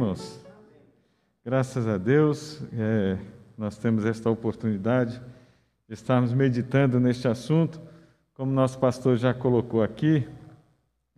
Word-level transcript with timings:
irmãos? 0.00 0.40
Graças 1.44 1.86
a 1.86 1.98
Deus, 1.98 2.62
é, 2.72 3.18
nós 3.58 3.76
temos 3.76 4.06
esta 4.06 4.30
oportunidade 4.30 5.20
de 5.86 5.92
estarmos 5.92 6.32
meditando 6.32 6.98
neste 6.98 7.28
assunto, 7.28 7.78
como 8.32 8.50
nosso 8.50 8.78
pastor 8.78 9.18
já 9.18 9.34
colocou 9.34 9.82
aqui, 9.82 10.26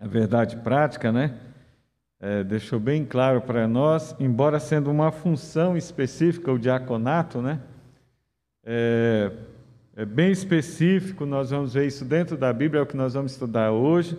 a 0.00 0.08
verdade 0.08 0.56
prática, 0.56 1.12
né? 1.12 1.38
É, 2.18 2.42
deixou 2.42 2.80
bem 2.80 3.04
claro 3.04 3.40
para 3.42 3.68
nós, 3.68 4.16
embora 4.18 4.58
sendo 4.58 4.90
uma 4.90 5.12
função 5.12 5.76
específica, 5.76 6.50
o 6.50 6.58
diaconato, 6.58 7.40
né? 7.40 7.60
É, 8.64 9.30
é 9.94 10.04
bem 10.04 10.32
específico, 10.32 11.24
nós 11.24 11.50
vamos 11.50 11.74
ver 11.74 11.86
isso 11.86 12.04
dentro 12.04 12.36
da 12.36 12.52
Bíblia, 12.52 12.80
é 12.80 12.82
o 12.82 12.86
que 12.86 12.96
nós 12.96 13.14
vamos 13.14 13.30
estudar 13.30 13.70
hoje. 13.70 14.18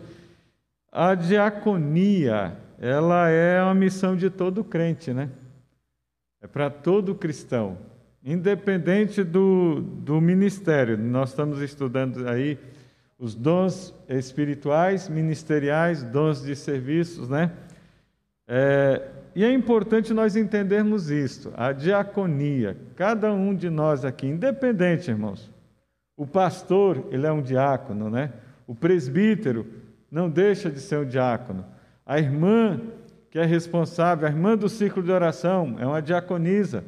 A 0.89 1.15
diaconia, 1.15 2.57
ela 2.83 3.29
é 3.29 3.63
uma 3.63 3.73
missão 3.73 4.13
de 4.13 4.29
todo 4.29 4.61
crente, 4.61 5.13
né? 5.13 5.29
É 6.41 6.47
para 6.47 6.69
todo 6.69 7.15
cristão, 7.15 7.77
independente 8.21 9.23
do, 9.23 9.79
do 9.79 10.19
ministério. 10.19 10.97
Nós 10.97 11.29
estamos 11.29 11.61
estudando 11.61 12.27
aí 12.27 12.59
os 13.17 13.35
dons 13.35 13.95
espirituais, 14.09 15.07
ministeriais, 15.07 16.03
dons 16.03 16.43
de 16.43 16.57
serviços, 16.57 17.29
né? 17.29 17.53
É, 18.45 19.01
e 19.33 19.45
é 19.45 19.53
importante 19.53 20.13
nós 20.13 20.35
entendermos 20.35 21.09
isto, 21.09 21.53
a 21.55 21.71
diaconia. 21.71 22.75
Cada 22.97 23.31
um 23.31 23.55
de 23.55 23.69
nós 23.69 24.03
aqui, 24.03 24.27
independente, 24.27 25.09
irmãos. 25.09 25.49
O 26.17 26.27
pastor, 26.27 27.07
ele 27.11 27.25
é 27.25 27.31
um 27.31 27.41
diácono, 27.41 28.09
né? 28.09 28.33
O 28.67 28.75
presbítero 28.75 29.65
não 30.11 30.29
deixa 30.29 30.69
de 30.69 30.81
ser 30.81 30.97
um 30.97 31.05
diácono. 31.05 31.71
A 32.05 32.19
irmã 32.19 32.79
que 33.33 33.39
é 33.39 33.45
responsável, 33.45 34.27
a 34.27 34.29
irmã 34.29 34.55
do 34.55 34.69
círculo 34.69 35.03
de 35.03 35.11
oração, 35.11 35.75
é 35.79 35.87
uma 35.87 36.03
diaconisa. 36.03 36.83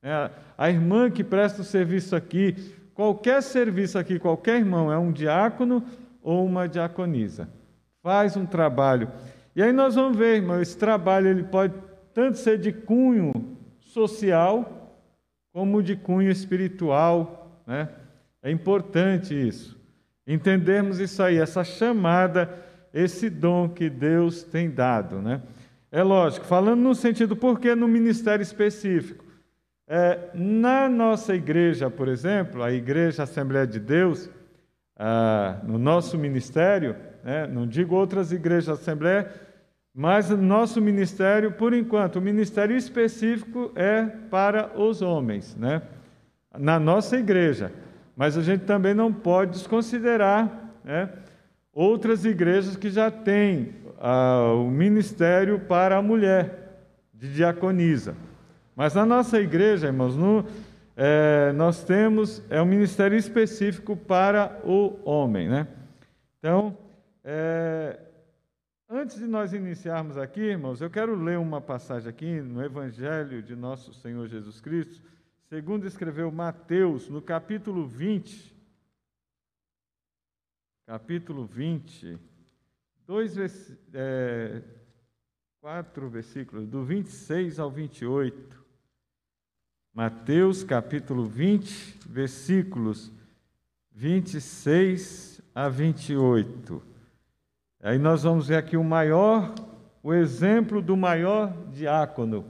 É 0.00 0.30
a 0.56 0.70
irmã 0.70 1.10
que 1.10 1.24
presta 1.24 1.62
o 1.62 1.64
serviço 1.64 2.14
aqui, 2.14 2.54
qualquer 2.94 3.42
serviço 3.42 3.98
aqui, 3.98 4.16
qualquer 4.16 4.58
irmão, 4.58 4.92
é 4.92 4.96
um 4.96 5.10
diácono 5.10 5.82
ou 6.22 6.46
uma 6.46 6.68
diaconisa. 6.68 7.48
Faz 8.00 8.36
um 8.36 8.46
trabalho. 8.46 9.10
E 9.56 9.62
aí 9.62 9.72
nós 9.72 9.96
vamos 9.96 10.16
ver, 10.16 10.36
irmão, 10.36 10.62
esse 10.62 10.78
trabalho 10.78 11.26
ele 11.26 11.42
pode 11.42 11.74
tanto 12.14 12.38
ser 12.38 12.58
de 12.58 12.70
cunho 12.70 13.32
social, 13.80 14.94
como 15.52 15.82
de 15.82 15.96
cunho 15.96 16.30
espiritual. 16.30 17.60
Né? 17.66 17.88
É 18.40 18.52
importante 18.52 19.34
isso. 19.34 19.76
Entendermos 20.24 21.00
isso 21.00 21.20
aí, 21.24 21.38
essa 21.38 21.64
chamada, 21.64 22.48
esse 22.92 23.28
dom 23.30 23.68
que 23.68 23.88
Deus 23.88 24.42
tem 24.42 24.70
dado. 24.70 25.20
Né? 25.20 25.40
É 25.90 26.02
lógico, 26.02 26.46
falando 26.46 26.80
no 26.80 26.94
sentido, 26.94 27.36
por 27.36 27.58
que 27.58 27.74
no 27.74 27.88
ministério 27.88 28.42
específico? 28.42 29.24
É, 29.86 30.30
na 30.34 30.88
nossa 30.88 31.34
igreja, 31.34 31.88
por 31.88 32.08
exemplo, 32.08 32.62
a 32.62 32.70
Igreja 32.70 33.22
Assembleia 33.22 33.66
de 33.66 33.80
Deus, 33.80 34.28
ah, 34.96 35.60
no 35.62 35.78
nosso 35.78 36.18
ministério, 36.18 36.94
né, 37.24 37.46
não 37.46 37.66
digo 37.66 37.94
outras 37.94 38.30
igrejas 38.30 38.80
Assembleia, 38.80 39.32
mas 39.94 40.30
nosso 40.30 40.80
ministério, 40.80 41.52
por 41.52 41.72
enquanto, 41.72 42.16
o 42.16 42.20
ministério 42.20 42.76
específico 42.76 43.72
é 43.74 44.04
para 44.04 44.78
os 44.78 45.02
homens, 45.02 45.56
né? 45.56 45.82
na 46.56 46.78
nossa 46.78 47.16
igreja. 47.16 47.72
Mas 48.16 48.36
a 48.36 48.42
gente 48.42 48.64
também 48.64 48.94
não 48.94 49.12
pode 49.12 49.52
desconsiderar 49.52 50.72
né, 50.84 51.08
outras 51.78 52.24
igrejas 52.24 52.76
que 52.76 52.90
já 52.90 53.08
têm 53.08 53.72
ah, 54.00 54.52
o 54.52 54.68
ministério 54.68 55.60
para 55.60 55.96
a 55.96 56.02
mulher, 56.02 56.82
de 57.14 57.32
diaconisa. 57.32 58.16
Mas 58.74 58.94
na 58.94 59.06
nossa 59.06 59.40
igreja, 59.40 59.86
irmãos, 59.86 60.16
no, 60.16 60.44
é, 60.96 61.52
nós 61.52 61.84
temos 61.84 62.42
é 62.50 62.60
um 62.60 62.66
ministério 62.66 63.16
específico 63.16 63.96
para 63.96 64.60
o 64.64 64.98
homem. 65.04 65.48
Né? 65.48 65.68
Então, 66.38 66.76
é, 67.24 68.00
Antes 68.90 69.18
de 69.18 69.26
nós 69.26 69.52
iniciarmos 69.52 70.16
aqui, 70.16 70.40
irmãos, 70.40 70.80
eu 70.80 70.88
quero 70.88 71.14
ler 71.14 71.38
uma 71.38 71.60
passagem 71.60 72.08
aqui 72.08 72.40
no 72.40 72.64
Evangelho 72.64 73.42
de 73.42 73.54
nosso 73.54 73.92
Senhor 73.92 74.26
Jesus 74.26 74.62
Cristo, 74.62 75.02
segundo 75.50 75.86
escreveu 75.86 76.32
Mateus, 76.32 77.06
no 77.10 77.20
capítulo 77.20 77.86
20. 77.86 78.57
Capítulo 80.88 81.44
20, 81.44 82.18
dois, 83.06 83.36
é, 83.92 84.62
quatro 85.60 86.08
versículos, 86.08 86.66
do 86.66 86.82
26 86.82 87.60
ao 87.60 87.70
28. 87.70 88.64
Mateus, 89.92 90.64
capítulo 90.64 91.26
20, 91.26 91.98
versículos 92.08 93.12
26 93.92 95.42
a 95.54 95.68
28. 95.68 96.82
Aí 97.82 97.98
nós 97.98 98.22
vamos 98.22 98.48
ver 98.48 98.56
aqui 98.56 98.78
o 98.78 98.82
maior, 98.82 99.54
o 100.02 100.14
exemplo 100.14 100.80
do 100.80 100.96
maior 100.96 101.52
diácono, 101.70 102.46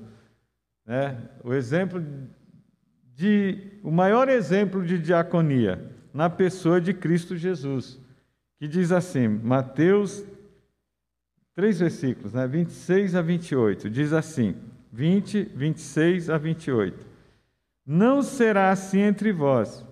né? 0.86 1.28
O 1.42 1.52
exemplo 1.52 2.00
de 3.16 3.80
o 3.82 3.90
maior 3.90 4.28
exemplo 4.28 4.86
de 4.86 4.96
diaconia 4.96 5.92
na 6.14 6.30
pessoa 6.30 6.80
de 6.80 6.94
Cristo 6.94 7.36
Jesus, 7.36 8.00
que 8.58 8.66
diz 8.66 8.92
assim, 8.92 9.28
Mateus 9.28 10.24
três 11.58 11.80
versículos, 11.80 12.32
né? 12.32 12.46
26 12.46 13.16
a 13.16 13.20
28, 13.20 13.90
diz 13.90 14.12
assim: 14.12 14.54
20, 14.92 15.42
26 15.56 16.30
a 16.30 16.38
28. 16.38 17.04
Não 17.84 18.22
será 18.22 18.70
assim 18.70 19.00
entre 19.00 19.32
vós, 19.32 19.84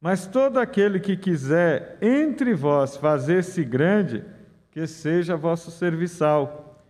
mas 0.00 0.26
todo 0.26 0.58
aquele 0.58 0.98
que 0.98 1.18
quiser 1.18 1.98
entre 2.00 2.54
vós 2.54 2.96
fazer-se 2.96 3.62
grande, 3.62 4.24
que 4.70 4.86
seja 4.86 5.36
vosso 5.36 5.70
serviçal. 5.70 6.80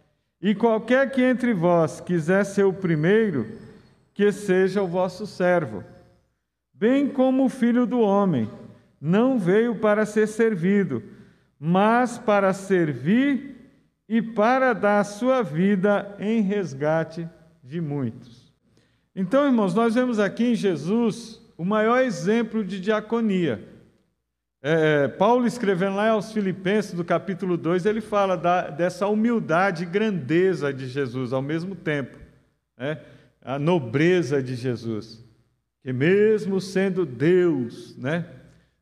E 0.41 0.55
qualquer 0.55 1.11
que 1.11 1.23
entre 1.23 1.53
vós 1.53 2.01
quiser 2.01 2.45
ser 2.45 2.63
o 2.63 2.73
primeiro, 2.73 3.59
que 4.15 4.31
seja 4.31 4.81
o 4.81 4.87
vosso 4.87 5.27
servo. 5.27 5.83
Bem 6.73 7.09
como 7.09 7.47
o 7.47 7.49
filho 7.49 7.85
do 7.85 7.99
homem 7.99 8.49
não 9.01 9.41
veio 9.41 9.75
para 9.75 10.07
ser 10.07 10.29
servido, 10.29 11.03
mas 11.61 12.17
para 12.17 12.55
servir 12.55 13.57
e 14.09 14.23
para 14.23 14.73
dar 14.73 15.05
sua 15.05 15.43
vida 15.43 16.17
em 16.19 16.41
resgate 16.41 17.29
de 17.63 17.81
muitos. 17.81 18.51
Então, 19.15 19.45
irmãos, 19.45 19.75
nós 19.75 19.95
vemos 19.95 20.19
aqui 20.19 20.53
em 20.53 20.55
Jesus 20.55 21.39
o 21.59 21.65
maior 21.65 22.01
exemplo 22.01 22.65
de 22.65 22.81
diaconia. 22.81 23.69
É, 24.63 25.09
Paulo 25.09 25.47
escrevendo 25.47 25.97
lá 25.97 26.09
aos 26.09 26.33
Filipenses, 26.33 26.95
do 26.95 27.05
capítulo 27.05 27.57
2, 27.57 27.85
ele 27.85 28.01
fala 28.01 28.37
da, 28.37 28.71
dessa 28.71 29.07
humildade 29.07 29.83
e 29.83 29.87
grandeza 29.87 30.73
de 30.73 30.87
Jesus 30.87 31.33
ao 31.33 31.43
mesmo 31.43 31.75
tempo, 31.75 32.19
né? 32.77 33.01
a 33.43 33.59
nobreza 33.59 34.43
de 34.43 34.55
Jesus, 34.55 35.25
que 35.83 35.93
mesmo 35.93 36.61
sendo 36.61 37.07
Deus, 37.07 37.97
né, 37.97 38.27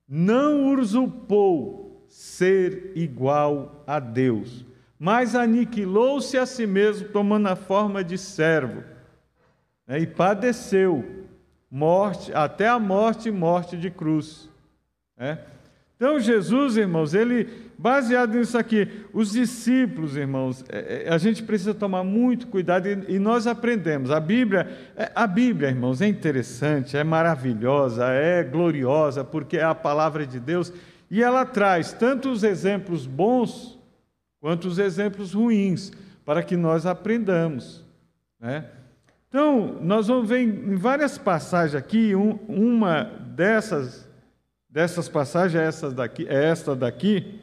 não 0.09 0.75
usurpou 0.75 1.88
ser 2.09 2.93
igual 2.95 3.85
a 3.87 4.01
Deus, 4.01 4.65
mas 4.99 5.35
aniquilou-se 5.35 6.37
a 6.37 6.45
si 6.47 6.67
mesmo, 6.67 7.09
tomando 7.09 7.47
a 7.49 7.57
forma 7.57 8.03
de 8.03 8.19
servo, 8.19 8.83
né, 9.87 10.01
e 10.01 10.07
padeceu 10.07 11.27
morte, 11.71 12.33
até 12.33 12.69
a 12.69 12.79
morte 12.79 13.29
e 13.29 13.33
morte 13.33 13.77
de 13.77 13.91
cruz. 13.91 14.49
Né? 15.17 15.39
Então, 15.99 16.21
Jesus, 16.21 16.77
irmãos, 16.77 17.13
ele, 17.13 17.49
baseado 17.77 18.39
nisso 18.39 18.57
aqui, 18.57 18.89
os 19.13 19.33
discípulos, 19.33 20.17
irmãos, 20.17 20.65
é, 20.69 21.07
é, 21.07 21.13
a 21.13 21.19
gente 21.19 21.43
precisa 21.43 21.75
tomar 21.75 22.05
muito 22.05 22.47
cuidado 22.47 22.87
e, 22.87 23.19
nós 23.19 23.49
aprendemos. 23.49 24.13
A 24.13 24.21
Bíblia, 24.21 24.69
é, 24.97 25.11
a 25.13 25.27
Bíblia, 25.27 25.71
irmãos, 25.71 26.01
é 26.01 26.07
interessante, 26.07 26.97
é 26.97 27.03
maravilhosa, 27.03 28.07
é 28.11 28.45
gloriosa, 28.45 29.25
porque 29.25 29.57
é 29.57 29.65
a 29.65 29.75
palavra 29.75 30.25
de 30.25 30.39
Deus 30.39 30.73
e 31.11 31.23
ela 31.23 31.45
traz 31.45 31.93
tanto 31.93 32.31
os 32.31 32.43
exemplos 32.43 33.07
bons 33.07 33.79
quanto 34.41 34.69
os 34.69 34.79
exemplos 34.79 35.33
ruins, 35.33 35.91
para 36.25 36.43
que 36.43 36.57
nós 36.57 36.87
aprendamos. 36.87 37.85
Né? 38.39 38.67
Então, 39.29 39.79
nós 39.81 40.07
vamos 40.07 40.29
ver 40.29 40.41
em 40.41 40.77
várias 40.77 41.19
passagens 41.19 41.75
aqui, 41.75 42.15
um, 42.15 42.39
uma 42.49 43.05
dessas 43.05 44.09
dessas 44.69 45.09
passagens 45.09 45.83
é 45.83 45.91
daqui, 45.91 46.27
é 46.29 46.45
esta 46.45 46.77
daqui. 46.77 47.41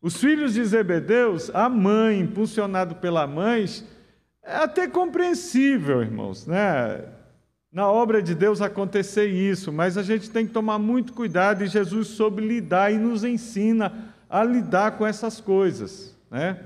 Os 0.00 0.16
filhos 0.16 0.54
de 0.54 0.64
Zebedeus, 0.64 1.50
a 1.54 1.68
mãe, 1.68 2.20
impulsionado 2.20 2.96
pela 2.96 3.26
mãe, 3.26 3.64
é 4.42 4.56
até 4.56 4.88
compreensível, 4.88 6.02
irmãos, 6.02 6.46
né? 6.46 7.04
Na 7.72 7.90
obra 7.90 8.22
de 8.22 8.34
Deus 8.34 8.60
acontecer 8.60 9.28
isso, 9.28 9.72
mas 9.72 9.96
a 9.96 10.02
gente 10.02 10.28
tem 10.28 10.46
que 10.46 10.52
tomar 10.52 10.78
muito 10.78 11.14
cuidado 11.14 11.64
e 11.64 11.66
Jesus 11.66 12.08
soube 12.08 12.46
lidar 12.46 12.92
e 12.92 12.98
nos 12.98 13.24
ensina 13.24 14.12
a 14.28 14.44
lidar 14.44 14.98
com 14.98 15.06
essas 15.06 15.40
coisas, 15.40 16.14
né? 16.30 16.58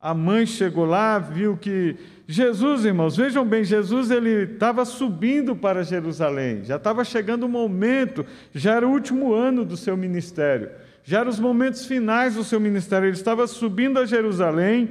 A 0.00 0.14
mãe 0.14 0.46
chegou 0.46 0.84
lá, 0.84 1.18
viu 1.18 1.56
que 1.56 1.96
Jesus, 2.28 2.84
irmãos, 2.84 3.16
vejam 3.16 3.44
bem, 3.44 3.64
Jesus 3.64 4.12
ele 4.12 4.52
estava 4.52 4.84
subindo 4.84 5.56
para 5.56 5.82
Jerusalém, 5.82 6.62
já 6.62 6.76
estava 6.76 7.02
chegando 7.04 7.42
o 7.46 7.48
momento, 7.48 8.24
já 8.54 8.76
era 8.76 8.86
o 8.86 8.92
último 8.92 9.34
ano 9.34 9.64
do 9.64 9.76
seu 9.76 9.96
ministério, 9.96 10.70
já 11.02 11.18
eram 11.18 11.30
os 11.30 11.40
momentos 11.40 11.84
finais 11.84 12.36
do 12.36 12.44
seu 12.44 12.60
ministério, 12.60 13.06
ele 13.06 13.16
estava 13.16 13.44
subindo 13.48 13.98
a 13.98 14.06
Jerusalém 14.06 14.90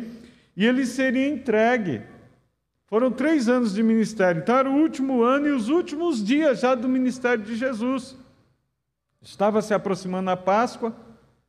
e 0.58 0.66
ele 0.66 0.86
seria 0.86 1.30
entregue. 1.30 2.02
Foram 2.88 3.12
três 3.12 3.50
anos 3.50 3.74
de 3.74 3.84
ministério, 3.84 4.42
então 4.42 4.58
era 4.58 4.70
o 4.70 4.76
último 4.76 5.22
ano 5.22 5.48
e 5.48 5.52
os 5.52 5.68
últimos 5.68 6.24
dias 6.24 6.62
já 6.62 6.74
do 6.74 6.88
ministério 6.88 7.44
de 7.44 7.54
Jesus. 7.56 8.16
Estava 9.22 9.62
se 9.62 9.74
aproximando 9.74 10.30
a 10.30 10.38
Páscoa, 10.38 10.96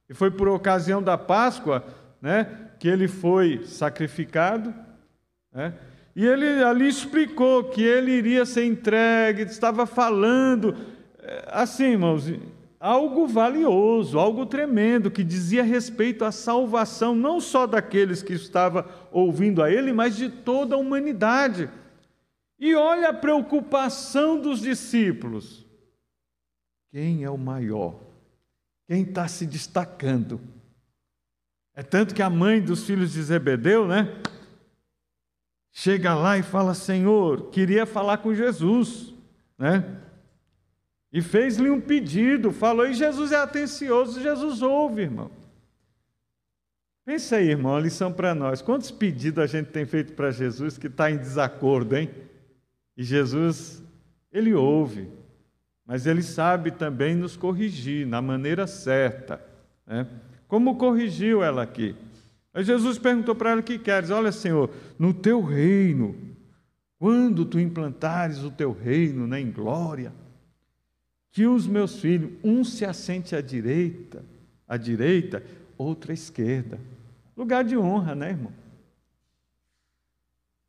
e 0.08 0.14
foi 0.14 0.32
por 0.32 0.48
ocasião 0.48 1.00
da 1.00 1.16
Páscoa 1.16 1.84
né, 2.20 2.70
que 2.80 2.88
ele 2.88 3.06
foi 3.06 3.62
sacrificado. 3.66 4.74
Né, 5.52 5.74
e 6.16 6.26
ele 6.26 6.64
ali 6.64 6.88
explicou 6.88 7.64
que 7.64 7.82
ele 7.82 8.10
iria 8.10 8.44
ser 8.44 8.64
entregue, 8.64 9.42
estava 9.42 9.86
falando, 9.86 10.74
eh, 11.22 11.44
assim, 11.52 11.92
irmãos, 11.92 12.28
algo 12.80 13.26
valioso, 13.26 14.18
algo 14.18 14.46
tremendo, 14.46 15.10
que 15.10 15.24
dizia 15.24 15.62
respeito 15.62 16.24
à 16.24 16.30
salvação, 16.30 17.14
não 17.14 17.40
só 17.40 17.66
daqueles 17.66 18.22
que 18.22 18.32
estavam 18.32 18.84
ouvindo 19.10 19.62
a 19.62 19.70
ele, 19.70 19.92
mas 19.92 20.16
de 20.16 20.28
toda 20.28 20.74
a 20.74 20.78
humanidade. 20.78 21.68
E 22.58 22.74
olha 22.74 23.08
a 23.08 23.14
preocupação 23.14 24.40
dos 24.40 24.60
discípulos. 24.60 25.66
Quem 26.90 27.24
é 27.24 27.30
o 27.30 27.38
maior? 27.38 28.00
Quem 28.86 29.02
está 29.02 29.28
se 29.28 29.46
destacando? 29.46 30.40
É 31.74 31.82
tanto 31.82 32.14
que 32.14 32.22
a 32.22 32.30
mãe 32.30 32.60
dos 32.60 32.84
filhos 32.84 33.12
de 33.12 33.22
Zebedeu, 33.22 33.86
né? 33.86 34.20
Chega 35.70 36.14
lá 36.14 36.36
e 36.38 36.42
fala: 36.42 36.74
Senhor, 36.74 37.50
queria 37.50 37.86
falar 37.86 38.18
com 38.18 38.34
Jesus, 38.34 39.14
né? 39.56 40.00
E 41.12 41.22
fez-lhe 41.22 41.70
um 41.70 41.80
pedido, 41.80 42.52
falou, 42.52 42.86
e 42.86 42.94
Jesus 42.94 43.32
é 43.32 43.36
atencioso, 43.36 44.20
Jesus 44.20 44.60
ouve, 44.60 45.02
irmão. 45.02 45.30
Pensa 47.04 47.36
aí, 47.36 47.48
irmão, 47.48 47.74
a 47.74 47.80
lição 47.80 48.12
para 48.12 48.34
nós. 48.34 48.60
Quantos 48.60 48.90
pedidos 48.90 49.42
a 49.42 49.46
gente 49.46 49.70
tem 49.70 49.86
feito 49.86 50.12
para 50.12 50.30
Jesus 50.30 50.76
que 50.76 50.88
está 50.88 51.10
em 51.10 51.16
desacordo, 51.16 51.96
hein? 51.96 52.10
E 52.94 53.02
Jesus, 53.02 53.82
ele 54.30 54.52
ouve, 54.52 55.08
mas 55.86 56.06
ele 56.06 56.22
sabe 56.22 56.70
também 56.70 57.14
nos 57.14 57.34
corrigir 57.34 58.06
na 58.06 58.20
maneira 58.20 58.66
certa. 58.66 59.42
Né? 59.86 60.06
Como 60.46 60.76
corrigiu 60.76 61.42
ela 61.42 61.62
aqui? 61.62 61.96
Aí 62.52 62.62
Jesus 62.62 62.98
perguntou 62.98 63.34
para 63.34 63.52
ela 63.52 63.60
o 63.60 63.64
que 63.64 63.78
queres. 63.78 64.10
Olha, 64.10 64.30
Senhor, 64.30 64.70
no 64.98 65.14
teu 65.14 65.42
reino, 65.42 66.14
quando 66.98 67.46
tu 67.46 67.58
implantares 67.58 68.42
o 68.42 68.50
teu 68.50 68.72
reino 68.72 69.26
né, 69.26 69.40
em 69.40 69.50
glória, 69.50 70.12
que 71.38 71.46
os 71.46 71.68
meus 71.68 72.00
filhos, 72.00 72.32
um 72.42 72.64
se 72.64 72.84
assente 72.84 73.36
à 73.36 73.40
direita, 73.40 74.24
à 74.66 74.76
direita, 74.76 75.40
outro 75.76 76.10
à 76.10 76.14
esquerda. 76.14 76.80
Lugar 77.36 77.62
de 77.62 77.78
honra, 77.78 78.12
né, 78.12 78.30
irmão? 78.30 78.52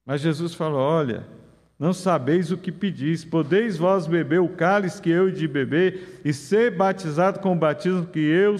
Mas 0.05 0.21
Jesus 0.21 0.53
falou: 0.53 0.79
Olha, 0.79 1.25
não 1.79 1.91
sabeis 1.91 2.51
o 2.51 2.57
que 2.57 2.71
pedis, 2.71 3.25
podeis 3.25 3.77
vós 3.77 4.05
beber 4.05 4.41
o 4.41 4.49
cálice 4.49 5.01
que 5.01 5.09
eu 5.09 5.31
de 5.31 5.47
beber 5.47 6.21
e 6.23 6.31
ser 6.31 6.77
batizado 6.77 7.39
com 7.39 7.53
o 7.53 7.59
batismo 7.59 8.05
que 8.05 8.19
eu 8.19 8.55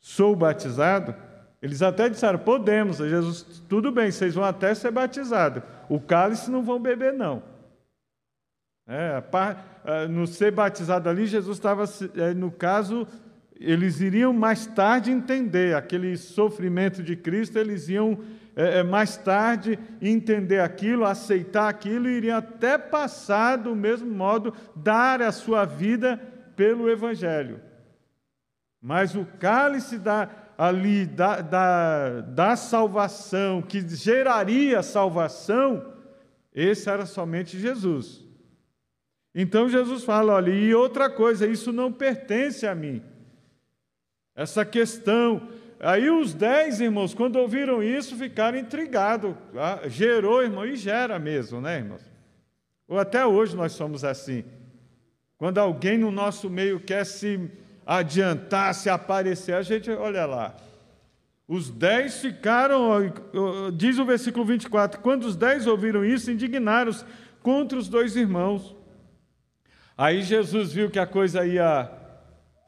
sou 0.00 0.34
batizado? 0.34 1.14
Eles 1.60 1.82
até 1.82 2.08
disseram: 2.08 2.38
Podemos. 2.38 2.96
Jesus, 2.96 3.62
tudo 3.68 3.92
bem, 3.92 4.10
vocês 4.10 4.34
vão 4.34 4.44
até 4.44 4.74
ser 4.74 4.92
batizados. 4.92 5.62
O 5.90 6.00
cálice 6.00 6.50
não 6.50 6.62
vão 6.62 6.80
beber, 6.80 7.12
não. 7.12 7.42
É, 8.88 9.22
é, 9.84 10.08
no 10.08 10.26
ser 10.26 10.50
batizado 10.50 11.10
ali, 11.10 11.26
Jesus 11.26 11.58
estava, 11.58 11.84
é, 12.16 12.32
no 12.32 12.50
caso, 12.50 13.06
eles 13.60 14.00
iriam 14.00 14.32
mais 14.32 14.66
tarde 14.66 15.10
entender 15.10 15.76
aquele 15.76 16.16
sofrimento 16.16 17.02
de 17.02 17.14
Cristo, 17.14 17.58
eles 17.58 17.90
iam 17.90 18.18
é, 18.56 18.82
mais 18.82 19.18
tarde 19.18 19.78
entender 20.00 20.60
aquilo, 20.60 21.04
aceitar 21.04 21.68
aquilo 21.68 22.08
e 22.08 22.16
iriam 22.16 22.38
até 22.38 22.78
passar 22.78 23.56
do 23.56 23.76
mesmo 23.76 24.10
modo, 24.10 24.54
dar 24.74 25.20
a 25.20 25.32
sua 25.32 25.66
vida 25.66 26.18
pelo 26.56 26.88
Evangelho. 26.88 27.60
Mas 28.80 29.14
o 29.14 29.26
cálice 29.38 29.98
da, 29.98 30.30
ali 30.56 31.04
da, 31.04 31.42
da, 31.42 32.20
da 32.22 32.56
salvação, 32.56 33.60
que 33.60 33.86
geraria 33.86 34.82
salvação, 34.82 35.92
esse 36.54 36.88
era 36.88 37.04
somente 37.04 37.58
Jesus. 37.58 38.27
Então 39.34 39.68
Jesus 39.68 40.04
fala: 40.04 40.34
olha, 40.34 40.50
e 40.50 40.74
outra 40.74 41.08
coisa, 41.10 41.46
isso 41.46 41.72
não 41.72 41.92
pertence 41.92 42.66
a 42.66 42.74
mim. 42.74 43.02
Essa 44.34 44.64
questão. 44.64 45.48
Aí 45.80 46.10
os 46.10 46.34
dez 46.34 46.80
irmãos, 46.80 47.14
quando 47.14 47.36
ouviram 47.36 47.82
isso, 47.82 48.16
ficaram 48.16 48.58
intrigados. 48.58 49.34
Ah, 49.56 49.82
gerou, 49.88 50.42
irmão, 50.42 50.66
e 50.66 50.74
gera 50.74 51.18
mesmo, 51.18 51.60
né, 51.60 51.78
irmãos? 51.78 52.02
Ou 52.88 52.98
até 52.98 53.24
hoje 53.24 53.54
nós 53.54 53.72
somos 53.72 54.02
assim. 54.02 54.44
Quando 55.36 55.58
alguém 55.58 55.96
no 55.96 56.10
nosso 56.10 56.50
meio 56.50 56.80
quer 56.80 57.04
se 57.04 57.48
adiantar, 57.86 58.74
se 58.74 58.90
aparecer, 58.90 59.54
a 59.54 59.62
gente, 59.62 59.88
olha 59.90 60.26
lá. 60.26 60.56
Os 61.46 61.70
dez 61.70 62.20
ficaram, 62.20 62.90
diz 63.74 63.98
o 63.98 64.04
versículo 64.04 64.44
24: 64.44 65.00
quando 65.00 65.24
os 65.24 65.36
dez 65.36 65.66
ouviram 65.66 66.04
isso, 66.04 66.30
indignaram-se 66.30 67.04
contra 67.40 67.78
os 67.78 67.88
dois 67.88 68.16
irmãos. 68.16 68.74
Aí 69.98 70.22
Jesus 70.22 70.72
viu 70.72 70.88
que 70.88 71.00
a 71.00 71.06
coisa 71.08 71.44
ia 71.44 71.90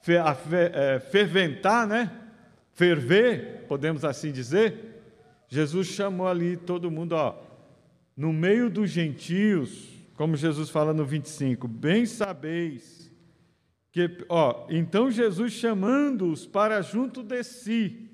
é, 0.09 0.99
ferventar, 0.99 1.87
né? 1.87 2.11
Ferver, 2.73 3.67
podemos 3.69 4.05
assim 4.05 4.33
dizer. 4.33 5.01
Jesus 5.47 5.87
chamou 5.87 6.27
ali 6.27 6.57
todo 6.57 6.91
mundo, 6.91 7.13
ó, 7.13 7.41
no 8.17 8.33
meio 8.33 8.69
dos 8.69 8.91
gentios, 8.91 9.89
como 10.15 10.37
Jesus 10.37 10.71
fala 10.71 10.93
no 10.93 11.05
25, 11.05 11.69
bem 11.69 12.05
sabeis 12.05 13.09
que, 13.93 14.25
ó, 14.29 14.67
então 14.69 15.09
Jesus 15.09 15.53
chamando-os 15.53 16.47
para 16.47 16.83
junto 16.83 17.23
de 17.23 17.45
si. 17.45 18.11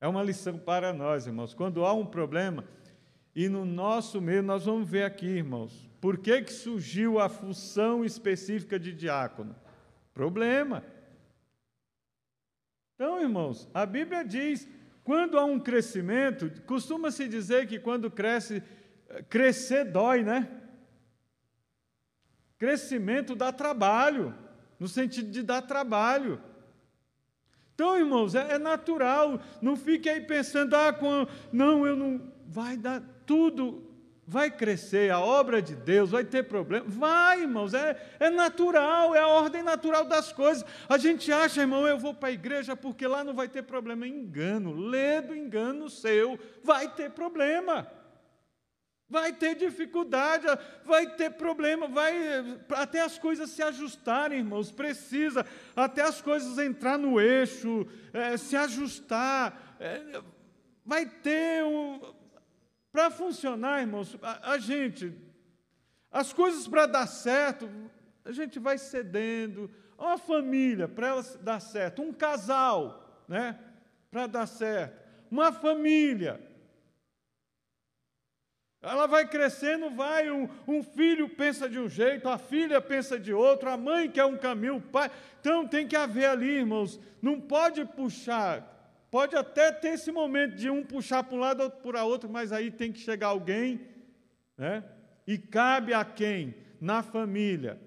É 0.00 0.06
uma 0.06 0.22
lição 0.22 0.58
para 0.58 0.92
nós, 0.92 1.26
irmãos. 1.26 1.54
Quando 1.54 1.84
há 1.84 1.94
um 1.94 2.04
problema, 2.06 2.64
e 3.34 3.48
no 3.48 3.64
nosso 3.64 4.20
meio, 4.20 4.42
nós 4.42 4.66
vamos 4.66 4.88
ver 4.88 5.04
aqui, 5.04 5.26
irmãos, 5.26 5.89
por 6.00 6.16
que, 6.18 6.42
que 6.42 6.52
surgiu 6.52 7.18
a 7.18 7.28
função 7.28 8.04
específica 8.04 8.78
de 8.78 8.92
diácono? 8.92 9.54
Problema. 10.14 10.82
Então, 12.94 13.20
irmãos, 13.20 13.68
a 13.74 13.84
Bíblia 13.84 14.24
diz: 14.24 14.66
quando 15.04 15.38
há 15.38 15.44
um 15.44 15.60
crescimento, 15.60 16.50
costuma-se 16.62 17.28
dizer 17.28 17.66
que 17.66 17.78
quando 17.78 18.10
cresce, 18.10 18.62
crescer 19.28 19.84
dói, 19.84 20.22
né? 20.22 20.48
Crescimento 22.58 23.34
dá 23.34 23.52
trabalho, 23.52 24.34
no 24.78 24.88
sentido 24.88 25.30
de 25.30 25.42
dar 25.42 25.62
trabalho. 25.62 26.40
Então, 27.74 27.98
irmãos, 27.98 28.34
é, 28.34 28.52
é 28.52 28.58
natural, 28.58 29.40
não 29.60 29.76
fique 29.76 30.08
aí 30.08 30.20
pensando, 30.20 30.74
ah, 30.74 30.92
com, 30.92 31.26
não, 31.52 31.86
eu 31.86 31.96
não. 31.96 32.30
Vai 32.46 32.76
dar 32.76 33.00
tudo 33.24 33.89
vai 34.30 34.48
crescer, 34.48 35.10
a 35.10 35.18
obra 35.18 35.60
de 35.60 35.74
Deus 35.74 36.12
vai 36.12 36.22
ter 36.22 36.44
problema. 36.44 36.84
Vai, 36.86 37.40
irmãos, 37.40 37.74
é, 37.74 38.00
é 38.20 38.30
natural, 38.30 39.12
é 39.12 39.18
a 39.18 39.26
ordem 39.26 39.60
natural 39.60 40.04
das 40.04 40.32
coisas. 40.32 40.64
A 40.88 40.96
gente 40.96 41.32
acha, 41.32 41.62
irmão, 41.62 41.84
eu 41.84 41.98
vou 41.98 42.14
para 42.14 42.28
a 42.28 42.32
igreja 42.32 42.76
porque 42.76 43.08
lá 43.08 43.24
não 43.24 43.34
vai 43.34 43.48
ter 43.48 43.64
problema. 43.64 44.06
Engano, 44.06 44.72
ledo 44.72 45.34
engano 45.34 45.90
seu, 45.90 46.38
vai 46.62 46.88
ter 46.88 47.10
problema. 47.10 47.90
Vai 49.08 49.32
ter 49.32 49.56
dificuldade, 49.56 50.46
vai 50.84 51.08
ter 51.16 51.30
problema, 51.30 51.88
vai 51.88 52.60
até 52.76 53.00
as 53.00 53.18
coisas 53.18 53.50
se 53.50 53.60
ajustarem, 53.60 54.38
irmãos, 54.38 54.70
precisa, 54.70 55.44
até 55.74 56.02
as 56.02 56.22
coisas 56.22 56.56
entrar 56.56 56.96
no 56.96 57.20
eixo, 57.20 57.84
é, 58.12 58.36
se 58.36 58.54
ajustar, 58.54 59.76
é, 59.80 60.22
vai 60.86 61.04
ter 61.06 61.64
um, 61.64 62.19
para 63.00 63.10
funcionar, 63.10 63.80
irmãos, 63.80 64.14
a, 64.20 64.52
a 64.52 64.58
gente, 64.58 65.14
as 66.10 66.34
coisas 66.34 66.68
para 66.68 66.84
dar 66.84 67.06
certo, 67.06 67.70
a 68.22 68.30
gente 68.30 68.58
vai 68.58 68.76
cedendo. 68.76 69.70
Uma 69.96 70.18
família, 70.18 70.86
para 70.86 71.08
ela 71.08 71.22
dar 71.40 71.60
certo, 71.60 72.02
um 72.02 72.12
casal, 72.12 73.24
né? 73.26 73.58
Para 74.10 74.26
dar 74.26 74.46
certo, 74.46 75.02
uma 75.30 75.50
família. 75.50 76.46
Ela 78.82 79.06
vai 79.06 79.26
crescendo, 79.26 79.90
vai, 79.90 80.30
um, 80.30 80.46
um, 80.68 80.82
filho 80.82 81.26
pensa 81.26 81.70
de 81.70 81.78
um 81.78 81.88
jeito, 81.88 82.28
a 82.28 82.36
filha 82.36 82.82
pensa 82.82 83.18
de 83.18 83.32
outro, 83.32 83.70
a 83.70 83.78
mãe 83.78 84.10
quer 84.10 84.26
um 84.26 84.36
caminho, 84.36 84.76
o 84.76 84.82
pai. 84.82 85.10
Então 85.40 85.66
tem 85.66 85.88
que 85.88 85.96
haver 85.96 86.26
ali, 86.26 86.50
irmãos, 86.50 87.00
não 87.22 87.40
pode 87.40 87.82
puxar 87.86 88.79
Pode 89.10 89.34
até 89.34 89.72
ter 89.72 89.94
esse 89.94 90.12
momento 90.12 90.54
de 90.54 90.70
um 90.70 90.84
puxar 90.84 91.24
para 91.24 91.36
um 91.36 91.40
lado, 91.40 91.62
outro 91.64 91.80
para 91.80 92.04
outro, 92.04 92.30
mas 92.30 92.52
aí 92.52 92.70
tem 92.70 92.92
que 92.92 93.00
chegar 93.00 93.28
alguém, 93.28 93.80
né? 94.56 94.84
E 95.26 95.36
cabe 95.36 95.92
a 95.92 96.04
quem? 96.04 96.54
Na 96.80 97.02
família. 97.02 97.80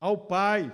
Ao 0.00 0.16
pai, 0.16 0.72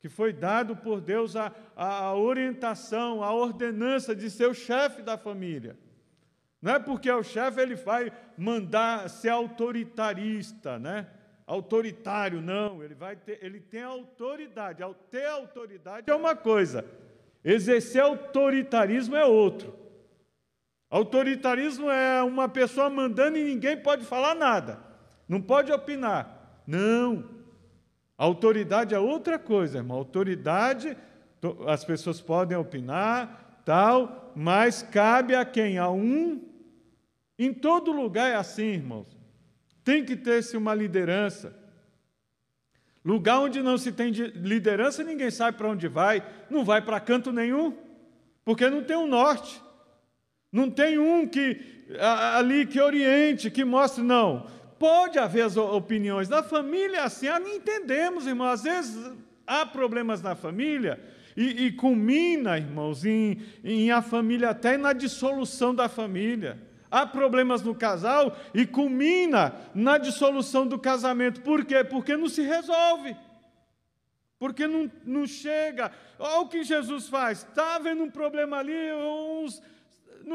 que 0.00 0.08
foi 0.08 0.32
dado 0.32 0.76
por 0.76 1.00
Deus 1.00 1.34
a, 1.34 1.52
a 1.74 2.14
orientação, 2.14 3.22
a 3.22 3.32
ordenança 3.32 4.14
de 4.14 4.30
ser 4.30 4.48
o 4.48 4.54
chefe 4.54 5.02
da 5.02 5.16
família. 5.16 5.78
Não 6.60 6.74
é 6.74 6.78
porque 6.78 7.08
é 7.08 7.14
o 7.14 7.22
chefe, 7.22 7.60
ele 7.60 7.74
vai 7.74 8.12
mandar 8.36 9.08
ser 9.08 9.30
autoritarista, 9.30 10.78
né? 10.78 11.06
Autoritário, 11.46 12.40
não. 12.42 12.82
Ele, 12.82 12.94
vai 12.94 13.16
ter, 13.16 13.38
ele 13.42 13.60
tem 13.60 13.82
autoridade. 13.82 14.82
Ao 14.82 14.94
ter 14.94 15.26
autoridade 15.26 16.10
é 16.10 16.14
uma 16.14 16.36
coisa, 16.36 16.84
exercer 17.44 18.02
autoritarismo 18.02 19.16
é 19.16 19.24
outro. 19.24 19.74
Autoritarismo 20.90 21.90
é 21.90 22.22
uma 22.22 22.48
pessoa 22.48 22.90
mandando 22.90 23.38
e 23.38 23.44
ninguém 23.44 23.76
pode 23.76 24.04
falar 24.04 24.34
nada, 24.34 24.80
não 25.28 25.40
pode 25.40 25.70
opinar. 25.70 26.62
Não. 26.66 27.24
Autoridade 28.18 28.94
é 28.94 28.98
outra 28.98 29.38
coisa, 29.38 29.78
irmão. 29.78 29.96
Autoridade, 29.96 30.96
as 31.66 31.84
pessoas 31.84 32.20
podem 32.20 32.56
opinar, 32.56 33.62
tal, 33.64 34.32
mas 34.34 34.82
cabe 34.82 35.34
a 35.34 35.44
quem? 35.44 35.78
A 35.78 35.88
um 35.88 36.50
em 37.38 37.54
todo 37.54 37.90
lugar 37.90 38.30
é 38.30 38.34
assim, 38.34 38.66
irmãos. 38.66 39.16
Tem 39.82 40.04
que 40.04 40.14
ter-se 40.14 40.58
uma 40.58 40.74
liderança. 40.74 41.58
Lugar 43.04 43.40
onde 43.40 43.62
não 43.62 43.78
se 43.78 43.92
tem 43.92 44.10
liderança, 44.10 45.02
ninguém 45.02 45.30
sabe 45.30 45.56
para 45.56 45.68
onde 45.68 45.88
vai, 45.88 46.22
não 46.50 46.64
vai 46.64 46.82
para 46.82 47.00
canto 47.00 47.32
nenhum, 47.32 47.74
porque 48.44 48.68
não 48.68 48.84
tem 48.84 48.96
um 48.96 49.06
norte. 49.06 49.60
Não 50.52 50.68
tem 50.68 50.98
um 50.98 51.26
que 51.26 51.60
ali 51.98 52.66
que 52.66 52.80
oriente, 52.80 53.50
que 53.50 53.64
mostre, 53.64 54.02
não. 54.02 54.46
Pode 54.78 55.18
haver 55.18 55.42
as 55.42 55.56
opiniões. 55.56 56.28
Na 56.28 56.42
família 56.42 57.04
assim, 57.04 57.28
ah, 57.28 57.40
entendemos, 57.40 58.26
irmão. 58.26 58.48
Às 58.48 58.62
vezes 58.62 59.12
há 59.46 59.64
problemas 59.64 60.20
na 60.20 60.34
família 60.34 61.00
e, 61.36 61.66
e 61.66 61.72
culmina, 61.72 62.58
irmãos, 62.58 63.04
em, 63.04 63.40
em 63.62 63.90
a 63.90 64.02
família 64.02 64.50
até 64.50 64.76
na 64.76 64.92
dissolução 64.92 65.74
da 65.74 65.88
família 65.88 66.69
há 66.90 67.06
problemas 67.06 67.62
no 67.62 67.74
casal 67.74 68.36
e 68.52 68.66
culmina 68.66 69.54
na 69.74 69.96
dissolução 69.98 70.66
do 70.66 70.78
casamento. 70.78 71.40
Por 71.42 71.64
quê? 71.64 71.84
Porque 71.84 72.16
não 72.16 72.28
se 72.28 72.42
resolve. 72.42 73.16
Porque 74.38 74.66
não, 74.66 74.90
não 75.04 75.26
chega. 75.26 75.92
Olha 76.18 76.40
o 76.40 76.48
que 76.48 76.64
Jesus 76.64 77.08
faz. 77.08 77.38
Está 77.38 77.76
havendo 77.76 78.02
um 78.02 78.10
problema 78.10 78.58
ali, 78.58 78.92
uns. 78.92 79.62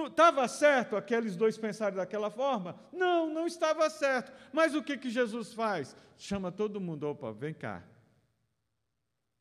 Estava 0.07 0.47
certo 0.47 0.95
aqueles 0.95 1.35
dois 1.35 1.57
pensarem 1.57 1.97
daquela 1.97 2.29
forma? 2.29 2.79
Não, 2.91 3.31
não 3.31 3.45
estava 3.45 3.89
certo. 3.89 4.31
Mas 4.51 4.75
o 4.75 4.83
que, 4.83 4.97
que 4.97 5.09
Jesus 5.09 5.53
faz? 5.53 5.95
Chama 6.17 6.51
todo 6.51 6.81
mundo, 6.81 7.07
opa, 7.07 7.31
vem 7.31 7.53
cá. 7.53 7.83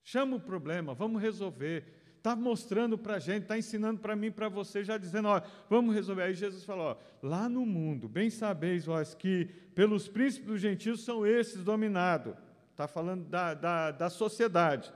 Chama 0.02 0.36
o 0.36 0.40
problema, 0.40 0.92
vamos 0.92 1.20
resolver 1.20 2.03
está 2.24 2.34
mostrando 2.34 2.96
para 2.96 3.16
a 3.16 3.18
gente, 3.18 3.42
está 3.42 3.58
ensinando 3.58 4.00
para 4.00 4.16
mim, 4.16 4.30
para 4.30 4.48
você, 4.48 4.82
já 4.82 4.96
dizendo, 4.96 5.28
ó, 5.28 5.42
vamos 5.68 5.94
resolver. 5.94 6.22
Aí 6.22 6.32
Jesus 6.32 6.64
falou, 6.64 6.92
ó, 6.92 6.96
lá 7.22 7.50
no 7.50 7.66
mundo, 7.66 8.08
bem 8.08 8.30
sabeis 8.30 8.86
vós 8.86 9.14
que 9.14 9.44
pelos 9.74 10.08
príncipes 10.08 10.48
dos 10.48 10.58
gentios 10.58 11.04
são 11.04 11.26
esses 11.26 11.62
dominados. 11.62 12.34
Está 12.70 12.88
falando 12.88 13.26
da, 13.26 13.52
da, 13.52 13.90
da 13.90 14.08
sociedade. 14.08 14.90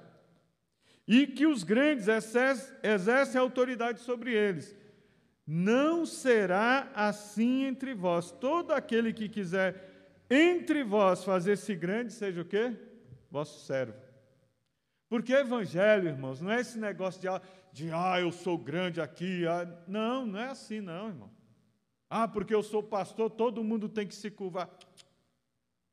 E 1.06 1.26
que 1.26 1.46
os 1.46 1.64
grandes 1.64 2.06
exercem 2.82 3.38
autoridade 3.38 4.00
sobre 4.00 4.32
eles. 4.32 4.74
Não 5.46 6.06
será 6.06 6.90
assim 6.94 7.64
entre 7.64 7.92
vós. 7.92 8.30
Todo 8.32 8.72
aquele 8.72 9.12
que 9.12 9.28
quiser 9.28 10.16
entre 10.30 10.82
vós 10.82 11.24
fazer-se 11.24 11.74
grande, 11.74 12.10
seja 12.10 12.40
o 12.40 12.44
quê? 12.46 12.74
Vosso 13.30 13.66
servo. 13.66 14.07
Porque 15.08 15.32
evangelho, 15.32 16.08
irmãos, 16.08 16.40
não 16.40 16.50
é 16.50 16.60
esse 16.60 16.78
negócio 16.78 17.20
de, 17.20 17.28
de 17.72 17.90
ah, 17.92 18.20
eu 18.20 18.30
sou 18.30 18.58
grande 18.58 19.00
aqui. 19.00 19.46
Ah, 19.46 19.66
não, 19.86 20.26
não 20.26 20.38
é 20.38 20.48
assim, 20.48 20.80
não, 20.80 21.08
irmão. 21.08 21.30
Ah, 22.10 22.28
porque 22.28 22.54
eu 22.54 22.62
sou 22.62 22.82
pastor, 22.82 23.30
todo 23.30 23.64
mundo 23.64 23.88
tem 23.88 24.06
que 24.06 24.14
se 24.14 24.30
curvar. 24.30 24.68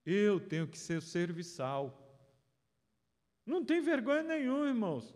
Eu 0.06 0.40
tenho 0.40 0.68
que 0.68 0.78
ser 0.78 1.02
serviçal. 1.02 2.02
Não 3.46 3.64
tem 3.64 3.82
vergonha 3.82 4.24
nenhuma, 4.24 4.68
irmãos. 4.68 5.16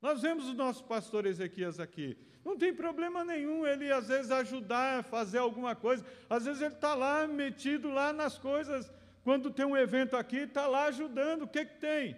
Nós 0.00 0.22
vemos 0.22 0.48
o 0.48 0.54
nosso 0.54 0.84
pastor 0.84 1.26
Ezequias 1.26 1.78
aqui. 1.78 2.16
Não 2.44 2.56
tem 2.56 2.72
problema 2.72 3.24
nenhum 3.24 3.66
ele, 3.66 3.92
às 3.92 4.08
vezes, 4.08 4.30
ajudar 4.30 5.00
a 5.00 5.02
fazer 5.02 5.38
alguma 5.38 5.74
coisa. 5.74 6.04
Às 6.30 6.44
vezes, 6.46 6.62
ele 6.62 6.74
está 6.74 6.94
lá, 6.94 7.26
metido 7.26 7.90
lá 7.90 8.12
nas 8.12 8.38
coisas. 8.38 8.90
Quando 9.22 9.50
tem 9.50 9.66
um 9.66 9.76
evento 9.76 10.16
aqui, 10.16 10.38
está 10.38 10.66
lá 10.66 10.84
ajudando. 10.86 11.42
O 11.42 11.48
que, 11.48 11.64
que 11.64 11.80
tem? 11.80 12.16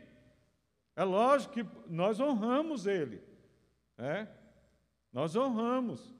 É 1.00 1.04
lógico 1.04 1.54
que 1.54 1.66
nós 1.88 2.20
honramos 2.20 2.86
ele. 2.86 3.22
É? 3.96 4.26
Nós 5.10 5.34
honramos. 5.34 6.14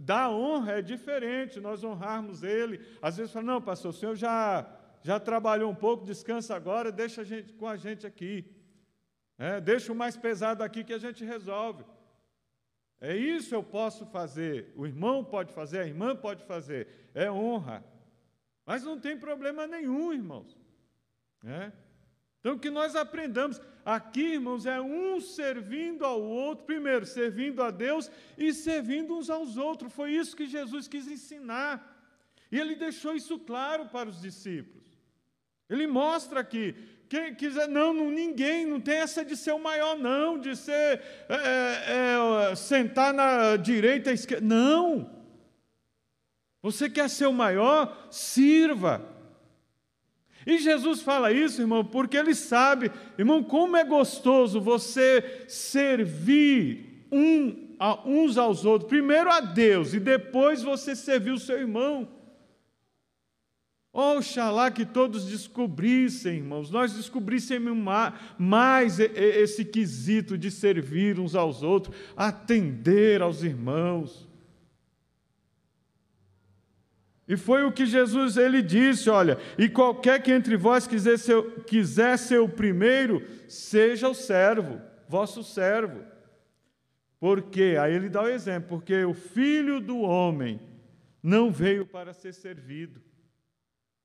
Da 0.00 0.30
honra 0.30 0.74
é 0.78 0.82
diferente, 0.82 1.58
nós 1.58 1.82
honrarmos 1.82 2.44
ele. 2.44 2.80
Às 3.02 3.16
vezes 3.16 3.32
fala, 3.32 3.46
não, 3.46 3.60
pastor, 3.60 3.90
o 3.90 3.92
senhor 3.92 4.14
já, 4.14 4.64
já 5.02 5.18
trabalhou 5.18 5.68
um 5.68 5.74
pouco, 5.74 6.04
descansa 6.04 6.54
agora, 6.54 6.92
deixa 6.92 7.22
a 7.22 7.24
gente 7.24 7.52
com 7.54 7.66
a 7.66 7.76
gente 7.76 8.06
aqui. 8.06 8.48
É, 9.36 9.60
deixa 9.60 9.92
o 9.92 9.96
mais 9.96 10.16
pesado 10.16 10.62
aqui 10.62 10.84
que 10.84 10.94
a 10.94 10.98
gente 10.98 11.24
resolve. 11.24 11.84
É 13.00 13.16
isso 13.16 13.52
eu 13.52 13.64
posso 13.64 14.06
fazer, 14.06 14.72
o 14.76 14.86
irmão 14.86 15.24
pode 15.24 15.52
fazer, 15.52 15.80
a 15.80 15.86
irmã 15.86 16.14
pode 16.14 16.44
fazer, 16.44 17.10
é 17.12 17.28
honra. 17.28 17.84
Mas 18.64 18.84
não 18.84 18.96
tem 19.00 19.18
problema 19.18 19.66
nenhum, 19.66 20.12
irmãos. 20.12 20.56
É? 21.44 21.72
Então, 22.40 22.58
que 22.58 22.70
nós 22.70 22.94
aprendamos. 22.94 23.60
Aqui, 23.88 24.34
irmãos, 24.34 24.66
é 24.66 24.78
um 24.78 25.18
servindo 25.18 26.04
ao 26.04 26.20
outro, 26.20 26.66
primeiro, 26.66 27.06
servindo 27.06 27.62
a 27.62 27.70
Deus 27.70 28.10
e 28.36 28.52
servindo 28.52 29.16
uns 29.16 29.30
aos 29.30 29.56
outros. 29.56 29.90
Foi 29.94 30.12
isso 30.12 30.36
que 30.36 30.46
Jesus 30.46 30.86
quis 30.86 31.08
ensinar. 31.08 31.72
E 32.52 32.60
ele 32.60 32.74
deixou 32.74 33.14
isso 33.14 33.38
claro 33.38 33.86
para 33.86 34.10
os 34.10 34.20
discípulos. 34.20 34.84
Ele 35.70 35.86
mostra 35.86 36.40
aqui. 36.40 36.74
Quem 37.08 37.34
quiser, 37.34 37.66
não, 37.66 37.94
não, 37.94 38.10
ninguém, 38.10 38.66
não 38.66 38.78
tem 38.78 38.96
essa 38.96 39.24
de 39.24 39.34
ser 39.34 39.52
o 39.52 39.58
maior, 39.58 39.96
não, 39.96 40.38
de 40.38 40.54
ser, 40.54 41.00
é, 41.26 41.32
é, 41.86 42.52
é 42.52 42.54
sentar 42.54 43.14
na 43.14 43.56
direita, 43.56 44.12
esquerda. 44.12 44.46
Não. 44.46 45.10
Você 46.60 46.90
quer 46.90 47.08
ser 47.08 47.24
o 47.24 47.32
maior? 47.32 48.06
Sirva. 48.10 49.17
E 50.48 50.56
Jesus 50.56 51.02
fala 51.02 51.30
isso, 51.30 51.60
irmão, 51.60 51.84
porque 51.84 52.16
ele 52.16 52.34
sabe, 52.34 52.90
irmão, 53.18 53.44
como 53.44 53.76
é 53.76 53.84
gostoso 53.84 54.58
você 54.58 55.44
servir 55.46 57.06
um 57.12 57.76
a, 57.78 58.08
uns 58.08 58.38
aos 58.38 58.64
outros, 58.64 58.88
primeiro 58.88 59.30
a 59.30 59.40
Deus 59.40 59.92
e 59.92 60.00
depois 60.00 60.62
você 60.62 60.96
servir 60.96 61.32
o 61.32 61.38
seu 61.38 61.58
irmão. 61.58 62.08
Oxalá 63.92 64.70
que 64.70 64.86
todos 64.86 65.26
descobrissem, 65.26 66.36
irmãos, 66.36 66.70
nós 66.70 66.94
descobríssemos 66.94 67.76
mais 68.38 68.98
esse 68.98 69.66
quesito 69.66 70.38
de 70.38 70.50
servir 70.50 71.20
uns 71.20 71.34
aos 71.34 71.62
outros, 71.62 71.94
atender 72.16 73.20
aos 73.20 73.42
irmãos. 73.42 74.27
E 77.28 77.36
foi 77.36 77.62
o 77.62 77.70
que 77.70 77.84
Jesus 77.84 78.38
ele 78.38 78.62
disse, 78.62 79.10
olha, 79.10 79.36
e 79.58 79.68
qualquer 79.68 80.22
que 80.22 80.32
entre 80.32 80.56
vós 80.56 80.86
quiser 80.86 81.18
ser, 81.18 81.64
quiser 81.64 82.16
ser 82.16 82.38
o 82.38 82.48
primeiro, 82.48 83.22
seja 83.46 84.08
o 84.08 84.14
servo, 84.14 84.80
vosso 85.06 85.44
servo. 85.44 86.02
Porque, 87.20 87.76
aí 87.78 87.92
ele 87.92 88.08
dá 88.08 88.22
o 88.22 88.28
exemplo, 88.28 88.70
porque 88.70 89.04
o 89.04 89.12
filho 89.12 89.78
do 89.78 89.98
homem 89.98 90.58
não 91.22 91.52
veio 91.52 91.84
para 91.84 92.14
ser 92.14 92.32
servido, 92.32 93.02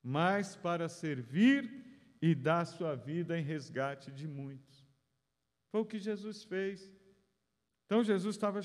mas 0.03 0.56
para 0.58 0.89
servir 0.89 1.72
e 2.22 2.36
dar 2.36 2.65
sua 2.65 2.94
vida 2.94 3.39
em 3.39 3.44
resgate 3.44 4.12
de 4.12 4.27
muitos. 4.27 4.86
Foi 5.72 5.80
o 5.80 5.86
que 5.86 5.98
Jesus 5.98 6.44
fez. 6.44 6.92
Então 7.86 8.03
Jesus 8.03 8.36
estava. 8.36 8.60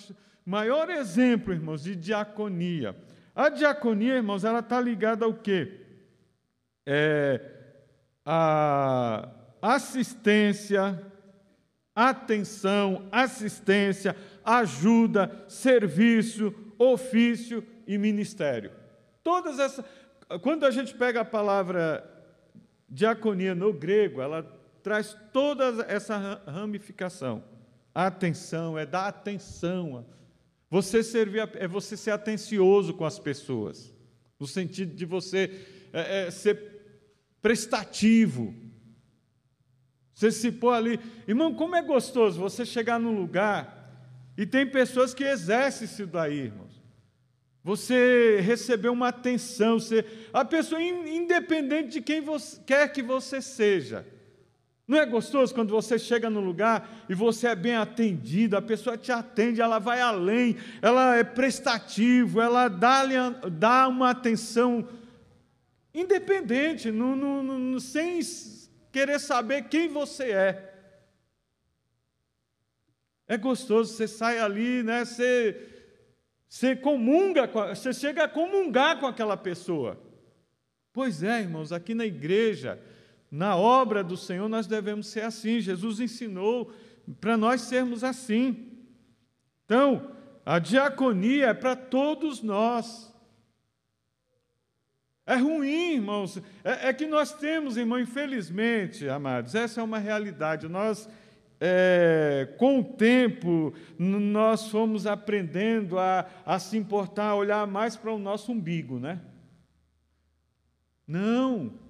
Maior 0.44 0.90
exemplo, 0.90 1.52
irmãos, 1.52 1.82
de 1.82 1.94
diaconia. 1.94 2.96
A 3.38 3.50
diaconia, 3.50 4.16
irmãos, 4.16 4.42
ela 4.42 4.58
está 4.58 4.80
ligada 4.80 5.24
ao 5.24 5.32
quê? 5.32 5.86
É, 6.84 7.40
a 8.26 9.30
assistência, 9.62 11.00
atenção, 11.94 13.06
assistência, 13.12 14.16
ajuda, 14.44 15.44
serviço, 15.46 16.52
ofício 16.76 17.64
e 17.86 17.96
ministério. 17.96 18.72
Todas 19.22 19.60
essas. 19.60 19.84
Quando 20.42 20.66
a 20.66 20.72
gente 20.72 20.92
pega 20.92 21.20
a 21.20 21.24
palavra 21.24 22.04
diaconia 22.88 23.54
no 23.54 23.72
grego, 23.72 24.20
ela 24.20 24.42
traz 24.82 25.16
toda 25.32 25.86
essa 25.86 26.42
ramificação: 26.44 27.44
Atenção, 27.94 28.76
é 28.76 28.84
dar 28.84 29.06
atenção. 29.06 30.04
Você 30.70 31.02
servir 31.02 31.48
é 31.54 31.66
você 31.66 31.96
ser 31.96 32.10
atencioso 32.10 32.92
com 32.92 33.04
as 33.04 33.18
pessoas, 33.18 33.94
no 34.38 34.46
sentido 34.46 34.94
de 34.94 35.06
você 35.06 35.66
é, 35.92 36.26
é, 36.26 36.30
ser 36.30 36.58
prestativo. 37.40 38.54
Você 40.12 40.30
se 40.30 40.52
pôr 40.52 40.72
ali. 40.72 41.00
Irmão, 41.26 41.54
como 41.54 41.76
é 41.76 41.82
gostoso 41.82 42.38
você 42.38 42.66
chegar 42.66 42.98
num 42.98 43.18
lugar 43.18 43.78
e 44.36 44.44
tem 44.44 44.66
pessoas 44.66 45.14
que 45.14 45.24
exercem 45.24 45.86
isso 45.86 46.06
daí, 46.06 46.38
irmãos. 46.38 46.78
Você 47.64 48.40
recebeu 48.40 48.92
uma 48.92 49.08
atenção, 49.08 49.78
você, 49.78 50.04
a 50.32 50.44
pessoa, 50.44 50.80
independente 50.80 51.90
de 51.90 52.00
quem 52.00 52.20
você, 52.20 52.60
quer 52.64 52.92
que 52.92 53.02
você 53.02 53.42
seja, 53.42 54.06
não 54.88 54.96
é 54.96 55.04
gostoso 55.04 55.54
quando 55.54 55.68
você 55.68 55.98
chega 55.98 56.30
no 56.30 56.40
lugar 56.40 57.04
e 57.10 57.14
você 57.14 57.48
é 57.48 57.54
bem 57.54 57.76
atendido, 57.76 58.56
a 58.56 58.62
pessoa 58.62 58.96
te 58.96 59.12
atende, 59.12 59.60
ela 59.60 59.78
vai 59.78 60.00
além, 60.00 60.56
ela 60.80 61.14
é 61.14 61.22
prestativo, 61.22 62.40
ela 62.40 62.68
dá, 62.68 63.02
dá 63.50 63.86
uma 63.86 64.08
atenção 64.08 64.88
independente, 65.92 66.90
no, 66.90 67.14
no, 67.14 67.42
no, 67.42 67.78
sem 67.78 68.20
querer 68.90 69.18
saber 69.20 69.68
quem 69.68 69.88
você 69.88 70.30
é. 70.30 70.74
É 73.26 73.36
gostoso, 73.36 73.92
você 73.92 74.08
sai 74.08 74.38
ali, 74.38 74.82
né, 74.82 75.04
você, 75.04 75.68
você 76.48 76.74
comunga, 76.74 77.46
você 77.74 77.92
chega 77.92 78.24
a 78.24 78.28
comungar 78.28 78.98
com 78.98 79.06
aquela 79.06 79.36
pessoa. 79.36 80.02
Pois 80.94 81.22
é, 81.22 81.40
irmãos, 81.42 81.72
aqui 81.72 81.92
na 81.92 82.06
igreja, 82.06 82.80
na 83.30 83.56
obra 83.56 84.02
do 84.02 84.16
Senhor, 84.16 84.48
nós 84.48 84.66
devemos 84.66 85.08
ser 85.08 85.22
assim. 85.22 85.60
Jesus 85.60 86.00
ensinou 86.00 86.72
para 87.20 87.36
nós 87.36 87.62
sermos 87.62 88.02
assim. 88.02 88.72
Então, 89.64 90.12
a 90.44 90.58
diaconia 90.58 91.48
é 91.48 91.54
para 91.54 91.76
todos 91.76 92.42
nós. 92.42 93.14
É 95.26 95.36
ruim, 95.36 95.96
irmãos. 95.96 96.38
É, 96.64 96.88
é, 96.88 96.92
que 96.94 97.06
nós 97.06 97.34
temos, 97.34 97.76
irmão, 97.76 98.00
infelizmente, 98.00 99.06
amados, 99.10 99.54
essa 99.54 99.82
é 99.82 99.84
uma 99.84 99.98
realidade. 99.98 100.66
Nós, 100.68 101.06
é, 101.60 102.48
com 102.56 102.80
o 102.80 102.84
tempo, 102.84 103.74
nós 103.98 104.68
fomos 104.68 105.06
aprendendo 105.06 105.98
a, 105.98 106.26
a 106.46 106.58
se 106.58 106.78
importar, 106.78 107.26
a 107.26 107.34
olhar 107.34 107.66
mais 107.66 107.94
para 107.94 108.10
o 108.10 108.18
nosso 108.18 108.52
umbigo, 108.52 108.98
né? 108.98 109.20
Não. 111.06 111.87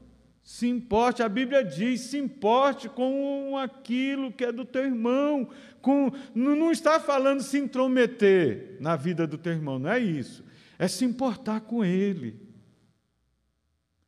Se 0.48 0.66
importe, 0.66 1.22
a 1.22 1.28
Bíblia 1.28 1.62
diz, 1.62 2.00
se 2.00 2.16
importe 2.16 2.88
com 2.88 3.58
aquilo 3.58 4.32
que 4.32 4.46
é 4.46 4.50
do 4.50 4.64
teu 4.64 4.82
irmão. 4.82 5.50
Com, 5.82 6.10
não 6.34 6.72
está 6.72 6.98
falando 6.98 7.42
se 7.42 7.58
intrometer 7.58 8.78
na 8.80 8.96
vida 8.96 9.26
do 9.26 9.36
teu 9.36 9.52
irmão, 9.52 9.78
não 9.78 9.90
é 9.90 9.98
isso. 9.98 10.42
É 10.78 10.88
se 10.88 11.04
importar 11.04 11.60
com 11.60 11.84
ele. 11.84 12.40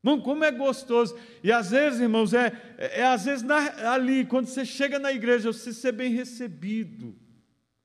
Irmão, 0.03 0.19
como 0.23 0.43
é 0.43 0.51
gostoso. 0.51 1.15
E 1.45 1.53
às 1.53 1.73
vezes, 1.73 2.01
irmãos, 2.01 2.33
é, 2.33 2.59
é, 2.79 3.01
é 3.01 3.05
às 3.05 3.27
vezes 3.27 3.43
na, 3.43 3.93
ali, 3.93 4.25
quando 4.25 4.47
você 4.47 4.65
chega 4.65 4.99
na 4.99 5.13
igreja, 5.13 5.53
você 5.53 5.75
ser 5.75 5.93
bem 5.93 6.11
recebido. 6.15 7.15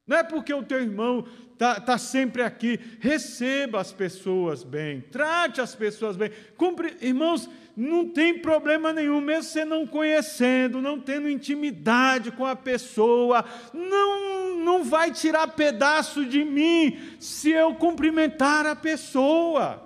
Não 0.08 0.18
é 0.18 0.24
porque 0.24 0.54
o 0.54 0.64
teu 0.64 0.80
irmão 0.80 1.26
está 1.54 1.80
tá 1.80 1.98
sempre 1.98 2.44
aqui. 2.44 2.80
Receba 3.00 3.82
as 3.82 3.92
pessoas 3.92 4.64
bem, 4.64 5.02
trate 5.02 5.60
as 5.60 5.74
pessoas 5.74 6.16
bem. 6.16 6.32
Cumpre, 6.56 6.96
irmãos, 7.02 7.50
não 7.76 8.08
tem 8.08 8.38
problema 8.40 8.94
nenhum, 8.94 9.20
mesmo 9.20 9.44
você 9.44 9.66
não 9.66 9.88
conhecendo, 9.88 10.82
não 10.82 11.00
tendo 11.00 11.30
intimidade 11.30 12.32
com 12.32 12.46
a 12.46 12.56
pessoa, 12.56 13.44
não, 13.74 14.58
não 14.60 14.84
vai 14.84 15.12
tirar 15.12 15.48
pedaço 15.50 16.26
de 16.26 16.44
mim 16.44 17.00
se 17.20 17.50
eu 17.50 17.74
cumprimentar 17.76 18.66
a 18.66 18.76
pessoa. 18.76 19.82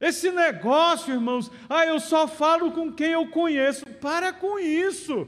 Esse 0.00 0.30
negócio, 0.30 1.14
irmãos, 1.14 1.50
ah, 1.68 1.86
eu 1.86 1.98
só 1.98 2.28
falo 2.28 2.72
com 2.72 2.92
quem 2.92 3.12
eu 3.12 3.28
conheço. 3.28 3.86
Para 3.86 4.34
com 4.34 4.58
isso. 4.58 5.26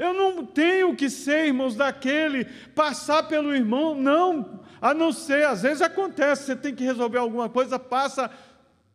Eu 0.00 0.14
não 0.14 0.46
tenho 0.46 0.96
que 0.96 1.10
ser, 1.10 1.48
irmãos, 1.48 1.76
daquele 1.76 2.46
passar 2.74 3.24
pelo 3.24 3.54
irmão, 3.54 3.94
não. 3.94 4.60
A 4.80 4.94
não 4.94 5.12
ser, 5.12 5.44
às 5.44 5.60
vezes 5.60 5.82
acontece, 5.82 6.44
você 6.44 6.56
tem 6.56 6.74
que 6.74 6.82
resolver 6.82 7.18
alguma 7.18 7.50
coisa, 7.50 7.78
passa, 7.78 8.30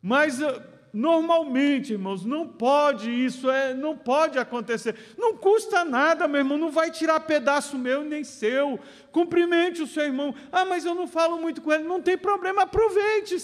mas 0.01 0.41
Normalmente, 0.97 1.91
irmãos, 1.91 2.23
não 2.23 2.47
pode 2.47 3.11
isso, 3.11 3.51
é, 3.51 3.73
não 3.73 3.97
pode 3.97 4.39
acontecer. 4.39 4.95
Não 5.17 5.35
custa 5.35 5.83
nada, 5.83 6.25
meu 6.25 6.39
irmão, 6.39 6.57
não 6.57 6.71
vai 6.71 6.89
tirar 6.89 7.19
pedaço 7.19 7.77
meu 7.77 8.01
nem 8.01 8.23
seu. 8.23 8.79
Cumprimente 9.11 9.81
o 9.81 9.87
seu 9.87 10.05
irmão. 10.05 10.33
Ah, 10.49 10.63
mas 10.63 10.85
eu 10.85 10.95
não 10.95 11.05
falo 11.05 11.37
muito 11.37 11.61
com 11.61 11.73
ele. 11.73 11.83
Não 11.83 12.01
tem 12.01 12.17
problema, 12.17 12.61
aproveite, 12.61 13.35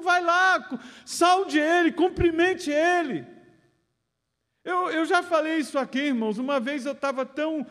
vai 0.00 0.22
lá, 0.22 0.78
salde 1.04 1.58
ele, 1.58 1.90
cumprimente 1.90 2.70
ele. 2.70 3.26
Eu, 4.64 4.90
eu 4.90 5.04
já 5.04 5.22
falei 5.22 5.58
isso 5.58 5.78
aqui, 5.78 5.98
irmãos. 5.98 6.38
Uma 6.38 6.60
vez 6.60 6.86
eu 6.86 6.92
estava 6.92 7.26
tão 7.26 7.66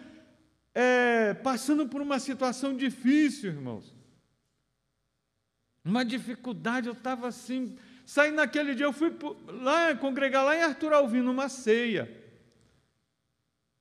é, 0.73 1.33
passando 1.35 1.87
por 1.87 2.01
uma 2.01 2.19
situação 2.19 2.75
difícil, 2.75 3.51
irmãos. 3.51 3.95
Uma 5.83 6.03
dificuldade, 6.05 6.87
eu 6.87 6.93
estava 6.93 7.27
assim 7.27 7.77
Saí 8.11 8.29
naquele 8.29 8.75
dia, 8.75 8.85
eu 8.85 8.91
fui 8.91 9.15
lá 9.61 9.95
congregar 9.95 10.43
lá 10.43 10.53
em 10.53 10.61
Arthur 10.61 10.91
Alvim, 10.91 11.21
numa 11.21 11.47
ceia. 11.47 12.11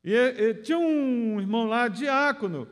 E, 0.04 0.14
e, 0.14 0.54
tinha 0.54 0.78
um 0.78 1.40
irmão 1.40 1.64
lá, 1.64 1.88
diácono. 1.88 2.68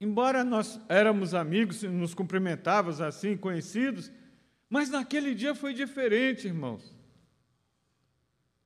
Embora 0.00 0.42
nós 0.42 0.80
éramos 0.88 1.32
amigos, 1.32 1.84
nos 1.84 2.12
cumprimentávamos 2.12 3.00
assim, 3.00 3.36
conhecidos, 3.36 4.10
mas 4.68 4.90
naquele 4.90 5.32
dia 5.32 5.54
foi 5.54 5.72
diferente, 5.72 6.48
irmãos. 6.48 6.92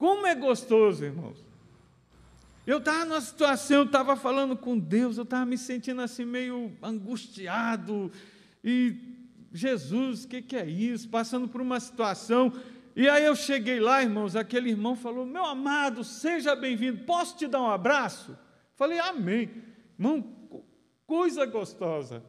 Como 0.02 0.26
é 0.26 0.34
gostoso, 0.34 1.04
irmãos. 1.04 1.38
Eu 2.66 2.78
estava 2.78 3.04
numa 3.04 3.20
situação, 3.20 3.76
eu 3.76 3.84
estava 3.84 4.16
falando 4.16 4.56
com 4.56 4.76
Deus, 4.76 5.16
eu 5.16 5.22
estava 5.22 5.46
me 5.46 5.56
sentindo 5.56 6.02
assim 6.02 6.24
meio 6.24 6.72
angustiado 6.82 8.10
e 8.64 8.96
Jesus, 9.52 10.24
o 10.24 10.28
que, 10.28 10.42
que 10.42 10.56
é 10.56 10.68
isso? 10.68 11.08
Passando 11.08 11.46
por 11.46 11.60
uma 11.60 11.78
situação. 11.78 12.52
E 12.96 13.08
aí 13.08 13.24
eu 13.24 13.36
cheguei 13.36 13.78
lá, 13.78 14.02
irmãos, 14.02 14.34
aquele 14.34 14.70
irmão 14.70 14.96
falou: 14.96 15.24
Meu 15.24 15.44
amado, 15.44 16.02
seja 16.02 16.56
bem-vindo, 16.56 17.04
posso 17.04 17.36
te 17.36 17.46
dar 17.46 17.62
um 17.62 17.70
abraço? 17.70 18.36
Falei, 18.74 18.98
Amém. 18.98 19.50
Irmão, 19.96 20.34
coisa 21.06 21.46
gostosa. 21.46 22.24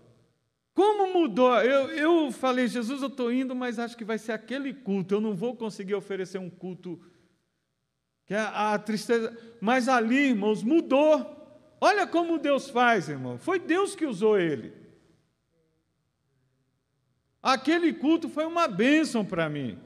Como 0.76 1.12
mudou? 1.12 1.60
Eu, 1.60 1.90
eu 1.90 2.32
falei, 2.32 2.68
Jesus, 2.68 3.02
eu 3.02 3.08
estou 3.08 3.34
indo, 3.34 3.56
mas 3.56 3.80
acho 3.80 3.98
que 3.98 4.06
vai 4.06 4.20
ser 4.20 4.34
aquele 4.34 4.76
culto. 4.76 5.16
Eu 5.16 5.22
não 5.22 5.34
vou 5.34 5.56
conseguir 5.56 5.96
oferecer 5.96 6.38
um 6.38 6.52
culto 6.52 7.02
que 8.26 8.34
é 8.34 8.40
a 8.40 8.78
tristeza. 8.78 9.38
Mas 9.60 9.88
ali, 9.88 10.30
irmãos, 10.30 10.64
mudou. 10.64 11.30
Olha 11.80 12.08
como 12.08 12.40
Deus 12.40 12.70
faz, 12.70 13.10
irmão. 13.10 13.38
Foi 13.38 13.60
Deus 13.60 13.96
que 13.96 14.06
usou 14.06 14.40
ele. 14.40 14.74
Aquele 17.42 17.92
culto 17.92 18.30
foi 18.30 18.46
uma 18.46 18.68
bênção 18.68 19.26
para 19.26 19.50
mim. 19.50 19.78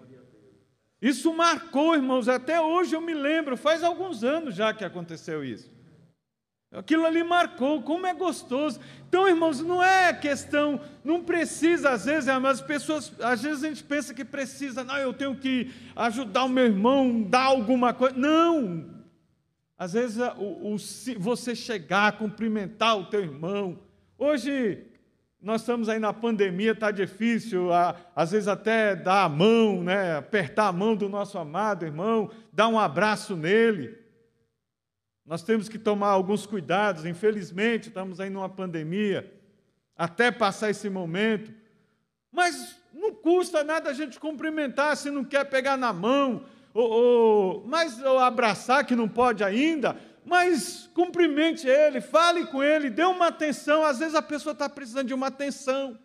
Isso 1.01 1.33
marcou, 1.33 1.95
irmãos, 1.95 2.27
até 2.27 2.59
hoje 2.59 2.95
eu 2.95 3.01
me 3.01 3.13
lembro, 3.13 3.55
faz 3.55 3.83
alguns 3.83 4.23
anos 4.23 4.55
já 4.55 4.73
que 4.73 4.83
aconteceu 4.83 5.43
isso. 5.43 5.76
Aquilo 6.71 7.05
ali 7.05 7.23
marcou, 7.23 7.81
como 7.81 8.05
é 8.05 8.13
gostoso. 8.13 8.79
Então, 9.07 9.27
irmãos, 9.27 9.61
não 9.61 9.81
é 9.81 10.13
questão, 10.13 10.81
não 11.03 11.23
precisa, 11.23 11.91
às 11.91 12.05
vezes, 12.05 12.27
as 12.27 12.61
pessoas, 12.61 13.13
às 13.21 13.41
vezes 13.41 13.63
a 13.63 13.69
gente 13.69 13.83
pensa 13.83 14.13
que 14.13 14.25
precisa, 14.25 14.83
não, 14.83 14.97
eu 14.97 15.13
tenho 15.13 15.35
que 15.35 15.71
ajudar 15.95 16.43
o 16.43 16.49
meu 16.49 16.65
irmão, 16.65 17.23
dar 17.23 17.45
alguma 17.45 17.93
coisa. 17.93 18.17
Não! 18.17 18.97
Às 19.77 19.93
vezes 19.93 20.17
o, 20.37 20.73
o, 20.73 20.77
você 21.19 21.55
chegar, 21.55 22.17
cumprimentar 22.17 22.97
o 22.97 23.05
teu 23.05 23.21
irmão. 23.21 23.79
Hoje, 24.17 24.83
nós 25.41 25.61
estamos 25.61 25.87
aí 25.87 25.99
na 25.99 26.11
pandemia, 26.11 26.71
está 26.71 26.91
difícil, 26.91 27.69
às 28.15 28.31
vezes 28.31 28.47
até 28.47 28.95
dar 28.95 29.23
a 29.23 29.29
mão, 29.29 29.83
né? 29.83 30.17
apertar 30.17 30.67
a 30.67 30.73
mão 30.73 30.95
do 30.95 31.07
nosso 31.07 31.37
amado 31.37 31.85
irmão, 31.85 32.29
dar 32.51 32.67
um 32.67 32.77
abraço 32.77 33.37
nele. 33.37 34.06
Nós 35.27 35.43
temos 35.43 35.67
que 35.67 35.77
tomar 35.77 36.07
alguns 36.07 36.45
cuidados, 36.45 37.03
infelizmente, 37.03 37.89
estamos 37.89 38.21
aí 38.21 38.29
numa 38.29 38.47
pandemia, 38.47 39.29
até 39.93 40.31
passar 40.31 40.69
esse 40.69 40.89
momento. 40.89 41.53
Mas 42.31 42.79
não 42.93 43.13
custa 43.13 43.61
nada 43.61 43.89
a 43.89 43.93
gente 43.93 44.21
cumprimentar 44.21 44.95
se 44.95 45.11
não 45.11 45.25
quer 45.25 45.43
pegar 45.43 45.75
na 45.75 45.91
mão, 45.91 46.45
ou, 46.73 46.89
ou, 46.89 47.67
mas 47.67 48.01
ou 48.01 48.19
abraçar 48.19 48.85
que 48.85 48.95
não 48.95 49.09
pode 49.09 49.43
ainda, 49.43 49.99
mas 50.23 50.89
cumprimente 50.93 51.67
ele, 51.67 51.99
fale 51.99 52.45
com 52.45 52.63
ele, 52.63 52.89
dê 52.89 53.03
uma 53.03 53.27
atenção. 53.27 53.83
Às 53.83 53.99
vezes 53.99 54.15
a 54.15 54.21
pessoa 54.21 54.53
está 54.53 54.69
precisando 54.69 55.07
de 55.07 55.13
uma 55.13 55.27
atenção. 55.27 55.99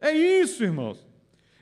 É 0.00 0.12
isso, 0.12 0.62
irmãos. 0.62 1.04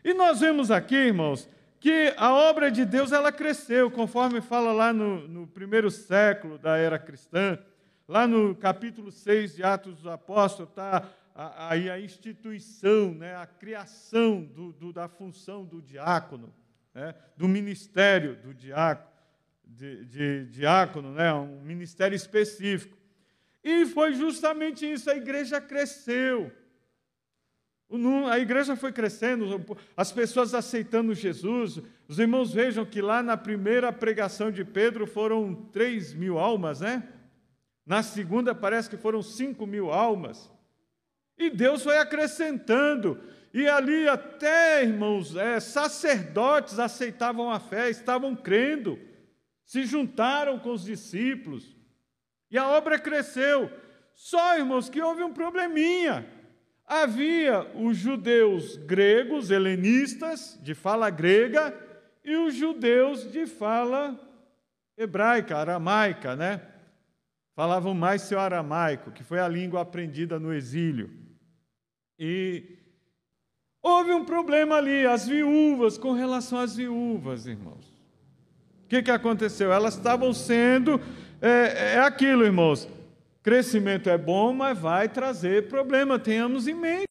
E 0.05 0.13
nós 0.13 0.41
vemos 0.41 0.71
aqui, 0.71 0.97
irmãos, 0.97 1.49
que 1.81 2.13
a 2.19 2.35
obra 2.35 2.71
de 2.71 2.85
Deus 2.85 3.11
ela 3.11 3.33
cresceu, 3.33 3.91
conforme 3.91 4.43
fala 4.43 4.71
lá 4.71 4.93
no, 4.93 5.27
no 5.27 5.47
primeiro 5.47 5.91
século 5.91 6.59
da 6.59 6.77
era 6.77 6.99
cristã. 6.99 7.59
lá 8.07 8.27
no 8.27 8.55
capítulo 8.55 9.11
6 9.11 9.57
de 9.57 9.63
Atos 9.63 9.95
dos 9.95 10.07
Apóstolos, 10.07 10.69
está 10.69 11.09
aí 11.35 11.89
a, 11.89 11.95
a, 11.95 12.01
instituição, 12.01 13.15
né, 13.15 13.35
a 13.35 13.47
criação 13.47 14.43
do, 14.43 14.73
do, 14.73 14.93
da 14.93 15.09
função 15.09 15.65
do 15.65 15.81
diácono, 15.81 16.53
né, 16.93 17.15
do 17.35 17.49
ministério 17.49 18.37
do 18.37 18.53
diácono, 18.53 19.09
de, 19.65 20.05
de, 20.05 20.45
diácono, 20.47 21.13
né, 21.13 21.33
um 21.33 21.63
ministério 21.63 22.15
específico. 22.15 22.99
E 23.65 23.87
foi 23.87 24.13
justamente 24.13 24.91
isso, 24.91 25.11
a 25.11 25.17
igreja 25.17 25.63
cresceu. 25.63 26.53
A 28.31 28.39
igreja 28.39 28.77
foi 28.77 28.93
crescendo, 28.93 29.67
as 29.97 30.13
pessoas 30.13 30.55
aceitando 30.55 31.13
Jesus. 31.13 31.81
Os 32.07 32.21
irmãos 32.21 32.53
vejam 32.53 32.85
que 32.85 33.03
lá 33.03 33.21
na 33.21 33.37
primeira 33.37 33.93
pregação 33.93 34.53
de 34.53 34.65
Pedro 34.65 35.09
foram 35.09 35.55
3 35.73 36.15
mil 36.15 36.39
almas, 36.39 36.81
né? 36.81 37.03
Na 37.85 38.05
segunda 38.05 38.55
parece 38.55 38.89
que 38.89 38.97
foram 38.97 39.21
5 39.21 39.67
mil 39.67 39.91
almas. 39.91 40.49
E 41.37 41.51
Deus 41.51 41.83
foi 41.83 41.99
acrescentando. 41.99 43.21
E 43.53 43.67
ali 43.67 44.09
até, 44.09 44.85
irmãos, 44.85 45.35
é, 45.35 45.59
sacerdotes 45.59 46.79
aceitavam 46.79 47.51
a 47.51 47.59
fé, 47.59 47.91
estavam 47.91 48.37
crendo, 48.37 48.97
se 49.65 49.85
juntaram 49.85 50.61
com 50.61 50.71
os 50.71 50.85
discípulos. 50.85 51.77
E 52.49 52.57
a 52.57 52.69
obra 52.69 53.01
cresceu. 53.01 53.69
Só, 54.15 54.57
irmãos, 54.57 54.89
que 54.89 55.03
houve 55.03 55.25
um 55.25 55.33
probleminha. 55.33 56.40
Havia 56.93 57.71
os 57.77 57.97
judeus 57.97 58.77
gregos, 58.77 59.53
helenistas, 59.53 60.59
de 60.61 60.75
fala 60.75 61.09
grega, 61.09 61.73
e 62.25 62.35
os 62.35 62.53
judeus 62.53 63.31
de 63.31 63.47
fala 63.47 64.19
hebraica, 64.99 65.57
aramaica, 65.57 66.35
né? 66.35 66.61
Falavam 67.55 67.95
mais 67.95 68.23
seu 68.23 68.41
aramaico, 68.41 69.13
que 69.13 69.23
foi 69.23 69.39
a 69.39 69.47
língua 69.47 69.83
aprendida 69.83 70.41
no 70.41 70.53
exílio. 70.53 71.09
E 72.19 72.77
houve 73.81 74.11
um 74.11 74.25
problema 74.25 74.75
ali, 74.75 75.07
as 75.07 75.29
viúvas, 75.29 75.97
com 75.97 76.11
relação 76.11 76.59
às 76.59 76.75
viúvas, 76.75 77.47
irmãos. 77.47 77.87
O 78.85 78.89
que, 78.89 79.01
que 79.01 79.13
aconteceu? 79.13 79.73
Elas 79.73 79.95
estavam 79.95 80.33
sendo. 80.33 81.01
É, 81.41 81.95
é 81.95 82.01
aquilo, 82.01 82.45
irmãos. 82.45 82.89
Crescimento 83.43 84.11
é 84.11 84.19
bom, 84.19 84.53
mas 84.53 84.79
vai 84.79 85.09
trazer 85.09 85.69
problema, 85.69 86.19
tenhamos 86.19 86.69
em 86.69 86.75
mente. 86.75 87.10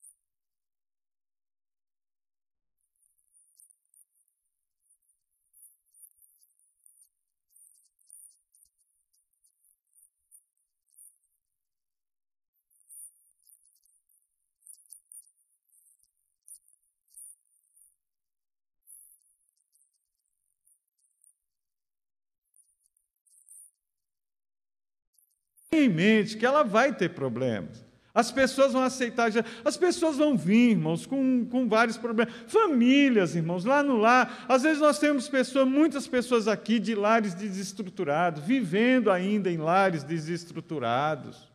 Em 25.71 25.89
mente 25.89 26.37
que 26.37 26.45
ela 26.45 26.63
vai 26.63 26.93
ter 26.93 27.09
problemas. 27.09 27.87
As 28.13 28.31
pessoas 28.31 28.73
vão 28.73 28.81
aceitar, 28.81 29.29
as 29.63 29.77
pessoas 29.77 30.17
vão 30.17 30.35
vir, 30.35 30.71
irmãos, 30.71 31.05
com, 31.05 31.45
com 31.45 31.69
vários 31.69 31.95
problemas. 31.95 32.33
Famílias, 32.47 33.35
irmãos, 33.35 33.63
lá 33.63 33.83
no 33.83 33.97
lar. 33.97 34.45
Às 34.47 34.63
vezes 34.63 34.81
nós 34.81 34.97
temos 34.97 35.29
pessoas, 35.29 35.67
muitas 35.67 36.07
pessoas 36.07 36.47
aqui 36.47 36.79
de 36.79 36.95
lares 36.95 37.33
desestruturados, 37.35 38.43
vivendo 38.43 39.11
ainda 39.11 39.49
em 39.51 39.57
lares 39.57 40.03
desestruturados. 40.03 41.47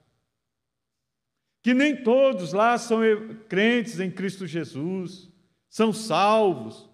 Que 1.63 1.75
nem 1.75 1.97
todos 1.97 2.53
lá 2.53 2.79
são 2.79 3.01
crentes 3.49 3.99
em 3.99 4.11
Cristo 4.11 4.47
Jesus, 4.47 5.29
são 5.69 5.93
salvos. 5.93 6.89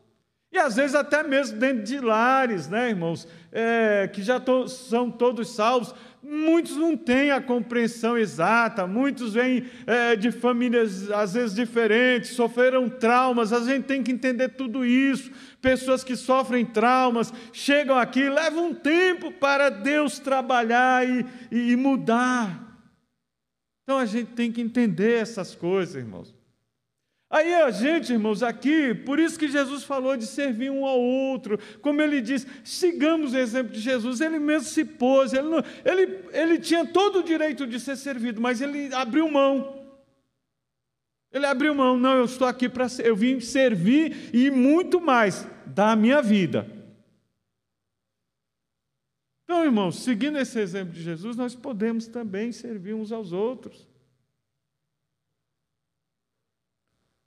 E 0.53 0.59
às 0.59 0.75
vezes 0.75 0.97
até 0.97 1.23
mesmo 1.23 1.59
dentro 1.59 1.85
de 1.85 2.01
lares, 2.01 2.69
né, 2.69 2.89
irmãos, 2.89 3.29
é, 3.53 4.09
que 4.13 4.23
já 4.23 4.41
to, 4.41 4.69
são 4.69 5.09
todos 5.11 5.51
salvos, 5.51 5.95
muitos 6.23 6.77
não 6.77 6.97
têm 6.97 7.31
a 7.31 7.41
compreensão 7.41 8.17
exata, 8.17 8.87
muitos 8.87 9.35
vêm 9.35 9.65
é, 9.87 10.15
de 10.17 10.31
famílias 10.31 11.11
às 11.11 11.35
vezes 11.35 11.55
diferentes, 11.55 12.31
sofreram 12.31 12.89
traumas, 12.89 13.53
a 13.53 13.61
gente 13.61 13.85
tem 13.85 14.03
que 14.03 14.13
entender 14.13 14.51
tudo 14.51 14.85
isso. 14.85 15.31
Pessoas 15.61 16.05
que 16.05 16.17
sofrem 16.17 16.65
traumas 16.65 17.33
chegam 17.53 17.99
aqui, 17.99 18.29
levam 18.29 18.69
um 18.69 18.75
tempo 18.75 19.33
para 19.33 19.71
Deus 19.71 20.19
trabalhar 20.19 21.07
e, 21.09 21.25
e 21.51 21.77
mudar. 21.77 22.69
Então 23.83 23.99
a 23.99 24.07
gente 24.07 24.33
tem 24.33 24.53
que 24.53 24.61
entender 24.61 25.21
essas 25.21 25.55
coisas, 25.55 25.95
irmãos. 25.95 26.40
Aí 27.31 27.55
a 27.55 27.71
gente, 27.71 28.13
irmãos, 28.13 28.43
aqui, 28.43 28.93
por 28.93 29.21
isso 29.21 29.39
que 29.39 29.47
Jesus 29.47 29.85
falou 29.85 30.17
de 30.17 30.27
servir 30.27 30.69
um 30.69 30.85
ao 30.85 31.01
outro, 31.01 31.61
como 31.81 32.03
ele 32.03 32.21
diz, 32.21 32.45
sigamos 32.65 33.35
o 33.35 33.39
exemplo 33.39 33.73
de 33.73 33.79
Jesus, 33.79 34.21
ele 34.21 34.41
mesmo 34.41 34.69
se 34.69 34.85
pôs, 34.85 35.33
ele, 35.33 35.49
não, 35.49 35.63
ele, 35.85 36.25
ele 36.33 36.59
tinha 36.59 36.85
todo 36.85 37.21
o 37.21 37.23
direito 37.23 37.69
de 37.69 37.79
ser 37.79 37.97
servido, 37.97 38.41
mas 38.41 38.61
ele 38.61 38.93
abriu 38.93 39.31
mão. 39.31 39.79
Ele 41.33 41.47
abriu 41.47 41.73
mão, 41.73 41.97
não, 41.97 42.17
eu 42.17 42.25
estou 42.25 42.49
aqui 42.49 42.69
para 42.69 42.89
eu 43.05 43.15
vim 43.15 43.39
servir 43.39 44.35
e 44.35 44.51
muito 44.51 45.01
mais 45.01 45.47
da 45.65 45.95
minha 45.95 46.21
vida. 46.21 46.67
Então, 49.45 49.65
irmãos, 49.65 50.01
seguindo 50.03 50.37
esse 50.37 50.59
exemplo 50.59 50.93
de 50.93 51.03
Jesus, 51.03 51.37
nós 51.37 51.55
podemos 51.55 52.09
também 52.09 52.51
servir 52.51 52.95
uns 52.95 53.13
aos 53.13 53.33
outros. 53.33 53.90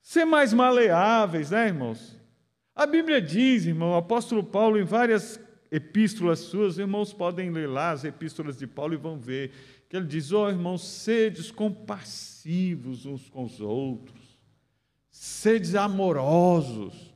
Ser 0.03 0.25
mais 0.25 0.53
maleáveis, 0.53 1.49
né, 1.49 1.67
irmãos? 1.67 2.15
A 2.75 2.85
Bíblia 2.85 3.21
diz, 3.21 3.65
irmão, 3.65 3.91
o 3.91 3.95
apóstolo 3.95 4.43
Paulo, 4.43 4.77
em 4.77 4.83
várias 4.83 5.39
epístolas 5.71 6.39
suas, 6.39 6.77
irmãos 6.77 7.13
podem 7.13 7.49
ler 7.49 7.67
lá 7.67 7.91
as 7.91 8.03
epístolas 8.03 8.57
de 8.57 8.67
Paulo 8.67 8.93
e 8.93 8.97
vão 8.97 9.17
ver, 9.17 9.51
que 9.89 9.95
ele 9.95 10.05
diz: 10.05 10.31
Ó 10.31 10.45
oh, 10.45 10.49
irmãos, 10.49 10.85
sedes 10.85 11.49
compassivos 11.49 13.05
uns 13.05 13.29
com 13.29 13.45
os 13.45 13.61
outros, 13.61 14.37
sedes 15.09 15.73
amorosos, 15.73 17.13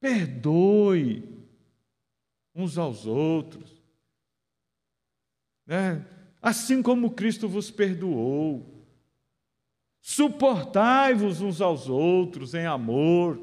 perdoe 0.00 1.22
uns 2.54 2.76
aos 2.76 3.06
outros, 3.06 3.82
né? 5.66 6.04
assim 6.42 6.82
como 6.82 7.12
Cristo 7.12 7.48
vos 7.48 7.70
perdoou. 7.70 8.73
Suportai-vos 10.06 11.40
uns 11.40 11.62
aos 11.62 11.88
outros 11.88 12.52
em 12.52 12.66
amor. 12.66 13.40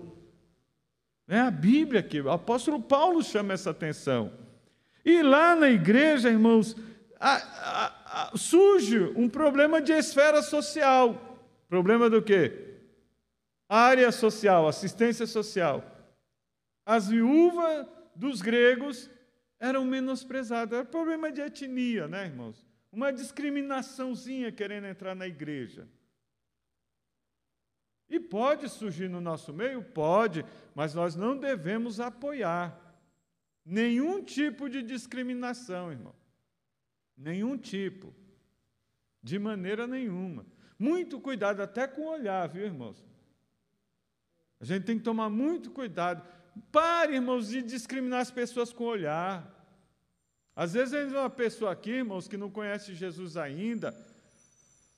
É 1.27 1.39
a 1.39 1.49
Bíblia 1.49 2.03
que 2.03 2.21
o 2.21 2.29
apóstolo 2.29 2.79
Paulo 2.79 3.23
chama 3.23 3.53
essa 3.53 3.71
atenção. 3.71 4.31
E 5.03 5.23
lá 5.23 5.55
na 5.55 5.71
igreja, 5.71 6.29
irmãos, 6.29 6.75
a, 7.19 7.33
a, 7.33 8.29
a, 8.33 8.37
surge 8.37 8.99
um 9.15 9.27
problema 9.27 9.81
de 9.81 9.91
esfera 9.91 10.43
social. 10.43 11.39
Problema 11.67 12.11
do 12.11 12.21
quê? 12.21 12.77
Área 13.67 14.11
social, 14.11 14.67
assistência 14.67 15.25
social. 15.25 15.83
As 16.85 17.07
viúvas 17.07 17.87
dos 18.15 18.39
gregos 18.39 19.09
eram 19.59 19.83
menosprezadas. 19.83 20.77
Era 20.77 20.85
problema 20.85 21.31
de 21.31 21.41
etnia, 21.41 22.07
né, 22.07 22.25
irmãos? 22.25 22.63
Uma 22.91 23.11
discriminaçãozinha 23.11 24.51
querendo 24.51 24.85
entrar 24.85 25.15
na 25.15 25.25
igreja. 25.25 25.87
E 28.11 28.19
pode 28.19 28.67
surgir 28.67 29.09
no 29.09 29.21
nosso 29.21 29.53
meio? 29.53 29.81
Pode, 29.81 30.45
mas 30.75 30.93
nós 30.93 31.15
não 31.15 31.37
devemos 31.37 31.97
apoiar 31.97 32.77
nenhum 33.65 34.21
tipo 34.21 34.69
de 34.69 34.83
discriminação, 34.83 35.93
irmão. 35.93 36.13
Nenhum 37.17 37.57
tipo. 37.57 38.13
De 39.23 39.39
maneira 39.39 39.87
nenhuma. 39.87 40.45
Muito 40.77 41.21
cuidado 41.21 41.61
até 41.61 41.87
com 41.87 42.01
o 42.01 42.11
olhar, 42.11 42.49
viu, 42.49 42.65
irmãos? 42.65 43.01
A 44.59 44.65
gente 44.65 44.83
tem 44.83 44.97
que 44.97 45.05
tomar 45.05 45.29
muito 45.29 45.71
cuidado. 45.71 46.21
Pare, 46.69 47.15
irmãos, 47.15 47.47
de 47.47 47.61
discriminar 47.61 48.19
as 48.19 48.29
pessoas 48.29 48.73
com 48.73 48.83
o 48.83 48.87
olhar. 48.87 49.57
Às 50.53 50.73
vezes 50.73 51.13
uma 51.13 51.29
pessoa 51.29 51.71
aqui, 51.71 51.91
irmãos, 51.91 52.27
que 52.27 52.35
não 52.35 52.51
conhece 52.51 52.93
Jesus 52.93 53.37
ainda, 53.37 53.95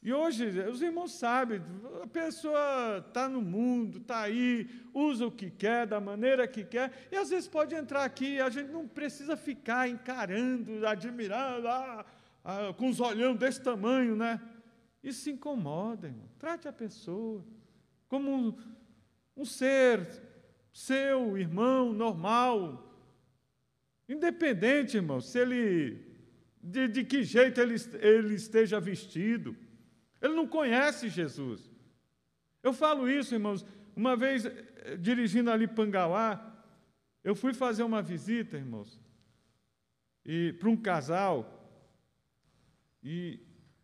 e 0.03 0.11
hoje, 0.11 0.49
os 0.69 0.81
irmãos 0.81 1.13
sabem, 1.13 1.61
a 2.01 2.07
pessoa 2.07 3.03
está 3.07 3.29
no 3.29 3.41
mundo, 3.41 3.99
está 3.99 4.23
aí, 4.23 4.67
usa 4.93 5.25
o 5.25 5.31
que 5.31 5.49
quer, 5.49 5.87
da 5.87 6.01
maneira 6.01 6.45
que 6.45 6.65
quer, 6.65 6.91
e 7.09 7.15
às 7.15 7.29
vezes 7.29 7.47
pode 7.47 7.73
entrar 7.73 8.03
aqui, 8.03 8.39
a 8.41 8.49
gente 8.49 8.69
não 8.69 8.85
precisa 8.85 9.37
ficar 9.37 9.87
encarando, 9.87 10.85
admirando, 10.85 11.69
ah, 11.69 12.05
ah, 12.43 12.73
com 12.77 12.89
os 12.89 12.99
olhão 12.99 13.33
desse 13.33 13.61
tamanho, 13.61 14.13
né? 14.13 14.41
Isso 15.01 15.21
se 15.21 15.31
incomoda, 15.31 16.07
irmão. 16.07 16.27
Trate 16.37 16.67
a 16.67 16.73
pessoa 16.73 17.41
como 18.09 18.29
um, 18.29 18.57
um 19.37 19.45
ser 19.45 20.05
seu, 20.73 21.37
irmão, 21.37 21.93
normal. 21.93 22.93
Independente, 24.09 24.97
irmão, 24.97 25.21
se 25.21 25.39
ele 25.39 26.13
de, 26.61 26.87
de 26.87 27.03
que 27.03 27.23
jeito 27.23 27.59
ele, 27.59 27.75
ele 27.99 28.35
esteja 28.35 28.79
vestido. 28.79 29.55
Ele 30.23 30.33
não 30.33 30.47
conhece 30.47 31.09
Jesus. 31.09 31.69
Eu 32.63 32.71
falo 32.71 33.09
isso, 33.09 33.35
irmãos. 33.35 33.65
Uma 33.93 34.15
vez, 34.15 34.45
eh, 34.45 34.95
dirigindo 34.97 35.51
ali 35.51 35.67
Pangauá, 35.67 36.53
eu 37.23 37.35
fui 37.35 37.53
fazer 37.53 37.83
uma 37.83 38.01
visita, 38.01 38.57
irmãos, 38.57 38.99
e 40.25 40.53
para 40.53 40.69
um 40.69 40.77
casal, 40.77 41.59
e 43.03 43.39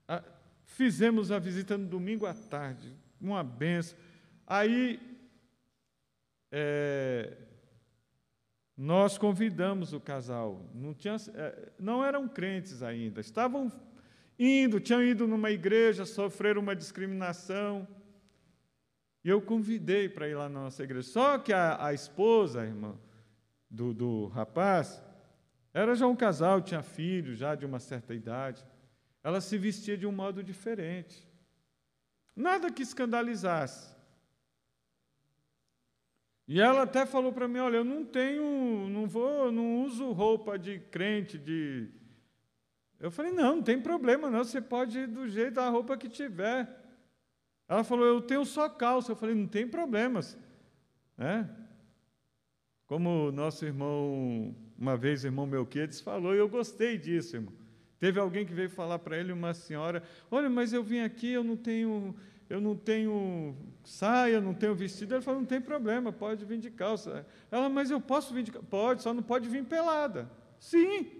a, 0.07 0.23
fizemos 0.63 1.29
a 1.29 1.39
visita 1.39 1.77
no 1.77 1.85
domingo 1.85 2.25
à 2.25 2.33
tarde, 2.33 2.95
uma 3.19 3.43
benção. 3.43 3.97
Aí 4.47 4.99
é, 6.51 7.37
nós 8.77 9.17
convidamos 9.17 9.91
o 9.91 9.99
casal, 9.99 10.65
não, 10.73 10.93
tinha, 10.93 11.17
é, 11.33 11.71
não 11.77 12.03
eram 12.03 12.29
crentes 12.29 12.81
ainda, 12.81 13.19
estavam 13.19 13.69
indo, 14.39 14.79
tinham 14.79 15.03
ido 15.03 15.27
numa 15.27 15.51
igreja, 15.51 16.05
sofreram 16.05 16.61
uma 16.61 16.75
discriminação. 16.75 17.85
E 19.23 19.29
eu 19.29 19.41
convidei 19.41 20.07
para 20.07 20.29
ir 20.29 20.35
lá 20.35 20.47
na 20.47 20.61
nossa 20.61 20.81
igreja. 20.81 21.07
Só 21.09 21.37
que 21.37 21.51
a, 21.51 21.85
a 21.85 21.93
esposa, 21.93 22.65
irmã, 22.65 22.97
do, 23.69 23.93
do 23.93 24.27
rapaz, 24.27 25.03
era 25.73 25.93
já 25.93 26.07
um 26.07 26.15
casal, 26.15 26.61
tinha 26.61 26.81
filhos 26.81 27.37
já 27.37 27.53
de 27.53 27.65
uma 27.65 27.79
certa 27.79 28.13
idade. 28.13 28.65
Ela 29.21 29.41
se 29.41 29.57
vestia 29.57 29.97
de 29.97 30.07
um 30.07 30.11
modo 30.11 30.41
diferente. 30.41 31.27
Nada 32.35 32.71
que 32.71 32.81
escandalizasse. 32.81 33.93
E 36.47 36.59
ela 36.59 36.81
até 36.81 37.05
falou 37.05 37.31
para 37.31 37.47
mim: 37.47 37.59
Olha, 37.59 37.77
eu 37.77 37.83
não 37.83 38.03
tenho, 38.03 38.89
não 38.89 39.05
vou, 39.07 39.51
não 39.51 39.83
uso 39.83 40.11
roupa 40.11 40.57
de 40.57 40.79
crente, 40.79 41.37
de. 41.37 41.89
Eu 42.99 43.09
falei: 43.09 43.31
Não, 43.31 43.57
não 43.57 43.63
tem 43.63 43.79
problema, 43.79 44.29
não. 44.29 44.43
Você 44.43 44.61
pode 44.61 44.99
ir 44.99 45.07
do 45.07 45.27
jeito 45.27 45.55
da 45.55 45.69
roupa 45.69 45.97
que 45.97 46.09
tiver. 46.09 46.67
Ela 47.67 47.83
falou: 47.83 48.05
Eu 48.05 48.21
tenho 48.21 48.45
só 48.45 48.67
calça. 48.67 49.11
Eu 49.11 49.15
falei: 49.15 49.35
Não 49.35 49.47
tem 49.47 49.67
problemas. 49.67 50.37
É? 51.17 51.45
Como 52.85 53.31
nosso 53.31 53.65
irmão, 53.65 54.55
uma 54.77 54.97
vez, 54.97 55.23
irmão 55.23 55.45
Melquiades 55.45 56.01
falou, 56.01 56.33
e 56.33 56.39
eu 56.39 56.49
gostei 56.49 56.97
disso, 56.97 57.35
irmão. 57.35 57.53
Teve 57.99 58.19
alguém 58.19 58.45
que 58.45 58.53
veio 58.53 58.69
falar 58.69 58.99
para 58.99 59.17
ele, 59.17 59.31
uma 59.31 59.53
senhora: 59.53 60.03
Olha, 60.31 60.49
mas 60.49 60.73
eu 60.73 60.83
vim 60.83 60.99
aqui, 60.99 61.31
eu 61.31 61.43
não 61.43 61.55
tenho 61.55 62.15
eu 62.49 62.59
não 62.59 62.75
tenho 62.75 63.55
saia, 63.83 64.41
não 64.41 64.55
tenho 64.55 64.73
vestido. 64.73 65.13
Ele 65.13 65.21
falou, 65.21 65.39
não 65.39 65.47
tem 65.47 65.61
problema, 65.61 66.11
pode 66.11 66.43
vir 66.45 66.57
de 66.57 66.71
calça. 66.71 67.25
Ela, 67.51 67.69
mas 67.69 67.91
eu 67.91 68.01
posso 68.01 68.33
vir 68.33 68.41
de 68.41 68.51
calça? 68.51 68.67
Pode, 68.67 69.03
só 69.03 69.13
não 69.13 69.21
pode 69.21 69.47
vir 69.47 69.63
pelada. 69.63 70.27
Sim. 70.59 71.18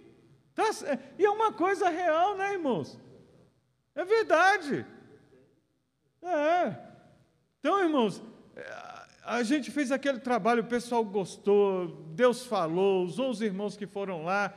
Tá, 0.60 0.98
e 1.18 1.24
é 1.24 1.30
uma 1.30 1.52
coisa 1.52 1.88
real, 1.88 2.36
né, 2.36 2.52
irmãos? 2.52 2.98
É 3.94 4.04
verdade. 4.04 4.84
É. 6.22 6.76
Então, 7.58 7.82
irmãos, 7.82 8.22
a 9.24 9.42
gente 9.42 9.70
fez 9.70 9.90
aquele 9.90 10.20
trabalho, 10.20 10.62
o 10.62 10.66
pessoal 10.66 11.04
gostou, 11.04 11.88
Deus 12.14 12.46
falou, 12.46 13.04
usou 13.04 13.30
os 13.30 13.40
irmãos 13.40 13.76
que 13.76 13.86
foram 13.86 14.24
lá. 14.24 14.54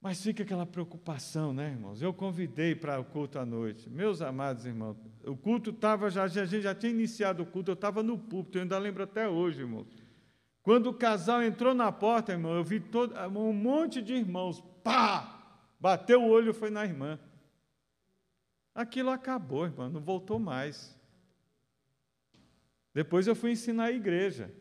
Mas 0.00 0.22
fica 0.22 0.42
aquela 0.42 0.64
preocupação, 0.64 1.52
né, 1.52 1.72
irmãos? 1.72 2.00
Eu 2.00 2.14
convidei 2.14 2.74
para 2.74 2.98
o 2.98 3.04
culto 3.04 3.38
à 3.38 3.44
noite. 3.44 3.90
Meus 3.90 4.22
amados 4.22 4.64
irmãos, 4.64 4.96
o 5.26 5.36
culto 5.36 5.70
estava 5.70 6.08
já, 6.08 6.22
a 6.22 6.26
gente 6.26 6.62
já 6.62 6.74
tinha 6.74 6.90
iniciado 6.90 7.42
o 7.42 7.46
culto, 7.46 7.72
eu 7.72 7.74
estava 7.74 8.02
no 8.02 8.16
púlpito, 8.16 8.56
eu 8.56 8.62
ainda 8.62 8.78
lembro 8.78 9.02
até 9.02 9.28
hoje, 9.28 9.60
irmãos. 9.60 9.86
Quando 10.62 10.88
o 10.88 10.94
casal 10.94 11.42
entrou 11.42 11.74
na 11.74 11.90
porta, 11.90 12.32
irmão, 12.32 12.54
eu 12.54 12.62
vi 12.62 12.80
todo, 12.80 13.14
um 13.36 13.52
monte 13.52 14.02
de 14.02 14.14
irmãos, 14.14 14.62
pá! 14.82 15.38
Bateu 15.80 16.22
o 16.22 16.28
olho, 16.28 16.52
foi 16.52 16.68
na 16.70 16.84
irmã. 16.84 17.18
Aquilo 18.74 19.10
acabou, 19.10 19.64
irmão, 19.64 19.88
não 19.88 20.00
voltou 20.00 20.38
mais. 20.38 20.98
Depois 22.92 23.26
eu 23.26 23.34
fui 23.34 23.52
ensinar 23.52 23.84
a 23.84 23.92
igreja. 23.92 24.54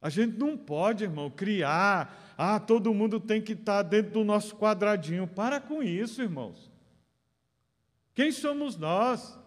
A 0.00 0.08
gente 0.08 0.38
não 0.38 0.56
pode, 0.56 1.04
irmão, 1.04 1.30
criar, 1.30 2.34
ah, 2.38 2.58
todo 2.58 2.94
mundo 2.94 3.20
tem 3.20 3.42
que 3.42 3.52
estar 3.52 3.82
dentro 3.82 4.12
do 4.12 4.24
nosso 4.24 4.56
quadradinho. 4.56 5.26
Para 5.26 5.60
com 5.60 5.82
isso, 5.82 6.22
irmãos. 6.22 6.70
Quem 8.14 8.32
somos 8.32 8.76
nós? 8.76 9.38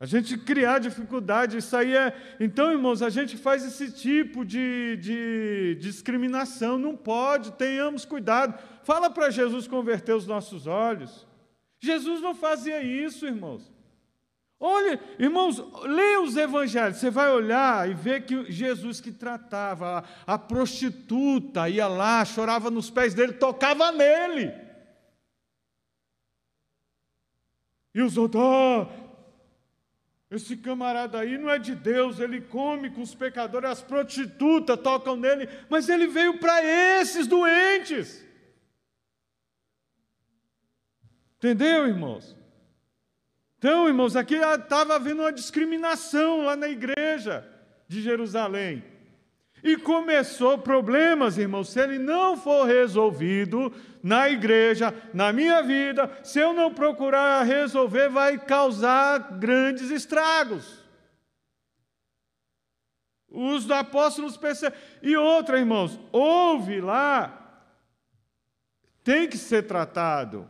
A 0.00 0.06
gente 0.06 0.38
criar 0.38 0.78
dificuldade, 0.78 1.58
isso 1.58 1.76
aí 1.76 1.94
é. 1.94 2.36
Então, 2.40 2.72
irmãos, 2.72 3.02
a 3.02 3.10
gente 3.10 3.36
faz 3.36 3.62
esse 3.62 3.92
tipo 3.92 4.46
de, 4.46 4.96
de 4.96 5.76
discriminação. 5.78 6.78
Não 6.78 6.96
pode, 6.96 7.52
tenhamos 7.52 8.06
cuidado. 8.06 8.58
Fala 8.82 9.10
para 9.10 9.28
Jesus 9.28 9.68
converter 9.68 10.14
os 10.14 10.26
nossos 10.26 10.66
olhos. 10.66 11.26
Jesus 11.82 12.22
não 12.22 12.34
fazia 12.34 12.82
isso, 12.82 13.26
irmãos. 13.26 13.70
Olha, 14.58 14.98
irmãos, 15.18 15.58
leia 15.84 16.20
os 16.20 16.36
evangelhos, 16.36 16.98
você 16.98 17.10
vai 17.10 17.30
olhar 17.30 17.88
e 17.88 17.94
ver 17.94 18.26
que 18.26 18.50
Jesus 18.52 19.00
que 19.00 19.10
tratava 19.10 20.04
a, 20.26 20.38
prostituta, 20.38 21.66
ia 21.68 21.88
lá, 21.88 22.22
chorava 22.26 22.70
nos 22.70 22.90
pés 22.90 23.14
dele, 23.14 23.32
tocava 23.32 23.90
nele. 23.90 24.52
E 27.94 28.02
os 28.02 28.18
outros, 28.18 28.42
oh, 28.42 29.09
esse 30.30 30.56
camarada 30.56 31.18
aí 31.18 31.36
não 31.36 31.50
é 31.50 31.58
de 31.58 31.74
Deus, 31.74 32.20
ele 32.20 32.40
come 32.40 32.90
com 32.90 33.02
os 33.02 33.14
pecadores, 33.14 33.68
as 33.68 33.82
prostitutas 33.82 34.78
tocam 34.80 35.16
nele, 35.16 35.48
mas 35.68 35.88
ele 35.88 36.06
veio 36.06 36.38
para 36.38 36.62
esses 36.64 37.26
doentes. 37.26 38.24
Entendeu, 41.36 41.88
irmãos? 41.88 42.36
Então, 43.58 43.88
irmãos, 43.88 44.14
aqui 44.14 44.36
estava 44.36 44.94
havendo 44.94 45.22
uma 45.22 45.32
discriminação 45.32 46.44
lá 46.44 46.54
na 46.54 46.68
igreja 46.68 47.46
de 47.88 48.00
Jerusalém. 48.00 48.84
E 49.62 49.76
começou 49.76 50.58
problemas, 50.58 51.36
irmãos, 51.36 51.70
se 51.70 51.80
ele 51.80 51.98
não 51.98 52.36
for 52.36 52.66
resolvido 52.66 53.72
na 54.02 54.28
igreja, 54.28 54.94
na 55.12 55.32
minha 55.32 55.62
vida, 55.62 56.10
se 56.24 56.38
eu 56.38 56.52
não 56.52 56.72
procurar 56.72 57.42
resolver, 57.42 58.08
vai 58.08 58.38
causar 58.38 59.38
grandes 59.38 59.90
estragos. 59.90 60.80
Os 63.28 63.70
apóstolos 63.70 64.36
perceberam. 64.36 64.82
E 65.02 65.16
outra, 65.16 65.58
irmãos, 65.58 66.00
houve 66.10 66.80
lá, 66.80 67.64
tem 69.04 69.28
que 69.28 69.38
ser 69.38 69.66
tratado. 69.66 70.48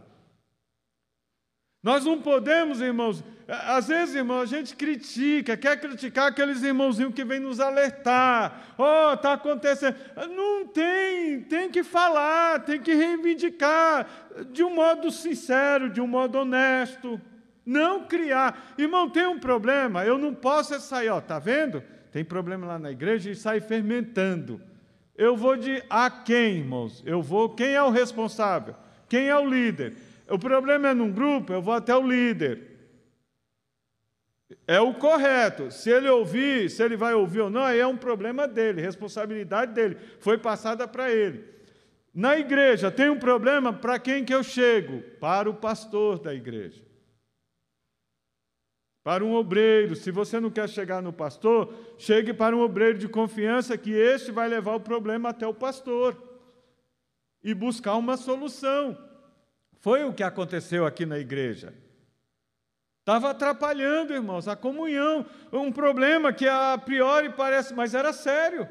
Nós 1.82 2.04
não 2.04 2.20
podemos, 2.20 2.80
irmãos, 2.80 3.24
às 3.50 3.88
vezes, 3.88 4.14
irmão, 4.14 4.40
a 4.40 4.46
gente 4.46 4.76
critica, 4.76 5.56
quer 5.56 5.80
criticar 5.80 6.28
aqueles 6.28 6.62
irmãozinhos 6.62 7.12
que 7.12 7.24
vêm 7.24 7.40
nos 7.40 7.58
alertar. 7.58 8.74
Oh, 8.78 9.14
está 9.14 9.32
acontecendo. 9.32 9.96
Não 10.34 10.68
tem, 10.68 11.40
tem 11.42 11.68
que 11.68 11.82
falar, 11.82 12.60
tem 12.60 12.80
que 12.80 12.94
reivindicar 12.94 14.06
de 14.52 14.62
um 14.62 14.72
modo 14.72 15.10
sincero, 15.10 15.90
de 15.90 16.00
um 16.00 16.06
modo 16.06 16.38
honesto. 16.38 17.20
Não 17.66 18.04
criar. 18.04 18.74
Irmão, 18.78 19.10
tem 19.10 19.26
um 19.26 19.38
problema, 19.38 20.04
eu 20.04 20.16
não 20.16 20.32
posso 20.32 20.74
é 20.74 20.78
sair, 20.78 21.08
ó, 21.08 21.20
tá 21.20 21.38
vendo? 21.38 21.82
Tem 22.12 22.24
problema 22.24 22.66
lá 22.66 22.78
na 22.78 22.90
igreja 22.92 23.30
e 23.30 23.34
sai 23.34 23.60
fermentando. 23.60 24.60
Eu 25.16 25.36
vou 25.36 25.56
de 25.56 25.82
a 25.90 26.08
quem, 26.08 26.58
irmãos? 26.58 27.02
Eu 27.04 27.20
vou, 27.20 27.48
quem 27.50 27.74
é 27.74 27.82
o 27.82 27.90
responsável? 27.90 28.74
Quem 29.08 29.28
é 29.28 29.36
o 29.36 29.44
líder? 29.44 29.94
O 30.28 30.38
problema 30.38 30.88
é 30.88 30.94
num 30.94 31.10
grupo, 31.10 31.52
eu 31.52 31.60
vou 31.60 31.74
até 31.74 31.94
o 31.96 32.06
líder. 32.06 32.69
É 34.66 34.80
o 34.80 34.94
correto. 34.94 35.70
Se 35.70 35.90
ele 35.90 36.08
ouvir, 36.08 36.70
se 36.70 36.82
ele 36.82 36.96
vai 36.96 37.14
ouvir 37.14 37.40
ou 37.40 37.50
não, 37.50 37.62
aí 37.62 37.78
é 37.78 37.86
um 37.86 37.96
problema 37.96 38.48
dele, 38.48 38.80
responsabilidade 38.80 39.72
dele. 39.72 39.96
Foi 40.18 40.38
passada 40.38 40.86
para 40.88 41.10
ele. 41.10 41.44
Na 42.12 42.36
igreja, 42.36 42.90
tem 42.90 43.08
um 43.08 43.18
problema 43.18 43.72
para 43.72 43.98
quem 43.98 44.24
que 44.24 44.34
eu 44.34 44.42
chego? 44.42 45.02
Para 45.20 45.48
o 45.48 45.54
pastor 45.54 46.18
da 46.18 46.34
igreja. 46.34 46.82
Para 49.02 49.24
um 49.24 49.34
obreiro. 49.34 49.94
Se 49.94 50.10
você 50.10 50.40
não 50.40 50.50
quer 50.50 50.68
chegar 50.68 51.00
no 51.00 51.12
pastor, 51.12 51.72
chegue 51.96 52.34
para 52.34 52.56
um 52.56 52.60
obreiro 52.60 52.98
de 52.98 53.08
confiança, 53.08 53.78
que 53.78 53.92
este 53.92 54.32
vai 54.32 54.48
levar 54.48 54.74
o 54.74 54.80
problema 54.80 55.30
até 55.30 55.46
o 55.46 55.54
pastor 55.54 56.16
e 57.42 57.54
buscar 57.54 57.96
uma 57.96 58.16
solução. 58.16 58.98
Foi 59.78 60.04
o 60.04 60.12
que 60.12 60.22
aconteceu 60.22 60.84
aqui 60.84 61.06
na 61.06 61.18
igreja. 61.18 61.72
Estava 63.00 63.30
atrapalhando, 63.30 64.12
irmãos, 64.12 64.46
a 64.46 64.54
comunhão. 64.54 65.26
Um 65.52 65.72
problema 65.72 66.32
que 66.32 66.46
a 66.46 66.78
priori 66.78 67.30
parece, 67.30 67.74
mas 67.74 67.94
era 67.94 68.12
sério. 68.12 68.68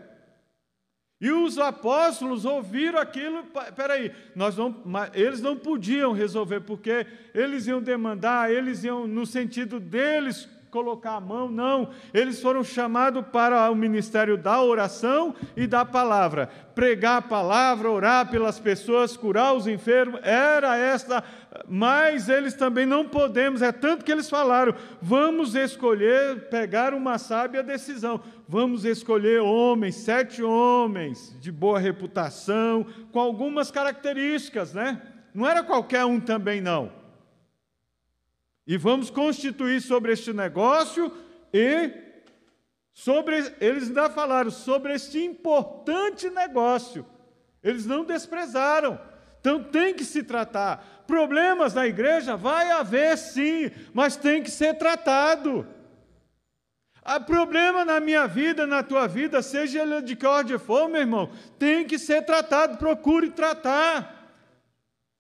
E 1.21 1.31
os 1.31 1.57
apóstolos 1.57 2.45
ouviram 2.45 2.97
aquilo, 2.97 3.43
peraí, 3.75 4.13
nós 4.33 4.55
não, 4.55 4.73
eles 5.13 5.41
não 5.41 5.57
podiam 5.57 6.13
resolver, 6.13 6.61
porque 6.61 7.05
eles 7.33 7.67
iam 7.67 7.81
demandar, 7.81 8.49
eles 8.49 8.85
iam, 8.85 9.05
no 9.05 9.25
sentido 9.25 9.81
deles, 9.81 10.47
colocar 10.71 11.15
a 11.15 11.19
mão, 11.19 11.49
não. 11.49 11.89
Eles 12.13 12.41
foram 12.41 12.63
chamados 12.63 13.25
para 13.33 13.69
o 13.69 13.75
ministério 13.75 14.37
da 14.37 14.61
oração 14.61 15.35
e 15.57 15.67
da 15.67 15.83
palavra. 15.83 16.47
Pregar 16.73 17.17
a 17.17 17.21
palavra, 17.21 17.89
orar 17.89 18.29
pelas 18.29 18.59
pessoas, 18.59 19.17
curar 19.17 19.53
os 19.53 19.67
enfermos, 19.67 20.21
era 20.23 20.77
esta. 20.77 21.23
Mas 21.67 22.29
eles 22.29 22.53
também 22.53 22.85
não 22.85 23.07
podemos, 23.07 23.61
é 23.61 23.71
tanto 23.71 24.05
que 24.05 24.11
eles 24.11 24.29
falaram: 24.29 24.75
vamos 25.01 25.55
escolher, 25.55 26.47
pegar 26.49 26.93
uma 26.93 27.17
sábia 27.17 27.63
decisão. 27.63 28.21
Vamos 28.47 28.85
escolher 28.85 29.41
homens, 29.41 29.95
sete 29.95 30.43
homens 30.43 31.35
de 31.39 31.51
boa 31.51 31.79
reputação, 31.79 32.85
com 33.11 33.19
algumas 33.19 33.71
características, 33.71 34.73
né? 34.73 35.01
Não 35.33 35.47
era 35.47 35.63
qualquer 35.63 36.05
um 36.05 36.19
também, 36.19 36.61
não. 36.61 36.91
E 38.67 38.77
vamos 38.77 39.09
constituir 39.09 39.81
sobre 39.81 40.13
este 40.13 40.31
negócio 40.31 41.11
e 41.51 41.91
sobre 42.93 43.37
eles 43.59 43.87
ainda 43.87 44.09
falaram 44.09 44.51
sobre 44.51 44.93
este 44.93 45.23
importante 45.23 46.29
negócio. 46.29 47.03
Eles 47.63 47.87
não 47.87 48.05
desprezaram. 48.05 48.99
Então 49.39 49.63
tem 49.63 49.93
que 49.93 50.03
se 50.03 50.23
tratar. 50.23 51.03
Problemas 51.07 51.73
na 51.73 51.87
igreja 51.87 52.35
vai 52.35 52.71
haver 52.71 53.17
sim, 53.17 53.71
mas 53.93 54.15
tem 54.15 54.43
que 54.43 54.51
ser 54.51 54.75
tratado. 54.75 55.65
Há 57.03 57.19
problema 57.19 57.83
na 57.83 57.99
minha 57.99 58.27
vida, 58.27 58.67
na 58.67 58.83
tua 58.83 59.07
vida, 59.07 59.41
seja 59.41 59.81
ele 59.81 60.01
de 60.01 60.15
que 60.15 60.27
ordem 60.27 60.59
for, 60.59 60.87
meu 60.87 61.01
irmão, 61.01 61.31
tem 61.57 61.85
que 61.85 61.97
ser 61.97 62.23
tratado, 62.23 62.77
procure 62.77 63.31
tratar. 63.31 64.19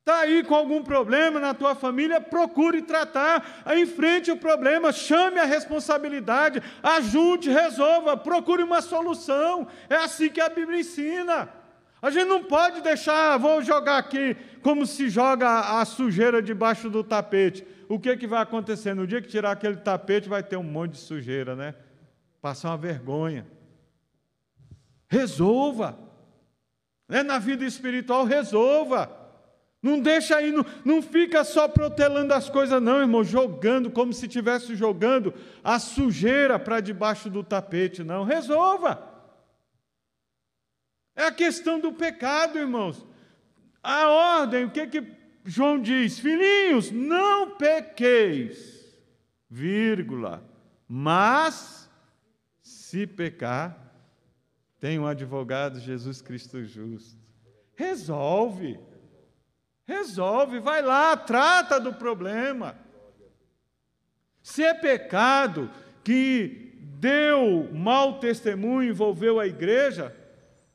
Está 0.01 0.21
aí 0.21 0.43
com 0.43 0.55
algum 0.55 0.83
problema 0.83 1.39
na 1.39 1.53
tua 1.53 1.75
família, 1.75 2.19
procure 2.19 2.81
tratar, 2.81 3.63
enfrente 3.75 4.31
o 4.31 4.37
problema, 4.37 4.91
chame 4.91 5.39
a 5.39 5.45
responsabilidade, 5.45 6.61
ajude, 6.81 7.49
resolva, 7.49 8.17
procure 8.17 8.63
uma 8.63 8.81
solução. 8.81 9.67
É 9.89 9.95
assim 9.95 10.29
que 10.29 10.41
a 10.41 10.49
Bíblia 10.49 10.79
ensina. 10.79 11.58
A 12.01 12.09
gente 12.09 12.27
não 12.27 12.43
pode 12.43 12.81
deixar, 12.81 13.37
vou 13.37 13.61
jogar 13.61 13.97
aqui, 13.97 14.35
como 14.61 14.85
se 14.85 15.09
joga 15.09 15.79
a 15.79 15.85
sujeira 15.85 16.41
debaixo 16.41 16.89
do 16.89 17.03
tapete. 17.03 17.65
O 17.89 17.99
que, 17.99 18.15
que 18.15 18.27
vai 18.27 18.41
acontecer? 18.41 18.93
No 18.93 19.05
dia 19.05 19.21
que 19.21 19.27
tirar 19.27 19.51
aquele 19.51 19.77
tapete, 19.77 20.29
vai 20.29 20.41
ter 20.41 20.55
um 20.55 20.63
monte 20.63 20.93
de 20.93 20.99
sujeira, 20.99 21.55
né? 21.55 21.75
Passar 22.41 22.69
uma 22.69 22.77
vergonha. 22.77 23.45
Resolva. 25.07 25.97
É 27.09 27.23
na 27.23 27.39
vida 27.39 27.65
espiritual, 27.65 28.23
resolva. 28.23 29.17
Não 29.81 29.99
deixa 29.99 30.35
aí, 30.35 30.51
não, 30.51 30.65
não 30.85 31.01
fica 31.01 31.43
só 31.43 31.67
protelando 31.67 32.33
as 32.33 32.49
coisas, 32.49 32.81
não, 32.81 32.99
irmão, 32.99 33.23
jogando 33.23 33.89
como 33.89 34.13
se 34.13 34.25
estivesse 34.25 34.75
jogando 34.75 35.33
a 35.63 35.79
sujeira 35.79 36.59
para 36.59 36.79
debaixo 36.79 37.29
do 37.29 37.43
tapete, 37.43 38.03
não. 38.03 38.23
Resolva. 38.23 39.08
É 41.19 41.25
a 41.25 41.31
questão 41.33 41.81
do 41.81 41.91
pecado, 41.91 42.57
irmãos. 42.57 43.05
A 43.83 44.07
ordem, 44.07 44.63
o 44.63 44.71
que, 44.71 44.87
que 44.87 45.05
João 45.43 45.77
diz? 45.77 46.17
Filhinhos, 46.17 46.91
não 46.91 47.57
pequeis, 47.57 48.97
vírgula, 49.49 50.41
mas 50.87 51.89
se 52.61 53.05
pecar, 53.05 53.93
tem 54.79 54.97
um 54.97 55.05
advogado, 55.05 55.81
Jesus 55.81 56.21
Cristo 56.21 56.63
justo. 56.63 57.19
Resolve. 57.75 58.79
Resolve, 59.85 60.59
vai 60.59 60.81
lá, 60.81 61.17
trata 61.17 61.81
do 61.81 61.93
problema. 61.93 62.77
Se 64.41 64.63
é 64.63 64.73
pecado 64.73 65.69
que 66.01 66.79
deu 66.97 67.69
mau 67.73 68.21
testemunho, 68.21 68.89
envolveu 68.89 69.37
a 69.37 69.45
igreja, 69.45 70.15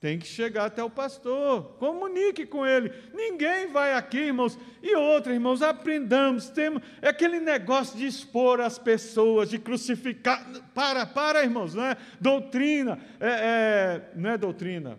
tem 0.05 0.19
que 0.19 0.27
chegar 0.27 0.67
até 0.67 0.85
o 0.85 0.91
pastor, 0.91 1.79
comunique 1.79 2.45
com 2.45 2.67
ele. 2.67 2.93
Ninguém 3.15 3.73
vai 3.73 3.95
aqui, 3.95 4.19
irmãos. 4.19 4.59
E 4.83 4.95
outra, 4.95 5.33
irmãos, 5.33 5.63
aprendamos. 5.63 6.51
Temos, 6.51 6.83
é 7.01 7.09
aquele 7.09 7.41
negócio 7.41 7.97
de 7.97 8.05
expor 8.05 8.61
as 8.61 8.79
pessoas, 8.79 9.49
de 9.49 9.59
crucificar. 9.59 10.47
Para, 10.75 11.07
para, 11.07 11.43
irmãos, 11.43 11.75
não 11.75 11.87
é 11.87 11.97
doutrina, 12.21 12.99
é, 13.19 13.31
é, 13.31 14.13
não 14.15 14.29
é 14.29 14.37
doutrina. 14.37 14.99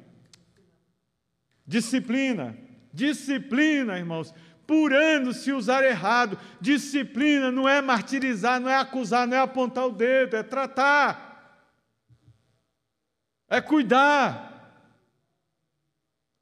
Disciplina. 1.67 2.57
Disciplina, 2.91 3.99
irmãos, 3.99 4.33
por 4.65 4.91
anos 4.91 5.37
se 5.37 5.51
usar 5.51 5.83
errado. 5.83 6.35
Disciplina 6.59 7.51
não 7.51 7.69
é 7.69 7.79
martirizar, 7.79 8.59
não 8.59 8.71
é 8.71 8.75
acusar, 8.75 9.27
não 9.27 9.37
é 9.37 9.39
apontar 9.39 9.85
o 9.85 9.91
dedo, 9.91 10.35
é 10.35 10.41
tratar, 10.41 11.69
é 13.47 13.61
cuidar. 13.61 14.54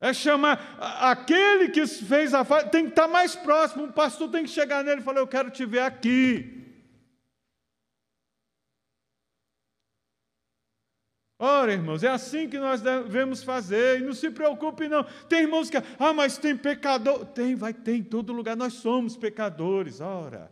É 0.04 0.12
chamar 0.12 0.76
aquele 1.00 1.70
que 1.70 1.88
fez 1.88 2.34
a 2.34 2.44
falha, 2.44 2.68
tem 2.68 2.84
que 2.84 2.90
estar 2.90 3.08
mais 3.08 3.38
próximo. 3.38 3.86
O 3.86 3.94
pastor 3.94 4.30
tem 4.30 4.44
que 4.44 4.50
chegar 4.50 4.84
nele 4.84 5.00
e 5.00 5.04
falar: 5.04 5.22
Eu 5.22 5.28
quero 5.28 5.50
te 5.50 5.66
ver 5.66 5.80
aqui. 5.80 6.62
Ora, 11.40 11.72
irmãos, 11.72 12.04
é 12.04 12.10
assim 12.10 12.50
que 12.50 12.60
nós 12.60 12.82
devemos 12.82 13.44
fazer, 13.44 14.02
e 14.02 14.04
não 14.04 14.12
se 14.12 14.30
preocupe, 14.30 14.90
não. 14.90 15.06
Tem 15.30 15.44
irmãos 15.44 15.70
que, 15.70 15.78
ah, 15.78 16.12
mas 16.12 16.38
tem 16.38 16.58
pecador. 16.58 17.26
Tem, 17.28 17.56
vai 17.56 17.74
ter 17.74 17.96
em 17.96 18.04
todo 18.04 18.34
lugar, 18.34 18.58
nós 18.58 18.74
somos 18.74 19.16
pecadores, 19.16 20.02
ora. 20.02 20.52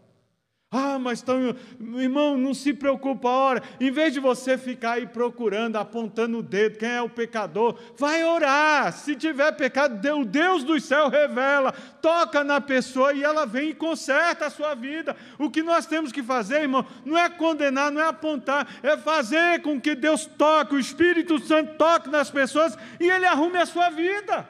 Ah, 0.74 0.98
mas 0.98 1.22
então, 1.22 1.54
irmão, 1.98 2.38
não 2.38 2.54
se 2.54 2.74
preocupa, 2.74 3.28
ora. 3.28 3.62
Em 3.78 3.92
vez 3.92 4.14
de 4.14 4.22
você 4.22 4.58
ficar 4.58 4.94
aí 4.94 5.06
procurando, 5.06 5.76
apontando 5.76 6.38
o 6.38 6.42
dedo, 6.42 6.78
quem 6.78 6.88
é 6.88 7.02
o 7.02 7.10
pecador, 7.10 7.78
vai 7.98 8.24
orar. 8.24 8.94
Se 8.94 9.14
tiver 9.18 9.52
pecado, 9.52 10.00
o 10.18 10.24
Deus 10.24 10.64
do 10.64 10.80
céu 10.80 11.10
revela, 11.10 11.74
toca 12.02 12.42
na 12.42 12.62
pessoa 12.62 13.12
e 13.12 13.22
ela 13.22 13.46
vem 13.46 13.72
e 13.72 13.76
conserta 13.76 14.46
a 14.46 14.50
sua 14.50 14.74
vida. 14.74 15.14
O 15.38 15.50
que 15.50 15.62
nós 15.62 15.86
temos 15.86 16.10
que 16.10 16.24
fazer, 16.24 16.62
irmão, 16.62 16.86
não 17.04 17.18
é 17.18 17.30
condenar, 17.30 17.92
não 17.92 18.02
é 18.02 18.08
apontar, 18.08 18.66
é 18.82 18.96
fazer 18.96 19.62
com 19.62 19.80
que 19.80 19.94
Deus 19.94 20.26
toque, 20.26 20.76
o 20.76 20.80
Espírito 20.80 21.38
Santo 21.40 21.76
toque 21.76 22.08
nas 22.10 22.32
pessoas 22.32 22.78
e 22.98 23.10
ele 23.10 23.26
arrume 23.26 23.58
a 23.58 23.66
sua 23.66 23.90
vida, 23.90 24.48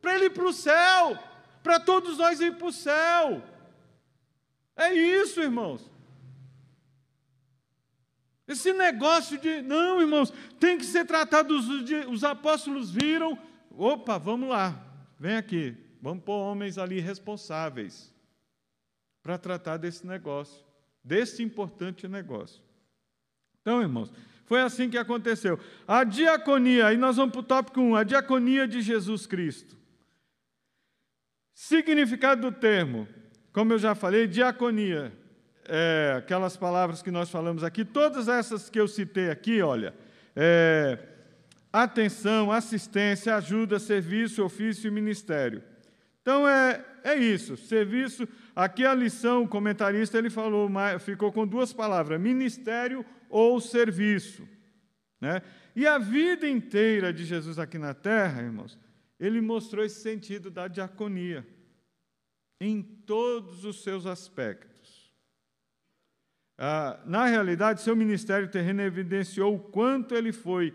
para 0.00 0.16
ele 0.16 0.24
ir 0.24 0.30
para 0.30 0.44
o 0.44 0.52
céu, 0.52 1.16
para 1.62 1.78
todos 1.78 2.18
nós 2.18 2.40
ir 2.40 2.54
para 2.54 2.66
o 2.66 2.72
céu. 2.72 3.51
É 4.76 4.92
isso, 4.92 5.40
irmãos. 5.40 5.90
Esse 8.46 8.72
negócio 8.72 9.38
de, 9.38 9.62
não, 9.62 10.00
irmãos, 10.00 10.32
tem 10.58 10.76
que 10.76 10.84
ser 10.84 11.04
tratado. 11.06 11.56
Os, 11.56 11.66
os 12.10 12.24
apóstolos 12.24 12.90
viram, 12.90 13.38
opa, 13.70 14.18
vamos 14.18 14.48
lá, 14.48 14.84
vem 15.18 15.36
aqui, 15.36 15.76
vamos 16.00 16.24
pôr 16.24 16.34
homens 16.34 16.76
ali 16.76 17.00
responsáveis 17.00 18.12
para 19.22 19.38
tratar 19.38 19.76
desse 19.76 20.06
negócio, 20.06 20.64
desse 21.02 21.42
importante 21.42 22.08
negócio. 22.08 22.60
Então, 23.60 23.80
irmãos, 23.80 24.12
foi 24.44 24.60
assim 24.60 24.90
que 24.90 24.98
aconteceu. 24.98 25.58
A 25.86 26.02
diaconia, 26.04 26.88
aí 26.88 26.96
nós 26.96 27.16
vamos 27.16 27.32
para 27.32 27.40
o 27.40 27.44
tópico 27.44 27.80
1, 27.80 27.96
a 27.96 28.04
diaconia 28.04 28.66
de 28.66 28.82
Jesus 28.82 29.26
Cristo. 29.26 29.76
Significado 31.54 32.50
do 32.50 32.52
termo: 32.52 33.06
como 33.52 33.72
eu 33.72 33.78
já 33.78 33.94
falei, 33.94 34.26
diaconia, 34.26 35.12
é, 35.68 36.14
aquelas 36.16 36.56
palavras 36.56 37.02
que 37.02 37.10
nós 37.10 37.30
falamos 37.30 37.62
aqui, 37.62 37.84
todas 37.84 38.28
essas 38.28 38.70
que 38.70 38.80
eu 38.80 38.88
citei 38.88 39.30
aqui, 39.30 39.60
olha, 39.60 39.94
é, 40.34 40.98
atenção, 41.72 42.50
assistência, 42.50 43.36
ajuda, 43.36 43.78
serviço, 43.78 44.42
ofício 44.42 44.88
e 44.88 44.90
ministério. 44.90 45.62
Então 46.22 46.48
é, 46.48 46.84
é 47.04 47.14
isso, 47.14 47.56
serviço. 47.56 48.26
Aqui 48.54 48.86
a 48.86 48.94
lição, 48.94 49.42
o 49.42 49.48
comentarista 49.48 50.16
ele 50.16 50.30
falou, 50.30 50.70
ficou 51.00 51.32
com 51.32 51.46
duas 51.46 51.72
palavras: 51.72 52.20
ministério 52.20 53.04
ou 53.28 53.60
serviço. 53.60 54.48
Né? 55.20 55.42
E 55.74 55.86
a 55.86 55.98
vida 55.98 56.48
inteira 56.48 57.12
de 57.12 57.24
Jesus 57.24 57.58
aqui 57.58 57.78
na 57.78 57.92
terra, 57.92 58.42
irmãos, 58.42 58.78
ele 59.18 59.40
mostrou 59.40 59.84
esse 59.84 60.00
sentido 60.00 60.50
da 60.50 60.68
diaconia 60.68 61.46
em 62.64 62.80
todos 62.80 63.64
os 63.64 63.82
seus 63.82 64.06
aspectos. 64.06 65.12
Ah, 66.56 67.00
na 67.04 67.26
realidade, 67.26 67.80
seu 67.80 67.96
ministério 67.96 68.48
terreno 68.48 68.82
evidenciou 68.82 69.56
o 69.56 69.58
quanto 69.58 70.14
ele 70.14 70.32
foi 70.32 70.72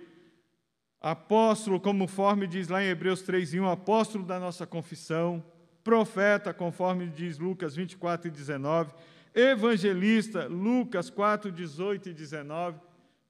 apóstolo, 0.99 1.79
conforme 1.79 2.45
diz 2.45 2.67
lá 2.67 2.83
em 2.83 2.87
Hebreus 2.87 3.21
3:1, 3.21 3.71
apóstolo 3.71 4.25
da 4.25 4.37
nossa 4.37 4.67
confissão, 4.67 5.41
profeta, 5.81 6.53
conforme 6.53 7.07
diz 7.07 7.39
Lucas 7.39 7.73
24 7.73 8.27
e 8.27 8.31
19, 8.31 8.93
evangelista, 9.33 10.45
Lucas 10.45 11.09
4, 11.09 11.49
18 11.49 12.09
e 12.09 12.13
19. 12.13 12.81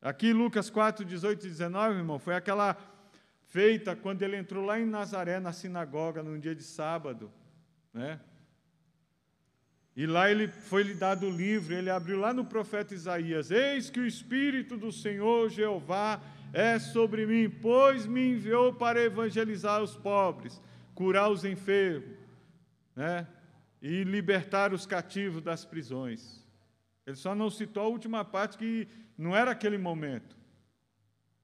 Aqui, 0.02 0.34
Lucas 0.34 0.70
4, 0.72 1.06
18 1.06 1.46
e 1.46 1.50
19, 1.50 1.98
irmão, 1.98 2.18
foi 2.18 2.34
aquela 2.34 2.76
feita 3.50 3.96
quando 3.96 4.24
ele 4.24 4.36
entrou 4.36 4.66
lá 4.66 4.80
em 4.80 4.86
Nazaré, 4.86 5.40
na 5.40 5.54
sinagoga, 5.54 6.24
num 6.24 6.40
dia 6.40 6.56
de 6.56 6.64
sábado, 6.64 7.32
né? 7.94 8.20
E 9.98 10.06
lá 10.06 10.30
ele 10.30 10.48
foi 10.48 10.84
lhe 10.84 10.94
dado 10.94 11.26
o 11.26 11.32
livro, 11.32 11.74
ele 11.74 11.90
abriu 11.90 12.20
lá 12.20 12.32
no 12.32 12.46
profeta 12.46 12.94
Isaías: 12.94 13.50
Eis 13.50 13.90
que 13.90 14.00
o 14.00 14.06
Espírito 14.06 14.78
do 14.78 14.92
Senhor 14.92 15.50
Jeová 15.50 16.22
é 16.54 16.78
sobre 16.78 17.26
mim, 17.26 17.50
pois 17.50 18.06
me 18.06 18.34
enviou 18.34 18.72
para 18.72 19.02
evangelizar 19.02 19.82
os 19.82 19.96
pobres, 19.96 20.62
curar 20.94 21.32
os 21.32 21.44
enfermos, 21.44 22.16
né? 22.96 23.28
e 23.82 24.04
libertar 24.04 24.72
os 24.72 24.86
cativos 24.86 25.42
das 25.42 25.66
prisões. 25.66 26.46
Ele 27.04 27.16
só 27.16 27.34
não 27.34 27.50
citou 27.50 27.82
a 27.82 27.88
última 27.88 28.24
parte 28.24 28.56
que 28.56 28.88
não 29.18 29.36
era 29.36 29.50
aquele 29.50 29.80
momento, 29.80 30.38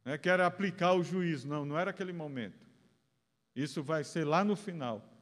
né? 0.05 0.15
que 0.15 0.29
era 0.29 0.45
aplicar 0.45 0.93
o 0.93 1.03
juízo, 1.03 1.47
não, 1.47 1.65
não 1.65 1.77
era 1.77 1.89
aquele 1.89 2.13
momento. 2.13 2.67
Isso 3.55 3.81
vai 3.81 4.03
ser 4.03 4.25
lá 4.25 4.43
no 4.43 4.55
final. 4.55 5.12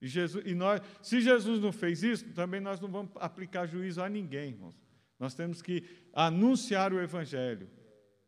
E, 0.00 0.06
Jesus, 0.06 0.44
e 0.46 0.54
nós, 0.54 0.80
se 1.02 1.20
Jesus 1.20 1.60
não 1.60 1.72
fez 1.72 2.02
isso, 2.02 2.24
também 2.32 2.60
nós 2.60 2.80
não 2.80 2.88
vamos 2.88 3.10
aplicar 3.16 3.66
juízo 3.66 4.02
a 4.02 4.08
ninguém, 4.08 4.50
irmãos. 4.50 4.74
Nós 5.18 5.34
temos 5.34 5.60
que 5.60 5.82
anunciar 6.12 6.92
o 6.92 7.00
Evangelho, 7.00 7.68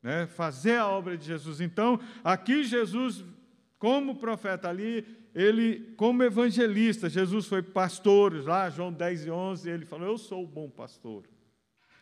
né? 0.03 0.27
fazer 0.27 0.77
a 0.77 0.89
obra 0.89 1.17
de 1.17 1.25
Jesus. 1.25 1.61
Então, 1.61 2.01
aqui 2.25 2.65
Jesus, 2.65 3.25
como 3.79 4.17
profeta 4.17 4.69
ali, 4.69 5.07
ele, 5.35 5.95
como 5.97 6.23
evangelista, 6.25 7.09
Jesus 7.09 7.47
foi 7.47 7.63
pastor, 7.63 8.35
lá 8.45 8.69
João 8.69 8.93
10 8.93 9.27
e 9.27 9.31
11, 9.31 9.71
ele 9.71 9.85
falou: 9.85 10.09
Eu 10.09 10.19
sou 10.19 10.43
o 10.43 10.47
bom 10.47 10.69
pastor. 10.69 11.25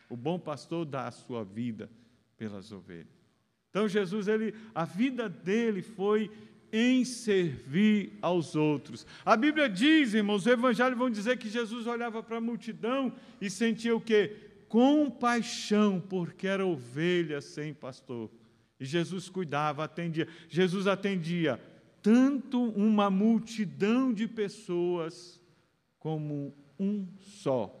O 0.09 0.17
bom 0.17 0.39
pastor 0.39 0.85
dá 0.85 1.07
a 1.07 1.11
sua 1.11 1.43
vida 1.43 1.89
pelas 2.35 2.71
ovelhas. 2.71 3.19
Então, 3.69 3.87
Jesus, 3.87 4.27
ele, 4.27 4.55
a 4.73 4.83
vida 4.83 5.29
dele 5.29 5.83
foi 5.83 6.31
em 6.71 7.03
servir 7.03 8.17
aos 8.21 8.55
outros. 8.55 9.05
A 9.25 9.35
Bíblia 9.35 9.69
diz, 9.69 10.13
irmãos, 10.13 10.41
os 10.41 10.47
evangelhos 10.47 10.97
vão 10.97 11.09
dizer 11.09 11.37
que 11.37 11.49
Jesus 11.49 11.87
olhava 11.87 12.21
para 12.21 12.37
a 12.37 12.41
multidão 12.41 13.13
e 13.39 13.49
sentia 13.49 13.95
o 13.95 14.01
quê? 14.01 14.35
Compaixão, 14.67 15.99
porque 15.99 16.47
era 16.47 16.65
ovelha 16.65 17.41
sem 17.41 17.73
pastor. 17.73 18.29
E 18.79 18.85
Jesus 18.85 19.27
cuidava, 19.29 19.83
atendia. 19.83 20.27
Jesus 20.47 20.87
atendia 20.87 21.59
tanto 22.01 22.63
uma 22.71 23.09
multidão 23.09 24.13
de 24.13 24.27
pessoas 24.27 25.39
como 25.99 26.55
um 26.79 27.05
só. 27.19 27.75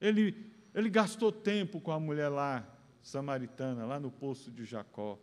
Ele, 0.00 0.52
ele 0.74 0.88
gastou 0.88 1.32
tempo 1.32 1.80
com 1.80 1.90
a 1.90 1.98
mulher 1.98 2.28
lá, 2.28 2.66
samaritana, 3.02 3.84
lá 3.84 3.98
no 3.98 4.10
poço 4.10 4.50
de 4.50 4.64
Jacó. 4.64 5.18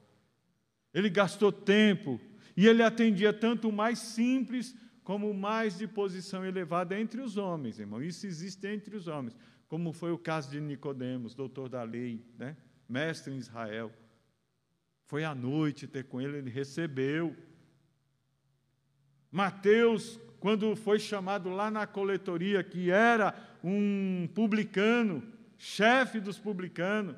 Ele 0.93 1.09
gastou 1.09 1.51
tempo 1.51 2.19
e 2.55 2.67
ele 2.67 2.83
atendia 2.83 3.31
tanto 3.31 3.69
o 3.69 3.73
mais 3.73 3.99
simples 3.99 4.75
como 5.03 5.29
o 5.29 5.33
mais 5.33 5.77
de 5.77 5.87
posição 5.87 6.45
elevada 6.45 6.99
entre 6.99 7.21
os 7.21 7.37
homens, 7.37 7.79
irmão. 7.79 8.01
Isso 8.01 8.27
existe 8.27 8.67
entre 8.67 8.95
os 8.95 9.07
homens, 9.07 9.35
como 9.67 9.93
foi 9.93 10.11
o 10.11 10.17
caso 10.17 10.51
de 10.51 10.59
Nicodemos, 10.59 11.33
doutor 11.33 11.69
da 11.69 11.83
lei, 11.83 12.25
né? 12.37 12.55
mestre 12.87 13.33
em 13.33 13.37
Israel. 13.37 13.91
Foi 15.05 15.23
à 15.23 15.33
noite 15.33 15.87
ter 15.87 16.05
com 16.05 16.21
ele, 16.21 16.37
ele 16.37 16.49
recebeu. 16.49 17.35
Mateus, 19.31 20.19
quando 20.39 20.75
foi 20.75 20.99
chamado 20.99 21.49
lá 21.49 21.71
na 21.71 21.87
coletoria, 21.87 22.63
que 22.63 22.91
era 22.91 23.33
um 23.63 24.27
publicano, 24.33 25.23
chefe 25.57 26.19
dos 26.19 26.37
publicanos, 26.37 27.15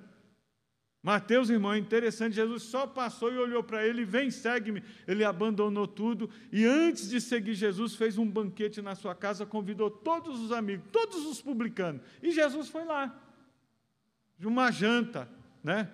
Mateus, 1.03 1.49
irmão, 1.49 1.73
é 1.73 1.77
interessante, 1.77 2.37
Jesus 2.37 2.63
só 2.63 2.87
passou 2.87 3.29
e 3.29 3.37
olhou 3.37 3.61
para 3.61 3.85
ele, 3.85 4.05
vem, 4.05 4.31
segue-me. 4.31 4.81
Ele 5.05 5.25
abandonou 5.25 5.85
tudo 5.85 6.29
e 6.49 6.63
antes 6.63 7.09
de 7.09 7.19
seguir 7.19 7.55
Jesus, 7.55 7.93
fez 7.93 8.17
um 8.17 8.25
banquete 8.25 8.81
na 8.81 8.95
sua 8.95 9.13
casa, 9.13 9.45
convidou 9.45 9.91
todos 9.91 10.39
os 10.39 10.53
amigos, 10.53 10.85
todos 10.93 11.25
os 11.25 11.41
publicanos. 11.41 12.01
E 12.21 12.31
Jesus 12.31 12.69
foi 12.69 12.85
lá, 12.85 13.13
de 14.39 14.47
uma 14.47 14.71
janta, 14.71 15.29
né? 15.61 15.89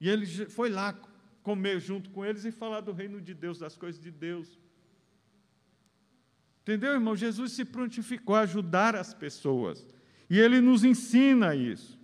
E 0.00 0.08
ele 0.08 0.26
foi 0.26 0.68
lá 0.68 1.00
comer 1.44 1.78
junto 1.78 2.10
com 2.10 2.24
eles 2.26 2.44
e 2.44 2.50
falar 2.50 2.80
do 2.80 2.90
reino 2.90 3.20
de 3.20 3.34
Deus, 3.34 3.56
das 3.56 3.76
coisas 3.76 4.02
de 4.02 4.10
Deus. 4.10 4.58
Entendeu, 6.62 6.92
irmão? 6.92 7.14
Jesus 7.14 7.52
se 7.52 7.64
prontificou 7.64 8.34
a 8.34 8.40
ajudar 8.40 8.96
as 8.96 9.14
pessoas. 9.14 9.86
E 10.28 10.40
ele 10.40 10.60
nos 10.60 10.82
ensina 10.82 11.54
isso. 11.54 11.99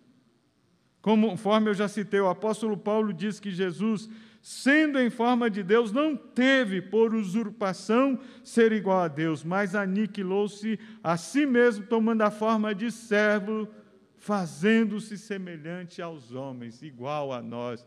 Conforme 1.07 1.71
eu 1.71 1.75
já 1.75 1.87
citei, 1.87 2.19
o 2.19 2.29
apóstolo 2.29 2.77
Paulo 2.77 3.13
diz 3.13 3.39
que 3.39 3.53
Jesus, 3.53 4.11
sendo 4.43 4.99
em 4.99 5.09
forma 5.09 5.49
de 5.49 5.63
Deus, 5.63 5.93
não 5.93 6.17
teve 6.17 6.83
por 6.83 7.15
usurpação 7.15 8.19
ser 8.43 8.73
igual 8.73 8.99
a 8.99 9.07
Deus, 9.07 9.45
mas 9.45 9.77
aniquilou-se 9.77 10.81
a 11.05 11.17
si 11.17 11.47
mesmo, 11.47 11.87
tomando 11.87 12.23
a 12.23 12.31
forma 12.33 12.75
de 12.75 12.91
servo, 12.91 13.69
fazendo-se 14.17 15.17
semelhante 15.17 16.03
aos 16.03 16.33
homens, 16.33 16.83
igual 16.83 17.33
a 17.33 17.41
nós. 17.41 17.87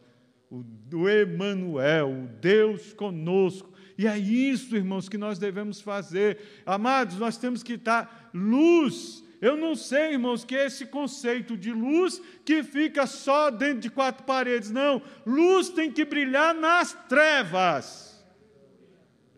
O 0.50 0.64
do 0.64 1.10
Emanuel, 1.10 2.24
o 2.24 2.28
Deus 2.40 2.94
conosco. 2.94 3.70
E 3.98 4.08
é 4.08 4.18
isso, 4.18 4.78
irmãos, 4.78 5.10
que 5.10 5.18
nós 5.18 5.38
devemos 5.38 5.82
fazer. 5.82 6.40
Amados, 6.66 7.18
nós 7.18 7.36
temos 7.36 7.64
que 7.64 7.76
dar 7.76 8.32
luz 8.34 9.26
eu 9.42 9.56
não 9.56 9.74
sei, 9.74 10.14
irmãos, 10.14 10.44
que 10.44 10.56
é 10.56 10.66
esse 10.66 10.86
conceito 10.86 11.56
de 11.56 11.72
luz 11.72 12.22
que 12.44 12.62
fica 12.62 13.08
só 13.08 13.50
dentro 13.50 13.80
de 13.80 13.90
quatro 13.90 14.26
paredes. 14.26 14.70
Não, 14.70 15.02
luz 15.26 15.70
tem 15.70 15.92
que 15.92 16.04
brilhar 16.04 16.54
nas 16.54 16.94
trevas. 17.08 18.22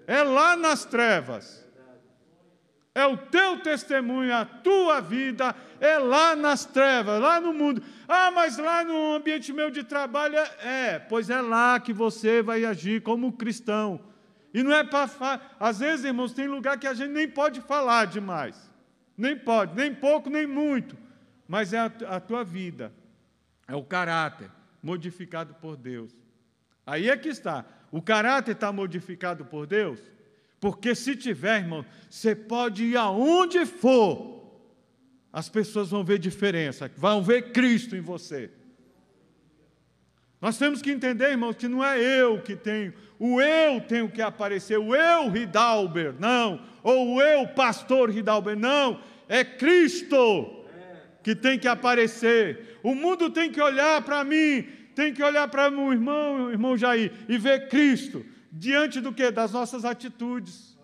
É 0.07 0.23
lá 0.23 0.55
nas 0.55 0.85
trevas. 0.85 1.61
É 2.93 3.05
o 3.05 3.15
teu 3.15 3.59
testemunho, 3.59 4.35
a 4.35 4.43
tua 4.43 4.99
vida 4.99 5.55
é 5.79 5.97
lá 5.97 6.35
nas 6.35 6.65
trevas, 6.65 7.21
lá 7.21 7.39
no 7.39 7.53
mundo. 7.53 7.81
Ah, 8.07 8.31
mas 8.31 8.57
lá 8.57 8.83
no 8.83 9.13
ambiente 9.13 9.53
meu 9.53 9.71
de 9.71 9.83
trabalho 9.83 10.35
é, 10.35 10.49
é 10.61 10.99
pois 10.99 11.29
é 11.29 11.39
lá 11.39 11.79
que 11.79 11.93
você 11.93 12.41
vai 12.41 12.65
agir 12.65 13.01
como 13.01 13.31
cristão. 13.31 14.01
E 14.53 14.63
não 14.63 14.73
é 14.73 14.83
para. 14.83 15.39
Às 15.59 15.79
vezes, 15.79 16.05
irmãos, 16.05 16.33
tem 16.33 16.47
lugar 16.47 16.77
que 16.77 16.87
a 16.87 16.93
gente 16.93 17.11
nem 17.11 17.27
pode 17.27 17.61
falar 17.61 18.05
demais. 18.05 18.70
Nem 19.21 19.37
pode, 19.37 19.75
nem 19.75 19.93
pouco, 19.93 20.31
nem 20.31 20.47
muito. 20.47 20.97
Mas 21.47 21.73
é 21.73 21.77
a, 21.77 21.91
a 22.07 22.19
tua 22.19 22.43
vida, 22.43 22.91
é 23.67 23.75
o 23.75 23.83
caráter 23.83 24.49
modificado 24.81 25.53
por 25.53 25.77
Deus. 25.77 26.11
Aí 26.83 27.07
é 27.07 27.15
que 27.15 27.29
está. 27.29 27.63
O 27.91 28.01
caráter 28.01 28.53
está 28.53 28.71
modificado 28.71 29.45
por 29.45 29.67
Deus? 29.67 29.99
Porque 30.59 30.95
se 30.95 31.15
tiver, 31.15 31.59
irmão, 31.59 31.85
você 32.09 32.33
pode 32.33 32.83
ir 32.83 32.97
aonde 32.97 33.63
for, 33.63 34.41
as 35.31 35.47
pessoas 35.47 35.91
vão 35.91 36.03
ver 36.03 36.17
diferença, 36.17 36.89
vão 36.97 37.21
ver 37.21 37.51
Cristo 37.51 37.95
em 37.95 38.01
você. 38.01 38.49
Nós 40.41 40.57
temos 40.57 40.81
que 40.81 40.89
entender, 40.89 41.29
irmãos, 41.29 41.55
que 41.55 41.67
não 41.67 41.85
é 41.85 41.99
eu 41.99 42.41
que 42.41 42.55
tenho, 42.55 42.91
o 43.19 43.39
eu 43.39 43.79
tenho 43.81 44.09
que 44.09 44.21
aparecer, 44.21 44.79
o 44.79 44.95
eu 44.95 45.29
Ridalber, 45.29 46.15
não, 46.19 46.59
ou 46.81 47.15
o 47.15 47.21
eu 47.21 47.47
pastor 47.49 48.09
Ridalber, 48.09 48.57
não, 48.57 48.99
é 49.31 49.45
Cristo 49.45 50.65
que 51.23 51.33
tem 51.33 51.57
que 51.57 51.67
aparecer. 51.67 52.77
O 52.83 52.93
mundo 52.93 53.29
tem 53.29 53.49
que 53.49 53.61
olhar 53.61 54.01
para 54.01 54.25
mim, 54.25 54.63
tem 54.93 55.13
que 55.13 55.23
olhar 55.23 55.47
para 55.47 55.71
meu 55.71 55.93
irmão, 55.93 56.51
irmão 56.51 56.77
Jair, 56.77 57.13
e 57.29 57.37
ver 57.37 57.69
Cristo 57.69 58.25
diante 58.51 58.99
do 58.99 59.13
que? 59.13 59.31
Das 59.31 59.53
nossas 59.53 59.85
atitudes. 59.85 60.77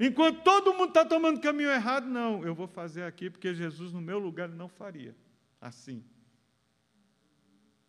Enquanto 0.00 0.42
todo 0.42 0.72
mundo 0.72 0.88
está 0.88 1.04
tomando 1.04 1.42
caminho 1.42 1.70
errado, 1.70 2.06
não, 2.06 2.42
eu 2.42 2.54
vou 2.54 2.66
fazer 2.66 3.02
aqui 3.02 3.28
porque 3.28 3.52
Jesus 3.52 3.92
no 3.92 4.00
meu 4.00 4.18
lugar 4.18 4.48
não 4.48 4.66
faria 4.66 5.14
assim. 5.60 6.02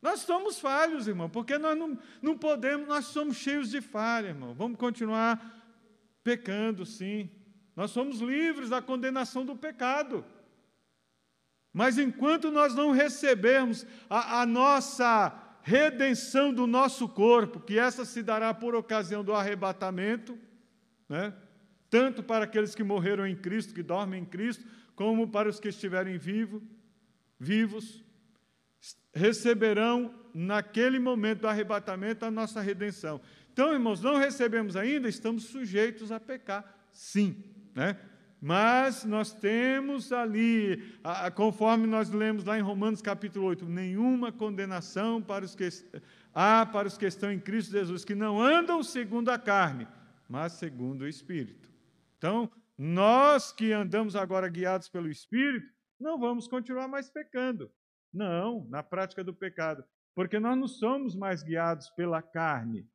Nós 0.02 0.20
somos 0.20 0.60
falhos, 0.60 1.08
irmão, 1.08 1.30
porque 1.30 1.58
nós 1.58 1.78
não, 1.78 1.98
não 2.22 2.38
podemos, 2.38 2.86
nós 2.86 3.06
somos 3.06 3.38
cheios 3.38 3.70
de 3.70 3.80
falha, 3.80 4.28
irmão. 4.28 4.54
Vamos 4.54 4.78
continuar 4.78 5.64
pecando, 6.22 6.86
sim. 6.86 7.30
Nós 7.82 7.90
somos 7.90 8.20
livres 8.20 8.70
da 8.70 8.80
condenação 8.80 9.44
do 9.44 9.56
pecado. 9.56 10.24
Mas 11.74 11.98
enquanto 11.98 12.52
nós 12.52 12.76
não 12.76 12.92
recebermos 12.92 13.88
a, 14.08 14.42
a, 14.42 14.46
nossa 14.46 15.36
redenção 15.64 16.54
do 16.54 16.68
nosso 16.68 17.10
corpo, 17.10 17.60
que 17.60 17.80
essa 17.80 18.06
se 18.06 18.22
dará 18.22 18.54
por 18.54 18.76
ocasião 18.76 19.24
do 19.24 19.34
arrebatamento, 19.34 20.38
né? 21.10 21.34
tanto 21.90 22.22
para 22.22 22.46
aqueles 22.46 22.76
que 22.76 22.84
morreram 22.84 23.26
em 23.26 23.36
Cristo, 23.36 23.74
que 23.74 23.82
dormem 23.82 24.22
em 24.22 24.26
Cristo, 24.26 24.64
como 24.96 25.28
para 25.28 25.50
os 25.50 25.60
que 25.60 25.70
estiverem 25.70 26.20
vivo, 26.20 26.62
vivos, 27.40 28.04
receberão 29.12 30.14
naquele 30.36 31.00
momento 31.00 31.40
do 31.40 31.48
arrebatamento 31.48 32.26
a 32.26 32.30
nossa 32.30 32.62
redenção. 32.62 33.20
Então, 33.52 33.74
irmãos, 33.74 34.04
não 34.04 34.18
recebemos 34.18 34.76
ainda, 34.76 35.10
estamos 35.10 35.46
sujeitos 35.46 36.12
a 36.12 36.20
pecar, 36.20 36.78
sim. 36.92 37.51
Né? 37.76 37.98
Mas 38.42 39.06
nós 39.06 39.34
temos 39.34 40.12
ali, 40.12 40.82
conforme 41.36 41.86
nós 41.86 42.10
lemos 42.10 42.44
lá 42.44 42.58
em 42.58 42.62
Romanos 42.62 43.02
capítulo 43.02 43.46
8, 43.46 43.66
nenhuma 43.66 44.32
condenação 44.32 45.22
para 45.22 45.46
os 45.46 45.54
que, 45.54 45.70
há 46.34 46.66
para 46.66 46.88
os 46.88 46.98
que 46.98 47.06
estão 47.06 47.32
em 47.32 47.40
Cristo 47.40 47.72
Jesus, 47.72 48.04
que 48.04 48.16
não 48.16 48.42
andam 48.42 48.82
segundo 48.82 49.30
a 49.30 49.38
carne, 49.38 49.88
mas 50.28 50.54
segundo 50.54 51.02
o 51.02 51.08
Espírito. 51.08 51.70
Então, 52.18 52.50
nós 52.76 53.52
que 53.52 53.72
andamos 53.72 54.16
agora 54.16 54.50
guiados 54.50 54.90
pelo 54.90 55.08
Espírito, 55.08 55.72
não 56.00 56.20
vamos 56.20 56.48
continuar 56.48 56.88
mais 56.88 57.12
pecando. 57.12 57.72
Não, 58.12 58.68
na 58.70 58.82
prática 58.82 59.24
do 59.24 59.36
pecado. 59.36 59.84
Porque 60.16 60.40
nós 60.40 60.58
não 60.58 60.68
somos 60.68 61.16
mais 61.16 61.44
guiados 61.44 61.92
pela 61.92 62.24
carne, 62.24 62.90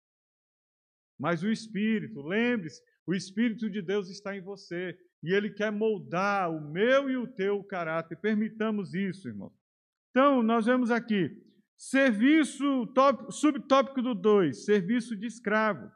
mas 1.17 1.43
o 1.45 1.51
Espírito. 1.51 2.21
Lembre-se, 2.21 2.83
o 3.07 3.15
Espírito 3.15 3.71
de 3.71 3.81
Deus 3.81 4.09
está 4.09 4.37
em 4.37 4.41
você 4.41 4.99
e 5.23 5.33
ele 5.33 5.51
quer 5.51 5.71
moldar 5.71 6.51
o 6.51 6.61
meu 6.61 7.09
e 7.09 7.17
o 7.17 7.27
teu 7.27 7.63
caráter. 7.65 8.17
Permitamos 8.17 8.95
isso, 8.95 9.29
irmão. 9.29 9.53
Então, 10.11 10.43
nós 10.43 10.67
vemos 10.67 10.91
aqui, 10.91 11.31
serviço, 11.77 12.65
subtópico 13.31 14.03
do 14.03 14.15
2, 14.15 14.65
serviço 14.65 15.17
de 15.17 15.27
escravo. 15.27 15.91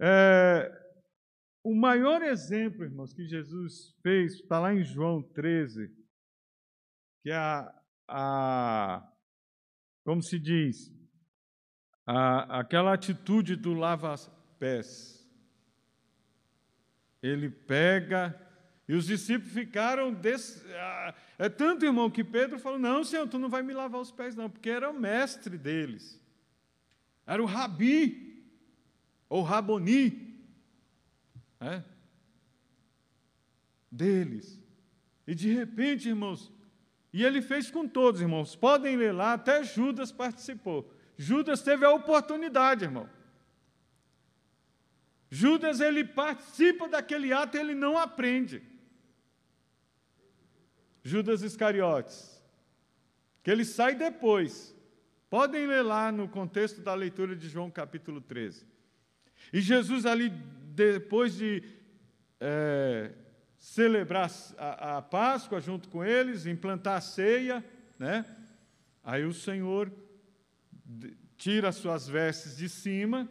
É, 0.00 0.70
o 1.64 1.74
maior 1.74 2.20
exemplo, 2.22 2.84
irmãos, 2.84 3.14
que 3.14 3.26
Jesus 3.26 3.94
fez 4.02 4.34
está 4.34 4.58
lá 4.58 4.74
em 4.74 4.82
João 4.82 5.22
13, 5.22 5.88
que 7.22 7.30
é 7.30 7.36
a, 7.36 7.82
a 8.08 9.10
como 10.04 10.22
se 10.22 10.38
diz, 10.38 10.92
a, 12.06 12.60
aquela 12.60 12.92
atitude 12.92 13.56
do 13.56 13.72
lava-pés. 13.72 15.23
Ele 17.26 17.48
pega, 17.48 18.38
e 18.86 18.94
os 18.94 19.06
discípulos 19.06 19.54
ficaram. 19.54 20.12
Desse, 20.12 20.62
ah, 20.74 21.14
é 21.38 21.48
tanto, 21.48 21.86
irmão, 21.86 22.10
que 22.10 22.22
Pedro 22.22 22.58
falou: 22.58 22.78
Não, 22.78 23.02
Senhor, 23.02 23.26
tu 23.26 23.38
não 23.38 23.48
vai 23.48 23.62
me 23.62 23.72
lavar 23.72 24.00
os 24.00 24.10
pés, 24.10 24.34
não, 24.34 24.50
porque 24.50 24.68
era 24.68 24.90
o 24.90 24.98
mestre 24.98 25.56
deles. 25.56 26.20
Era 27.26 27.42
o 27.42 27.46
rabi, 27.46 28.44
ou 29.26 29.42
raboni, 29.42 30.38
é? 31.58 31.82
deles. 33.90 34.60
E 35.26 35.34
de 35.34 35.50
repente, 35.50 36.10
irmãos, 36.10 36.52
e 37.10 37.24
ele 37.24 37.40
fez 37.40 37.70
com 37.70 37.88
todos, 37.88 38.20
irmãos. 38.20 38.54
Podem 38.54 38.96
ler 38.98 39.12
lá, 39.12 39.32
até 39.32 39.64
Judas 39.64 40.12
participou. 40.12 40.92
Judas 41.16 41.62
teve 41.62 41.86
a 41.86 41.90
oportunidade, 41.92 42.84
irmão. 42.84 43.08
Judas 45.34 45.80
ele 45.80 46.04
participa 46.04 46.88
daquele 46.88 47.32
ato 47.32 47.56
ele 47.56 47.74
não 47.74 47.98
aprende. 47.98 48.62
Judas 51.02 51.42
Iscariotes, 51.42 52.40
que 53.42 53.50
ele 53.50 53.64
sai 53.64 53.96
depois. 53.96 54.72
Podem 55.28 55.66
ler 55.66 55.82
lá 55.82 56.12
no 56.12 56.28
contexto 56.28 56.80
da 56.80 56.94
leitura 56.94 57.34
de 57.34 57.48
João 57.48 57.68
capítulo 57.68 58.20
13. 58.20 58.64
E 59.52 59.60
Jesus 59.60 60.06
ali, 60.06 60.30
depois 60.72 61.34
de 61.34 61.64
é, 62.40 63.10
celebrar 63.58 64.30
a, 64.56 64.98
a, 64.98 65.02
Páscoa 65.02 65.60
junto 65.60 65.88
com 65.88 66.04
eles, 66.04 66.46
implantar 66.46 66.98
a 66.98 67.00
ceia, 67.00 67.64
né? 67.98 68.24
Aí 69.02 69.24
o 69.24 69.34
Senhor 69.34 69.90
tira 71.36 71.70
as 71.70 71.74
suas 71.74 72.06
vestes 72.06 72.56
de 72.56 72.68
cima, 72.68 73.28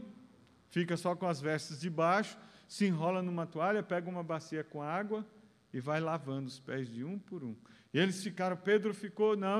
fica 0.74 0.98
só 0.98 1.16
com 1.16 1.28
as 1.28 1.40
vestes 1.40 1.80
de 1.80 1.88
baixo, 1.88 2.36
se 2.68 2.88
enrola 2.88 3.22
numa 3.22 3.46
toalha, 3.46 3.84
pega 3.84 4.10
uma 4.10 4.24
bacia 4.24 4.64
com 4.64 4.82
água 4.82 5.24
e 5.72 5.80
vai 5.80 6.02
lavando 6.02 6.48
os 6.48 6.60
pés 6.60 6.92
de 6.92 7.04
um 7.04 7.20
por 7.20 7.44
um. 7.44 7.56
E 7.94 8.00
eles 8.00 8.24
ficaram, 8.24 8.58
Pedro 8.58 8.92
ficou, 8.92 9.38
não, 9.38 9.60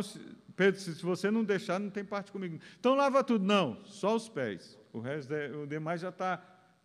Pedro, 0.56 0.80
se 0.82 0.92
você 1.06 1.30
não 1.30 1.44
deixar, 1.44 1.80
não 1.80 1.92
tem 1.92 2.04
parte 2.04 2.32
comigo. 2.32 2.60
Então 2.80 2.96
lava 2.96 3.24
tudo. 3.24 3.46
Não, 3.46 3.86
só 3.86 4.16
os 4.16 4.28
pés. 4.28 4.76
O 4.92 5.00
resto, 5.00 5.32
o 5.62 5.68
demais 5.68 6.02
já 6.02 6.10
está 6.10 6.38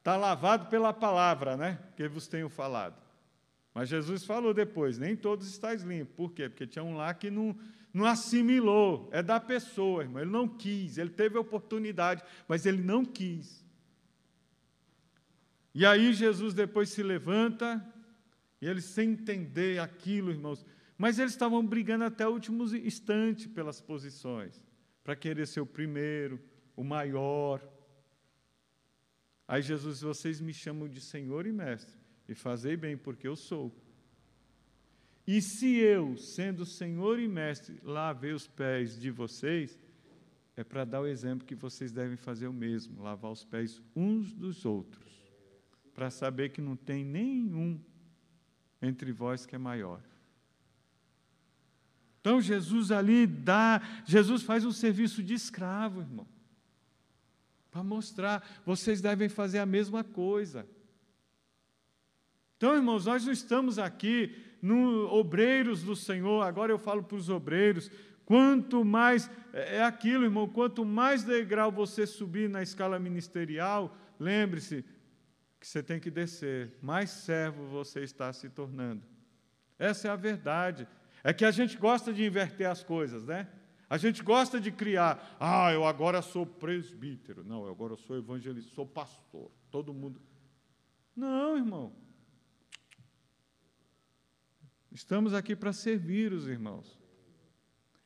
tá 0.02 0.14
lavado 0.14 0.66
pela 0.66 0.92
palavra, 0.92 1.56
né? 1.56 1.78
Que 1.96 2.06
vos 2.06 2.26
tenho 2.26 2.50
falado. 2.50 2.96
Mas 3.72 3.88
Jesus 3.88 4.26
falou 4.26 4.52
depois, 4.52 4.98
nem 4.98 5.16
todos 5.16 5.48
estáis 5.48 5.82
limpos. 5.82 6.14
Por 6.14 6.32
quê? 6.34 6.50
Porque 6.50 6.66
tinha 6.66 6.84
um 6.84 6.98
lá 6.98 7.14
que 7.14 7.30
não, 7.30 7.56
não 7.94 8.04
assimilou. 8.04 9.08
É 9.10 9.22
da 9.22 9.40
pessoa, 9.40 10.02
irmão. 10.02 10.20
Ele 10.20 10.30
não 10.30 10.46
quis. 10.46 10.98
Ele 10.98 11.08
teve 11.08 11.38
a 11.38 11.40
oportunidade, 11.40 12.22
mas 12.46 12.66
ele 12.66 12.82
não 12.82 13.06
quis. 13.06 13.66
E 15.78 15.86
aí 15.86 16.12
Jesus 16.12 16.54
depois 16.54 16.88
se 16.88 17.04
levanta 17.04 17.80
e 18.60 18.66
eles, 18.66 18.84
sem 18.86 19.10
entender 19.10 19.78
aquilo, 19.78 20.32
irmãos, 20.32 20.66
mas 20.96 21.20
eles 21.20 21.30
estavam 21.30 21.64
brigando 21.64 22.02
até 22.02 22.26
o 22.26 22.32
último 22.32 22.64
instante 22.74 23.48
pelas 23.48 23.80
posições, 23.80 24.60
para 25.04 25.14
querer 25.14 25.46
ser 25.46 25.60
o 25.60 25.66
primeiro, 25.66 26.40
o 26.74 26.82
maior. 26.82 27.62
Aí 29.46 29.62
Jesus, 29.62 30.00
vocês 30.00 30.40
me 30.40 30.52
chamam 30.52 30.88
de 30.88 31.00
Senhor 31.00 31.46
e 31.46 31.52
Mestre, 31.52 31.94
e 32.28 32.34
fazei 32.34 32.76
bem, 32.76 32.96
porque 32.96 33.28
eu 33.28 33.36
sou. 33.36 33.72
E 35.24 35.40
se 35.40 35.76
eu, 35.76 36.16
sendo 36.16 36.66
Senhor 36.66 37.20
e 37.20 37.28
Mestre, 37.28 37.78
lavei 37.84 38.32
os 38.32 38.48
pés 38.48 38.98
de 38.98 39.12
vocês, 39.12 39.78
é 40.56 40.64
para 40.64 40.84
dar 40.84 41.02
o 41.02 41.06
exemplo 41.06 41.46
que 41.46 41.54
vocês 41.54 41.92
devem 41.92 42.16
fazer 42.16 42.48
o 42.48 42.52
mesmo, 42.52 43.00
lavar 43.00 43.30
os 43.30 43.44
pés 43.44 43.80
uns 43.94 44.32
dos 44.32 44.64
outros, 44.64 45.07
para 45.98 46.12
saber 46.12 46.50
que 46.50 46.60
não 46.60 46.76
tem 46.76 47.04
nenhum 47.04 47.76
entre 48.80 49.10
vós 49.10 49.44
que 49.44 49.56
é 49.56 49.58
maior. 49.58 50.00
Então 52.20 52.40
Jesus 52.40 52.92
ali 52.92 53.26
dá, 53.26 53.82
Jesus 54.06 54.44
faz 54.44 54.64
um 54.64 54.70
serviço 54.70 55.24
de 55.24 55.34
escravo, 55.34 56.00
irmão. 56.00 56.28
Para 57.68 57.82
mostrar, 57.82 58.48
vocês 58.64 59.00
devem 59.00 59.28
fazer 59.28 59.58
a 59.58 59.66
mesma 59.66 60.04
coisa. 60.04 60.68
Então, 62.56 62.76
irmãos, 62.76 63.06
nós 63.06 63.24
não 63.24 63.32
estamos 63.32 63.76
aqui 63.76 64.36
no 64.62 65.12
obreiros 65.12 65.82
do 65.82 65.96
Senhor, 65.96 66.42
agora 66.42 66.70
eu 66.70 66.78
falo 66.78 67.02
para 67.02 67.16
os 67.16 67.28
obreiros, 67.28 67.90
quanto 68.24 68.84
mais 68.84 69.28
é, 69.52 69.78
é 69.78 69.82
aquilo, 69.82 70.22
irmão, 70.22 70.46
quanto 70.46 70.84
mais 70.84 71.24
degrau 71.24 71.72
você 71.72 72.06
subir 72.06 72.48
na 72.48 72.62
escala 72.62 73.00
ministerial, 73.00 73.96
lembre-se, 74.20 74.84
que 75.60 75.66
você 75.66 75.82
tem 75.82 75.98
que 75.98 76.10
descer, 76.10 76.76
mais 76.80 77.10
servo 77.10 77.66
você 77.66 78.00
está 78.00 78.32
se 78.32 78.48
tornando. 78.48 79.02
Essa 79.78 80.08
é 80.08 80.10
a 80.10 80.16
verdade. 80.16 80.86
É 81.24 81.32
que 81.32 81.44
a 81.44 81.50
gente 81.50 81.76
gosta 81.76 82.12
de 82.12 82.24
inverter 82.24 82.68
as 82.68 82.82
coisas, 82.82 83.24
né? 83.24 83.48
A 83.90 83.96
gente 83.96 84.22
gosta 84.22 84.60
de 84.60 84.70
criar, 84.70 85.36
ah, 85.40 85.72
eu 85.72 85.84
agora 85.84 86.20
sou 86.20 86.44
presbítero, 86.44 87.42
não, 87.42 87.64
eu 87.64 87.72
agora 87.72 87.96
sou 87.96 88.16
evangelista, 88.16 88.70
sou 88.74 88.86
pastor, 88.86 89.50
todo 89.70 89.94
mundo. 89.94 90.20
Não, 91.16 91.56
irmão. 91.56 91.92
Estamos 94.92 95.32
aqui 95.32 95.56
para 95.56 95.72
servir 95.72 96.32
os 96.32 96.46
irmãos. 96.46 96.97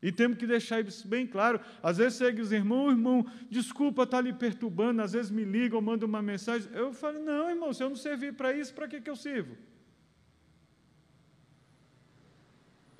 E 0.02 0.10
temos 0.10 0.36
que 0.36 0.46
deixar 0.46 0.84
isso 0.84 1.06
bem 1.06 1.24
claro. 1.26 1.60
Às 1.80 1.98
vezes 1.98 2.18
segue 2.18 2.42
os 2.42 2.50
irmãos, 2.50 2.90
irmão, 2.90 3.24
desculpa 3.48 4.02
estar 4.02 4.16
tá 4.16 4.20
lhe 4.20 4.32
perturbando, 4.32 5.00
às 5.00 5.12
vezes 5.12 5.30
me 5.30 5.44
ligam, 5.44 5.80
mandam 5.80 6.08
uma 6.08 6.20
mensagem. 6.20 6.68
Eu 6.72 6.92
falo, 6.92 7.20
não, 7.20 7.48
irmão, 7.48 7.72
se 7.72 7.84
eu 7.84 7.88
não 7.88 7.96
servir 7.96 8.34
para 8.34 8.52
isso, 8.52 8.74
para 8.74 8.88
que, 8.88 9.00
que 9.00 9.08
eu 9.08 9.14
sirvo? 9.14 9.56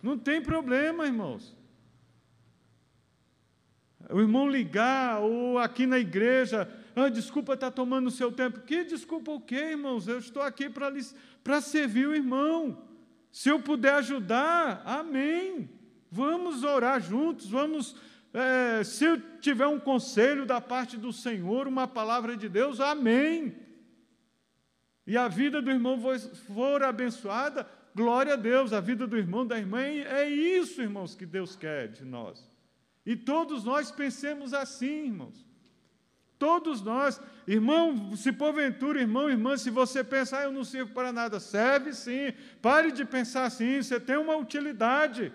Não 0.01 0.17
tem 0.17 0.41
problema, 0.41 1.05
irmãos. 1.05 1.57
O 4.09 4.21
irmão 4.21 4.49
ligar, 4.49 5.21
ou 5.21 5.59
aqui 5.59 5.87
na 5.87 5.99
igreja, 5.99 6.71
ah, 6.95 7.09
desculpa 7.09 7.55
estar 7.55 7.71
tá 7.71 7.77
tomando 7.77 8.07
o 8.07 8.13
seu 8.13 8.31
tempo. 8.31 8.61
Que 8.61 8.85
desculpa 8.85 9.33
o 9.33 9.41
quê, 9.41 9.71
irmãos? 9.71 10.07
Eu 10.07 10.19
estou 10.19 10.43
aqui 10.43 10.71
para 11.43 11.61
servir 11.61 12.07
o 12.07 12.15
irmão. 12.15 12.81
Se 13.33 13.49
eu 13.49 13.61
puder 13.61 13.95
ajudar, 13.95 14.83
amém. 14.85 15.82
Vamos 16.15 16.63
orar 16.63 17.01
juntos, 17.01 17.49
vamos. 17.49 17.97
É, 18.35 18.85
se 18.85 19.17
tiver 19.41 19.67
um 19.67 19.81
conselho 19.81 20.45
da 20.45 20.61
parte 20.61 20.99
do 20.99 21.11
Senhor, 21.11 21.67
uma 21.67 21.89
palavra 21.89 22.37
de 22.37 22.51
Deus, 22.51 22.81
amém. 22.81 23.57
E 25.07 25.17
a 25.17 25.27
vida 25.27 25.63
do 25.63 25.71
irmão 25.71 25.99
for 26.55 26.83
abençoada, 26.83 27.67
glória 27.95 28.35
a 28.35 28.37
Deus. 28.37 28.75
A 28.75 28.81
vida 28.81 29.07
do 29.07 29.17
irmão, 29.17 29.47
da 29.47 29.59
irmã, 29.59 29.81
é 29.81 30.29
isso, 30.29 30.83
irmãos, 30.83 31.15
que 31.15 31.25
Deus 31.25 31.57
quer 31.57 31.89
de 31.89 32.05
nós. 32.05 32.47
E 33.07 33.17
todos 33.17 33.65
nós 33.65 33.91
pensemos 33.91 34.53
assim, 34.53 35.07
irmãos. 35.07 35.47
Todos 36.39 36.83
nós, 36.83 37.23
irmão, 37.47 38.15
se 38.17 38.33
porventura, 38.33 39.01
irmão, 39.01 39.31
irmã, 39.31 39.57
se 39.57 39.71
você 39.71 40.05
pensar, 40.05 40.41
ah, 40.41 40.45
eu 40.45 40.53
não 40.53 40.63
sirvo 40.63 40.93
para 40.93 41.11
nada, 41.11 41.41
serve 41.41 41.95
sim. 41.95 42.35
Pare 42.61 42.93
de 42.93 43.03
pensar 43.03 43.45
assim, 43.45 43.81
você 43.81 43.99
tem 43.99 44.19
uma 44.19 44.37
utilidade. 44.37 45.33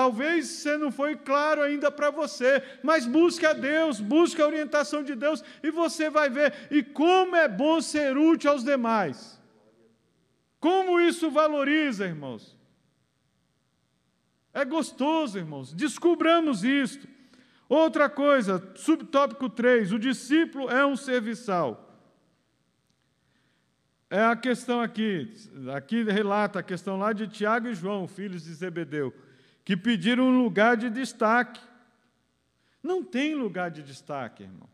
Talvez 0.00 0.46
você 0.46 0.78
não 0.78 0.90
foi 0.90 1.14
claro 1.14 1.60
ainda 1.60 1.90
para 1.90 2.10
você, 2.10 2.62
mas 2.82 3.04
busque 3.04 3.44
a 3.44 3.52
Deus, 3.52 4.00
busque 4.00 4.40
a 4.40 4.46
orientação 4.46 5.02
de 5.02 5.14
Deus 5.14 5.44
e 5.62 5.70
você 5.70 6.08
vai 6.08 6.30
ver. 6.30 6.54
E 6.70 6.82
como 6.82 7.36
é 7.36 7.46
bom 7.46 7.82
ser 7.82 8.16
útil 8.16 8.50
aos 8.50 8.64
demais. 8.64 9.38
Como 10.58 10.98
isso 10.98 11.30
valoriza, 11.30 12.06
irmãos. 12.06 12.56
É 14.54 14.64
gostoso, 14.64 15.36
irmãos. 15.36 15.74
Descubramos 15.74 16.64
isto. 16.64 17.06
Outra 17.68 18.08
coisa, 18.08 18.72
subtópico 18.76 19.50
3, 19.50 19.92
o 19.92 19.98
discípulo 19.98 20.70
é 20.70 20.84
um 20.86 20.96
serviçal. 20.96 22.00
é 24.08 24.24
a 24.24 24.34
questão 24.34 24.80
aqui, 24.80 25.30
aqui 25.76 26.02
relata 26.04 26.60
a 26.60 26.62
questão 26.62 26.96
lá 26.96 27.12
de 27.12 27.28
Tiago 27.28 27.68
e 27.68 27.74
João, 27.74 28.08
filhos 28.08 28.44
de 28.44 28.54
Zebedeu, 28.54 29.14
que 29.64 29.76
pediram 29.76 30.24
um 30.24 30.42
lugar 30.42 30.76
de 30.76 30.90
destaque. 30.90 31.60
Não 32.82 33.04
tem 33.04 33.34
lugar 33.34 33.70
de 33.70 33.82
destaque, 33.82 34.42
irmão. 34.42 34.68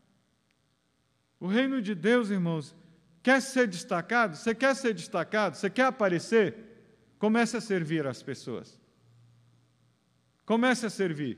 O 1.39 1.47
reino 1.47 1.81
de 1.81 1.93
Deus, 1.93 2.29
irmãos, 2.29 2.75
quer 3.21 3.41
ser 3.41 3.67
destacado? 3.67 4.35
Você 4.35 4.55
quer 4.55 4.75
ser 4.75 4.93
destacado? 4.93 5.55
Você 5.55 5.69
quer 5.69 5.85
aparecer? 5.85 6.67
Comece 7.19 7.57
a 7.57 7.61
servir 7.61 8.07
as 8.07 8.23
pessoas. 8.23 8.79
Comece 10.45 10.85
a 10.85 10.89
servir. 10.89 11.37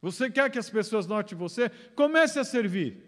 Você 0.00 0.30
quer 0.30 0.50
que 0.50 0.58
as 0.58 0.70
pessoas 0.70 1.06
notem 1.06 1.36
você? 1.36 1.70
Comece 1.94 2.38
a 2.38 2.44
servir. 2.44 3.02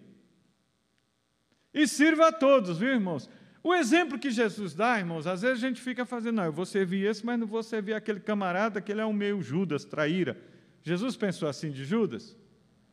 E 1.73 1.87
sirva 1.87 2.29
a 2.29 2.33
todos, 2.33 2.79
viu, 2.79 2.89
irmãos? 2.89 3.29
O 3.63 3.75
exemplo 3.75 4.19
que 4.19 4.31
Jesus 4.31 4.75
dá, 4.75 4.99
irmãos, 4.99 5.27
às 5.27 5.43
vezes 5.43 5.63
a 5.63 5.69
gente 5.69 5.81
fica 5.81 6.05
fazendo, 6.05 6.37
não, 6.37 6.45
eu 6.45 6.53
vou 6.53 6.65
servir 6.65 7.07
esse, 7.07 7.25
mas 7.27 7.39
não 7.39 7.47
vou 7.47 7.63
servir 7.63 7.95
aquele 7.95 8.21
camarada 8.21 8.81
que 8.81 8.93
ele 8.93 9.01
é 9.01 9.07
um 9.07 9.13
meio 9.13 9.43
Judas, 9.43 9.85
traíra. 9.85 10.41
Jesus 10.83 11.17
pensou 11.17 11.49
assim 11.49 11.71
de 11.71 11.85
Judas? 11.85 12.37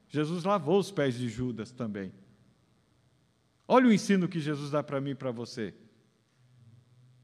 Jesus 0.08 0.44
lavou 0.44 0.80
os 0.80 0.92
pés 0.92 1.16
de 1.16 1.30
Judas 1.30 1.72
também. 1.72 2.12
Olha 3.68 3.88
o 3.88 3.94
ensino 3.94 4.28
que 4.28 4.40
Jesus 4.40 4.72
dá 4.72 4.84
para 4.84 5.02
mim 5.02 5.12
e 5.12 5.16
para 5.16 5.32
você. 5.32 5.74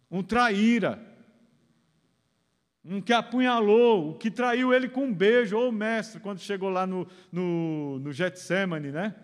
Um 0.10 0.24
traíra, 0.24 1.00
um 2.84 3.00
que 3.00 3.14
apunhalou, 3.14 4.12
o 4.12 4.18
que 4.18 4.32
traiu 4.32 4.74
ele 4.74 4.90
com 4.90 5.06
um 5.06 5.14
beijo, 5.14 5.58
ou 5.58 5.70
o 5.70 5.72
mestre, 5.72 6.20
quando 6.20 6.40
chegou 6.40 6.70
lá 6.70 6.86
no, 6.86 7.08
no, 7.32 8.00
no 8.00 8.12
Getsemane, 8.12 8.92
né? 8.92 9.16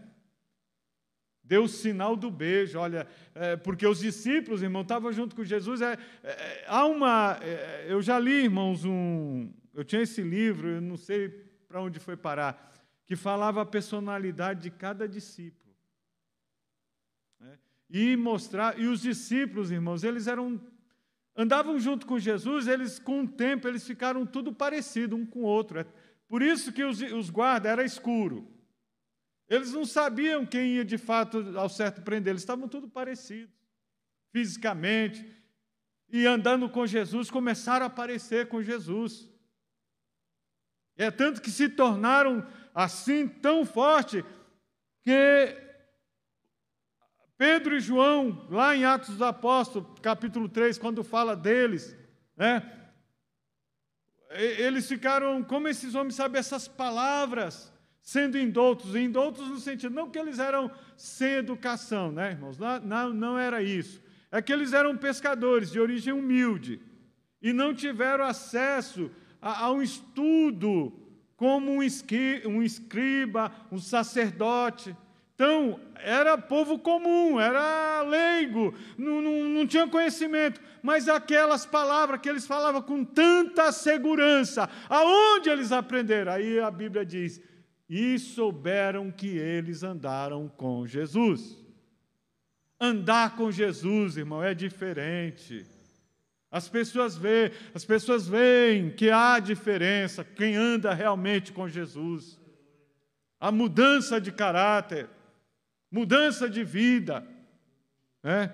Deu 1.47 1.63
o 1.63 1.67
sinal 1.69 2.17
do 2.17 2.29
beijo, 2.29 2.77
olha, 2.77 3.07
é, 3.33 3.55
porque 3.55 3.87
os 3.87 3.99
discípulos, 3.99 4.61
irmão, 4.61 4.81
estavam 4.81 5.13
junto 5.13 5.33
com 5.33 5.45
Jesus. 5.45 5.81
É, 5.81 5.97
é, 6.21 6.65
há 6.67 6.85
uma. 6.85 7.39
É, 7.41 7.85
eu 7.87 8.01
já 8.01 8.19
li, 8.19 8.43
irmãos, 8.43 8.83
um. 8.83 9.49
Eu 9.73 9.85
tinha 9.85 10.01
esse 10.01 10.21
livro, 10.21 10.67
eu 10.67 10.81
não 10.81 10.97
sei 10.97 11.29
para 11.69 11.81
onde 11.81 11.99
foi 11.99 12.17
parar, 12.17 12.73
que 13.05 13.15
falava 13.15 13.61
a 13.61 13.65
personalidade 13.65 14.63
de 14.63 14.71
cada 14.71 15.07
discípulo. 15.07 15.73
Né? 17.39 17.57
E 17.89 18.17
mostrar. 18.17 18.77
E 18.77 18.85
os 18.85 19.01
discípulos, 19.01 19.71
irmãos, 19.71 20.03
eles 20.03 20.27
eram. 20.27 20.59
Andavam 21.33 21.79
junto 21.79 22.05
com 22.05 22.19
Jesus, 22.19 22.67
eles, 22.67 22.99
com 22.99 23.21
o 23.21 23.27
tempo, 23.27 23.69
eles 23.69 23.87
ficaram 23.87 24.25
tudo 24.25 24.51
parecido 24.51 25.15
um 25.15 25.25
com 25.25 25.39
o 25.39 25.43
outro. 25.43 25.79
É 25.79 25.85
por 26.27 26.41
isso 26.41 26.73
que 26.73 26.83
os, 26.83 27.01
os 27.01 27.29
guardas 27.29 27.71
era 27.71 27.85
escuro. 27.85 28.56
Eles 29.49 29.71
não 29.71 29.85
sabiam 29.85 30.45
quem 30.45 30.75
ia 30.75 30.85
de 30.85 30.97
fato 30.97 31.57
ao 31.57 31.69
certo 31.69 32.01
prender, 32.01 32.31
eles 32.31 32.41
estavam 32.41 32.67
tudo 32.67 32.87
parecidos, 32.87 33.55
fisicamente. 34.31 35.25
E 36.09 36.25
andando 36.25 36.69
com 36.69 36.85
Jesus, 36.85 37.29
começaram 37.29 37.85
a 37.85 37.87
aparecer 37.87 38.47
com 38.47 38.61
Jesus. 38.61 39.29
É 40.97 41.11
tanto 41.11 41.41
que 41.41 41.51
se 41.51 41.69
tornaram 41.69 42.45
assim 42.73 43.27
tão 43.27 43.65
forte 43.65 44.23
que 45.03 45.55
Pedro 47.37 47.77
e 47.77 47.79
João, 47.79 48.47
lá 48.49 48.75
em 48.75 48.83
Atos 48.83 49.09
dos 49.09 49.21
Apóstolos, 49.21 49.99
capítulo 50.01 50.49
3, 50.49 50.77
quando 50.79 51.03
fala 51.03 51.35
deles, 51.35 51.95
né? 52.35 52.73
Eles 54.31 54.87
ficaram, 54.87 55.43
como 55.43 55.67
esses 55.67 55.93
homens 55.93 56.15
sabem 56.15 56.39
essas 56.39 56.67
palavras? 56.67 57.71
Sendo 58.07 58.37
indoutos, 58.37 58.95
indoutos 58.95 59.49
no 59.49 59.59
sentido, 59.59 59.93
não 59.93 60.09
que 60.09 60.17
eles 60.17 60.39
eram 60.39 60.71
sem 60.95 61.33
educação, 61.33 62.09
né, 62.09 62.31
irmãos? 62.31 62.57
Não, 62.57 63.13
não, 63.13 63.37
era 63.37 63.61
isso. 63.61 64.01
É 64.31 64.41
que 64.41 64.53
eles 64.53 64.71
eram 64.71 64.95
pescadores 64.95 65.69
de 65.69 65.77
origem 65.77 66.13
humilde 66.13 66.79
e 67.41 67.51
não 67.51 67.73
tiveram 67.73 68.23
acesso 68.23 69.11
a, 69.41 69.65
a 69.65 69.71
um 69.73 69.81
estudo 69.81 70.93
como 71.35 71.69
um, 71.69 71.83
esqui, 71.83 72.43
um 72.45 72.63
escriba, 72.63 73.51
um 73.69 73.77
sacerdote. 73.77 74.95
Então, 75.35 75.77
era 75.95 76.37
povo 76.37 76.79
comum, 76.79 77.37
era 77.37 78.03
leigo, 78.03 78.73
não, 78.97 79.21
não, 79.21 79.43
não, 79.49 79.67
tinha 79.67 79.85
conhecimento, 79.85 80.61
mas 80.81 81.09
aquelas 81.09 81.65
palavras 81.65 82.21
que 82.21 82.29
eles 82.29 82.47
falavam 82.47 82.81
com 82.81 83.03
tanta 83.03 83.69
segurança, 83.73 84.69
aonde 84.87 85.49
eles 85.49 85.73
aprenderam? 85.73 86.31
Aí 86.31 86.57
a 86.57 86.71
Bíblia 86.71 87.05
diz: 87.05 87.41
e 87.89 88.19
souberam 88.19 89.11
que 89.11 89.27
eles 89.27 89.83
andaram 89.83 90.47
com 90.49 90.85
Jesus. 90.85 91.57
Andar 92.79 93.35
com 93.35 93.51
Jesus, 93.51 94.17
irmão, 94.17 94.43
é 94.43 94.53
diferente. 94.53 95.65
As 96.51 96.69
pessoas 96.69 97.17
veem, 97.17 97.51
as 97.73 97.83
pessoas 97.83 98.27
veem 98.27 98.91
que 98.91 99.09
há 99.09 99.39
diferença 99.39 100.23
quem 100.23 100.55
anda 100.55 100.93
realmente 100.93 101.51
com 101.51 101.67
Jesus. 101.67 102.39
A 103.39 103.51
mudança 103.51 104.19
de 104.19 104.31
caráter, 104.31 105.09
mudança 105.91 106.49
de 106.49 106.63
vida. 106.63 107.25
Né? 108.21 108.51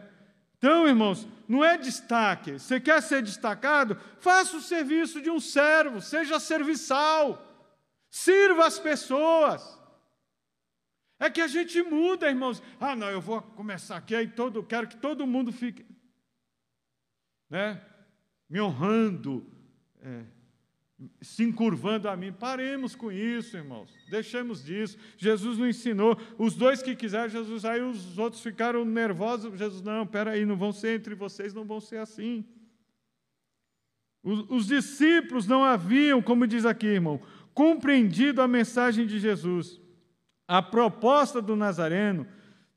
Então, 0.57 0.87
irmãos, 0.87 1.27
não 1.47 1.63
é 1.63 1.77
destaque. 1.77 2.53
Você 2.53 2.79
quer 2.79 3.01
ser 3.01 3.21
destacado? 3.21 3.97
Faça 4.19 4.57
o 4.57 4.61
serviço 4.61 5.21
de 5.21 5.29
um 5.29 5.39
servo, 5.39 6.01
seja 6.01 6.39
serviçal. 6.39 7.52
Sirva 8.13 8.67
as 8.67 8.77
pessoas. 8.77 9.81
É 11.17 11.31
que 11.31 11.41
a 11.41 11.47
gente 11.47 11.81
muda, 11.81 12.29
irmãos. 12.29 12.61
Ah, 12.79 12.95
não, 12.95 13.09
eu 13.09 13.19
vou 13.19 13.41
começar 13.41 13.97
aqui, 13.97 14.13
aí 14.13 14.27
todo, 14.27 14.61
quero 14.61 14.87
que 14.87 14.97
todo 14.97 15.25
mundo 15.25 15.51
fique 15.51 15.83
né, 17.49 17.83
me 18.47 18.61
honrando, 18.61 19.43
é, 19.99 20.25
se 21.23 21.43
encurvando 21.43 22.07
a 22.07 22.15
mim. 22.15 22.31
Paremos 22.31 22.93
com 22.95 23.11
isso, 23.11 23.57
irmãos. 23.57 23.91
Deixemos 24.11 24.63
disso. 24.63 24.95
Jesus 25.17 25.57
nos 25.57 25.75
ensinou. 25.75 26.15
Os 26.37 26.53
dois 26.53 26.83
que 26.83 26.95
quiseram, 26.95 27.29
Jesus, 27.29 27.65
aí 27.65 27.81
os 27.81 28.19
outros 28.19 28.43
ficaram 28.43 28.85
nervosos. 28.85 29.57
Jesus, 29.57 29.81
não, 29.81 30.05
peraí, 30.05 30.45
não 30.45 30.55
vão 30.55 30.71
ser 30.71 30.99
entre 30.99 31.15
vocês, 31.15 31.51
não 31.51 31.65
vão 31.65 31.81
ser 31.81 31.97
assim. 31.97 32.45
Os, 34.21 34.45
os 34.51 34.67
discípulos 34.67 35.47
não 35.47 35.63
haviam, 35.63 36.21
como 36.21 36.45
diz 36.45 36.63
aqui, 36.63 36.85
irmão, 36.85 37.19
compreendido 37.53 38.41
a 38.41 38.47
mensagem 38.47 39.05
de 39.05 39.19
Jesus. 39.19 39.79
A 40.47 40.61
proposta 40.61 41.41
do 41.41 41.55
Nazareno 41.55 42.27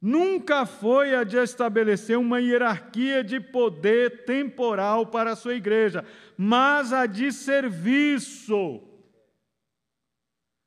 nunca 0.00 0.64
foi 0.66 1.14
a 1.14 1.24
de 1.24 1.36
estabelecer 1.36 2.18
uma 2.18 2.40
hierarquia 2.40 3.24
de 3.24 3.40
poder 3.40 4.24
temporal 4.24 5.06
para 5.06 5.32
a 5.32 5.36
sua 5.36 5.54
igreja, 5.54 6.04
mas 6.36 6.92
a 6.92 7.06
de 7.06 7.32
serviço. 7.32 8.82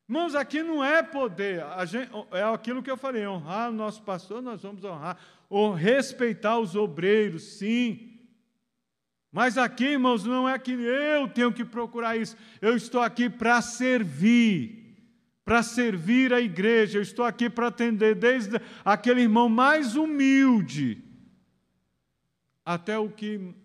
Irmãos, 0.10 0.34
aqui 0.34 0.64
não 0.64 0.84
é 0.84 1.04
poder, 1.04 1.64
gente, 1.86 2.12
é 2.32 2.44
aquilo 2.44 2.82
que 2.82 2.90
eu 2.90 2.98
falei: 2.98 3.28
honrar 3.28 3.70
o 3.70 3.74
nosso 3.74 4.02
pastor, 4.02 4.42
nós 4.42 4.62
vamos 4.64 4.84
honrar, 4.84 5.18
ou 5.48 5.72
respeitar 5.72 6.58
os 6.58 6.76
obreiros, 6.76 7.44
sim. 7.60 8.19
Mas 9.32 9.58
aqui, 9.58 9.86
irmãos, 9.86 10.24
não 10.24 10.50
é 10.50 10.58
que 10.58 10.72
eu 10.72 11.28
tenho 11.28 11.54
que 11.54 11.64
procurar 11.64 12.18
isso. 12.18 12.36
Eu 12.62 12.76
estou 12.76 13.02
aqui 13.02 13.30
para 13.30 13.62
servir, 13.62 14.98
para 15.46 15.62
servir 15.62 16.34
a 16.34 16.42
igreja. 16.42 16.98
Eu 16.98 17.04
estou 17.04 17.24
aqui 17.24 17.50
para 17.50 17.68
atender 17.68 18.16
desde 18.16 18.60
aquele 18.84 19.22
irmão 19.22 19.48
mais 19.48 19.96
humilde 19.96 21.04
até 22.66 22.98
o 22.98 23.10
que, 23.10 23.56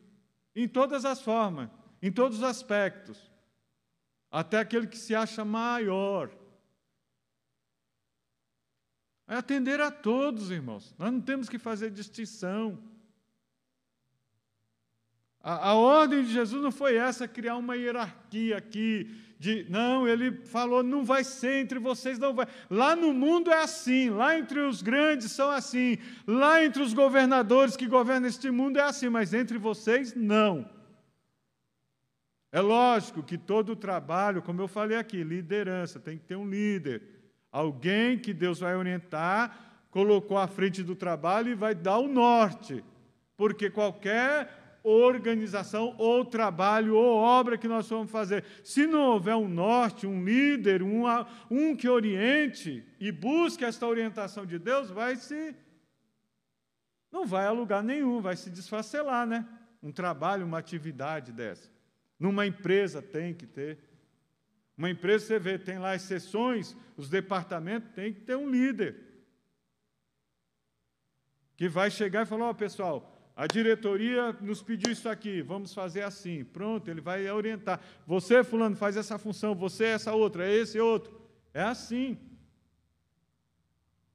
em 0.54 0.68
todas 0.68 1.04
as 1.04 1.20
formas, 1.20 1.70
em 2.02 2.12
todos 2.12 2.38
os 2.38 2.44
aspectos, 2.44 3.30
até 4.30 4.58
aquele 4.58 4.86
que 4.86 4.98
se 4.98 5.14
acha 5.14 5.44
maior. 5.44 6.30
É 9.26 9.36
atender 9.36 9.80
a 9.80 9.90
todos, 9.90 10.50
irmãos. 10.50 10.94
Nós 10.98 11.10
não 11.10 11.20
temos 11.20 11.48
que 11.48 11.58
fazer 11.58 11.90
distinção. 11.90 12.78
A, 15.44 15.72
a, 15.72 15.74
ordem 15.74 16.24
de 16.24 16.32
Jesus 16.32 16.62
não 16.62 16.72
foi 16.72 16.96
essa, 16.96 17.28
criar 17.28 17.56
uma 17.56 17.76
hierarquia 17.76 18.56
aqui, 18.56 19.14
de 19.38 19.66
não, 19.68 20.08
ele 20.08 20.40
falou, 20.46 20.82
não 20.82 21.04
vai 21.04 21.22
ser 21.22 21.60
entre 21.60 21.78
vocês, 21.78 22.18
não 22.18 22.32
vai. 22.32 22.46
Lá 22.70 22.96
no 22.96 23.12
mundo 23.12 23.50
é 23.50 23.62
assim, 23.62 24.08
lá 24.08 24.38
entre 24.38 24.60
os 24.60 24.80
grandes 24.80 25.32
são 25.32 25.50
assim, 25.50 25.98
lá 26.26 26.64
entre 26.64 26.82
os 26.82 26.94
governadores 26.94 27.76
que 27.76 27.86
governam 27.86 28.26
este 28.26 28.50
mundo 28.50 28.78
é 28.78 28.84
assim, 28.84 29.10
mas 29.10 29.34
entre 29.34 29.58
vocês, 29.58 30.14
não. 30.14 30.66
É 32.50 32.62
lógico 32.62 33.22
que 33.22 33.36
todo 33.36 33.72
o 33.72 33.76
trabalho, 33.76 34.40
como 34.40 34.62
eu 34.62 34.68
falei 34.68 34.96
aqui, 34.96 35.22
liderança, 35.22 36.00
tem 36.00 36.16
que 36.16 36.24
ter 36.24 36.36
um 36.36 36.48
líder, 36.48 37.02
alguém 37.52 38.18
que 38.18 38.32
Deus 38.32 38.60
vai 38.60 38.74
orientar, 38.74 39.84
colocou 39.90 40.38
à 40.38 40.46
frente 40.46 40.82
do 40.82 40.96
trabalho 40.96 41.50
e 41.50 41.54
vai 41.54 41.74
dar 41.74 41.98
o 41.98 42.08
norte, 42.08 42.82
porque 43.36 43.68
qualquer 43.68 44.63
organização, 44.84 45.94
ou 45.96 46.26
trabalho, 46.26 46.94
ou 46.94 47.16
obra 47.16 47.56
que 47.56 47.66
nós 47.66 47.88
vamos 47.88 48.10
fazer. 48.12 48.44
Se 48.62 48.86
não 48.86 49.00
houver 49.12 49.34
um 49.34 49.48
norte, 49.48 50.06
um 50.06 50.22
líder, 50.22 50.82
um, 50.82 51.04
um 51.50 51.74
que 51.74 51.88
oriente 51.88 52.86
e 53.00 53.10
busque 53.10 53.64
esta 53.64 53.86
orientação 53.86 54.44
de 54.44 54.58
Deus, 54.58 54.90
vai 54.90 55.16
se. 55.16 55.56
não 57.10 57.24
vai 57.24 57.46
a 57.46 57.50
lugar 57.50 57.82
nenhum, 57.82 58.20
vai 58.20 58.36
se 58.36 58.50
desfacelar, 58.50 59.26
né? 59.26 59.48
Um 59.82 59.90
trabalho, 59.90 60.44
uma 60.44 60.58
atividade 60.58 61.32
dessa. 61.32 61.72
Numa 62.18 62.46
empresa 62.46 63.00
tem 63.00 63.32
que 63.32 63.46
ter. 63.46 63.78
Uma 64.76 64.90
empresa, 64.90 65.24
você 65.24 65.38
vê, 65.38 65.58
tem 65.58 65.78
lá 65.78 65.92
as 65.92 66.02
sessões, 66.02 66.76
os 66.96 67.08
departamentos, 67.08 67.90
tem 67.94 68.12
que 68.12 68.20
ter 68.20 68.36
um 68.36 68.50
líder. 68.50 68.96
Que 71.56 71.68
vai 71.68 71.90
chegar 71.90 72.22
e 72.22 72.26
falar: 72.26 72.46
Ó, 72.46 72.50
oh, 72.50 72.54
pessoal, 72.54 73.13
a 73.36 73.48
diretoria 73.48 74.32
nos 74.40 74.62
pediu 74.62 74.92
isso 74.92 75.08
aqui, 75.08 75.42
vamos 75.42 75.74
fazer 75.74 76.02
assim. 76.02 76.44
Pronto, 76.44 76.88
ele 76.88 77.00
vai 77.00 77.28
orientar. 77.28 77.80
Você, 78.06 78.44
Fulano, 78.44 78.76
faz 78.76 78.96
essa 78.96 79.18
função, 79.18 79.54
você, 79.56 79.86
essa 79.86 80.12
outra, 80.12 80.48
esse 80.48 80.78
outro. 80.78 81.20
É 81.52 81.62
assim. 81.62 82.16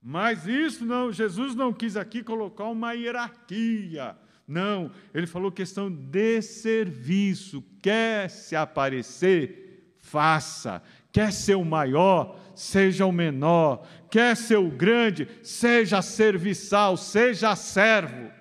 Mas 0.02 0.48
isso 0.48 0.86
não, 0.86 1.12
Jesus 1.12 1.54
não 1.54 1.74
quis 1.74 1.98
aqui 1.98 2.24
colocar 2.24 2.66
uma 2.66 2.94
hierarquia. 2.94 4.16
Não, 4.48 4.90
ele 5.14 5.28
falou 5.28 5.52
questão 5.52 5.92
de 5.92 6.42
serviço. 6.42 7.62
Quer 7.82 8.30
se 8.30 8.56
aparecer, 8.56 9.94
faça. 9.98 10.82
Quer 11.12 11.34
ser 11.34 11.56
o 11.56 11.66
maior, 11.66 12.40
seja 12.56 13.06
o 13.06 13.12
menor. 13.12 13.86
Quer 14.10 14.38
ser 14.38 14.58
o 14.58 14.72
grande, 14.72 15.28
seja 15.44 16.02
serviçal, 16.02 16.96
seja 16.96 17.54
servo. 17.58 18.39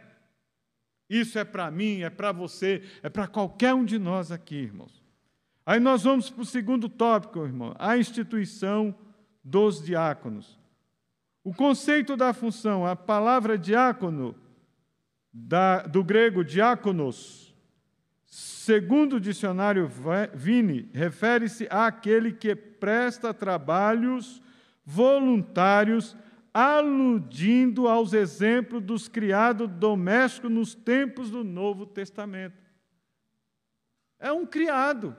Isso 1.09 1.39
é 1.39 1.45
para 1.45 1.71
mim, 1.71 2.03
é 2.03 2.11
para 2.11 2.33
você, 2.33 2.83
é 3.03 3.09
para 3.09 3.27
qualquer 3.27 3.75
um 3.75 3.85
de 3.85 3.99
nós 3.99 4.31
aqui, 4.31 4.57
irmãos. 4.57 5.03
Aí 5.65 5.81
nós 5.81 6.03
vamos 6.03 6.31
para 6.31 6.43
o 6.43 6.47
segundo 6.47 6.89
tópico, 6.89 7.45
irmão, 7.45 7.75
a 7.79 7.97
instituição 7.97 8.95
dos 9.43 9.83
diáconos. 9.85 10.59
O 11.43 11.55
conceito 11.55 12.17
da 12.17 12.33
função, 12.33 12.87
a 12.87 12.95
palavra 12.95 13.57
diácono, 13.57 14.35
da, 15.33 15.83
do 15.83 16.03
grego 16.05 16.45
diáconos, 16.45 17.55
segundo 18.27 19.17
o 19.17 19.21
dicionário 19.21 19.91
Vini, 20.35 20.91
refere-se 20.93 21.67
àquele 21.71 22.33
que 22.33 22.55
presta 22.55 23.33
trabalhos 23.33 24.43
voluntários 24.85 26.17
aludindo 26.61 27.87
aos 27.87 28.13
exemplos 28.13 28.83
dos 28.83 29.07
criados 29.07 29.69
domésticos 29.69 30.51
nos 30.51 30.75
tempos 30.75 31.31
do 31.31 31.45
Novo 31.45 31.87
Testamento. 31.87 32.57
É 34.19 34.33
um 34.33 34.45
criado. 34.45 35.17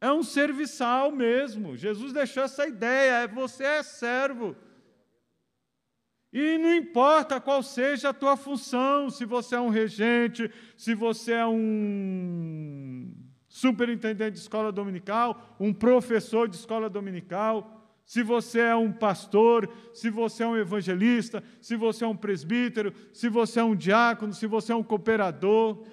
É 0.00 0.10
um 0.10 0.22
serviçal 0.22 1.12
mesmo. 1.12 1.76
Jesus 1.76 2.14
deixou 2.14 2.44
essa 2.44 2.66
ideia, 2.66 3.24
é, 3.24 3.28
você 3.28 3.64
é 3.64 3.82
servo. 3.82 4.56
E 6.32 6.56
não 6.56 6.74
importa 6.74 7.38
qual 7.38 7.62
seja 7.62 8.08
a 8.08 8.14
tua 8.14 8.34
função, 8.34 9.10
se 9.10 9.26
você 9.26 9.56
é 9.56 9.60
um 9.60 9.68
regente, 9.68 10.50
se 10.74 10.94
você 10.94 11.32
é 11.32 11.46
um 11.46 13.14
superintendente 13.46 14.32
de 14.32 14.38
escola 14.38 14.72
dominical, 14.72 15.54
um 15.60 15.74
professor 15.74 16.48
de 16.48 16.56
escola 16.56 16.88
dominical, 16.88 17.75
se 18.06 18.22
você 18.22 18.60
é 18.60 18.76
um 18.76 18.92
pastor, 18.92 19.68
se 19.92 20.08
você 20.08 20.44
é 20.44 20.46
um 20.46 20.56
evangelista, 20.56 21.42
se 21.60 21.74
você 21.74 22.04
é 22.04 22.06
um 22.06 22.16
presbítero, 22.16 22.94
se 23.12 23.28
você 23.28 23.58
é 23.58 23.64
um 23.64 23.74
diácono, 23.74 24.32
se 24.32 24.46
você 24.46 24.70
é 24.70 24.76
um 24.76 24.82
cooperador, 24.82 25.84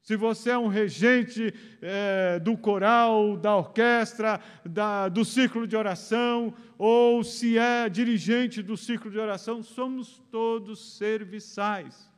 se 0.00 0.16
você 0.16 0.52
é 0.52 0.58
um 0.58 0.68
regente 0.68 1.52
é, 1.82 2.40
do 2.40 2.56
coral, 2.56 3.36
da 3.36 3.54
orquestra, 3.54 4.40
da, 4.64 5.10
do 5.10 5.22
círculo 5.22 5.66
de 5.66 5.76
oração, 5.76 6.54
ou 6.78 7.22
se 7.22 7.58
é 7.58 7.90
dirigente 7.90 8.62
do 8.62 8.74
círculo 8.74 9.10
de 9.10 9.18
oração, 9.18 9.62
somos 9.62 10.18
todos 10.30 10.96
serviçais. 10.96 12.10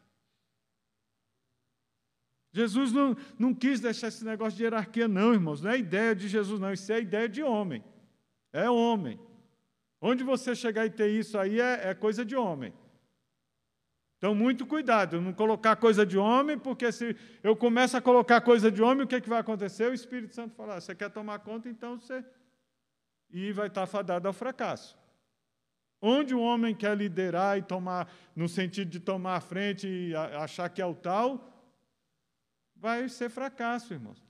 Jesus 2.53 2.93
não, 2.93 3.17
não 3.37 3.53
quis 3.53 3.81
deixar 3.81 4.07
esse 4.07 4.25
negócio 4.25 4.57
de 4.57 4.63
hierarquia, 4.63 5.09
não, 5.09 5.33
irmãos. 5.33 5.61
Não 5.61 5.71
é 5.73 5.79
ideia 5.79 6.15
de 6.15 6.29
Jesus, 6.29 6.61
não. 6.61 6.73
Isso 6.73 6.93
é 6.93 7.01
ideia 7.01 7.29
de 7.29 7.43
homem. 7.43 7.83
É 8.53 8.71
homem. 8.71 9.19
Onde 10.05 10.25
você 10.25 10.53
chegar 10.53 10.85
e 10.85 10.91
ter 10.91 11.09
isso 11.09 11.39
aí 11.39 11.61
é, 11.61 11.91
é 11.91 11.95
coisa 11.95 12.25
de 12.25 12.35
homem. 12.35 12.75
Então, 14.19 14.35
muito 14.35 14.67
cuidado, 14.67 15.21
não 15.21 15.33
colocar 15.33 15.77
coisa 15.77 16.05
de 16.05 16.19
homem, 16.19 16.59
porque 16.59 16.91
se 16.91 17.17
eu 17.41 17.55
começo 17.55 17.97
a 17.97 18.03
colocar 18.03 18.41
coisa 18.41 18.71
de 18.71 18.83
homem, 18.83 19.05
o 19.05 19.07
que, 19.07 19.15
é 19.15 19.21
que 19.21 19.29
vai 19.29 19.39
acontecer? 19.39 19.89
O 19.89 19.95
Espírito 19.95 20.35
Santo 20.35 20.57
falar: 20.57 20.77
ah, 20.77 20.81
você 20.81 20.93
quer 20.93 21.09
tomar 21.09 21.39
conta, 21.39 21.69
então 21.69 22.01
você. 22.01 22.25
E 23.31 23.53
vai 23.53 23.69
estar 23.69 23.87
fadado 23.87 24.27
ao 24.27 24.35
fracasso. 24.35 24.99
Onde 26.01 26.35
o 26.35 26.41
homem 26.41 26.75
quer 26.75 26.97
liderar 26.97 27.57
e 27.59 27.63
tomar, 27.63 28.13
no 28.35 28.49
sentido 28.49 28.91
de 28.91 28.99
tomar 28.99 29.37
a 29.37 29.41
frente 29.41 29.87
e 29.87 30.15
achar 30.17 30.69
que 30.69 30.83
é 30.83 30.87
o 30.87 30.95
tal, 30.95 31.49
vai 32.75 33.09
ser 33.09 33.31
fracasso, 33.31 33.95
irmãos. 33.95 34.21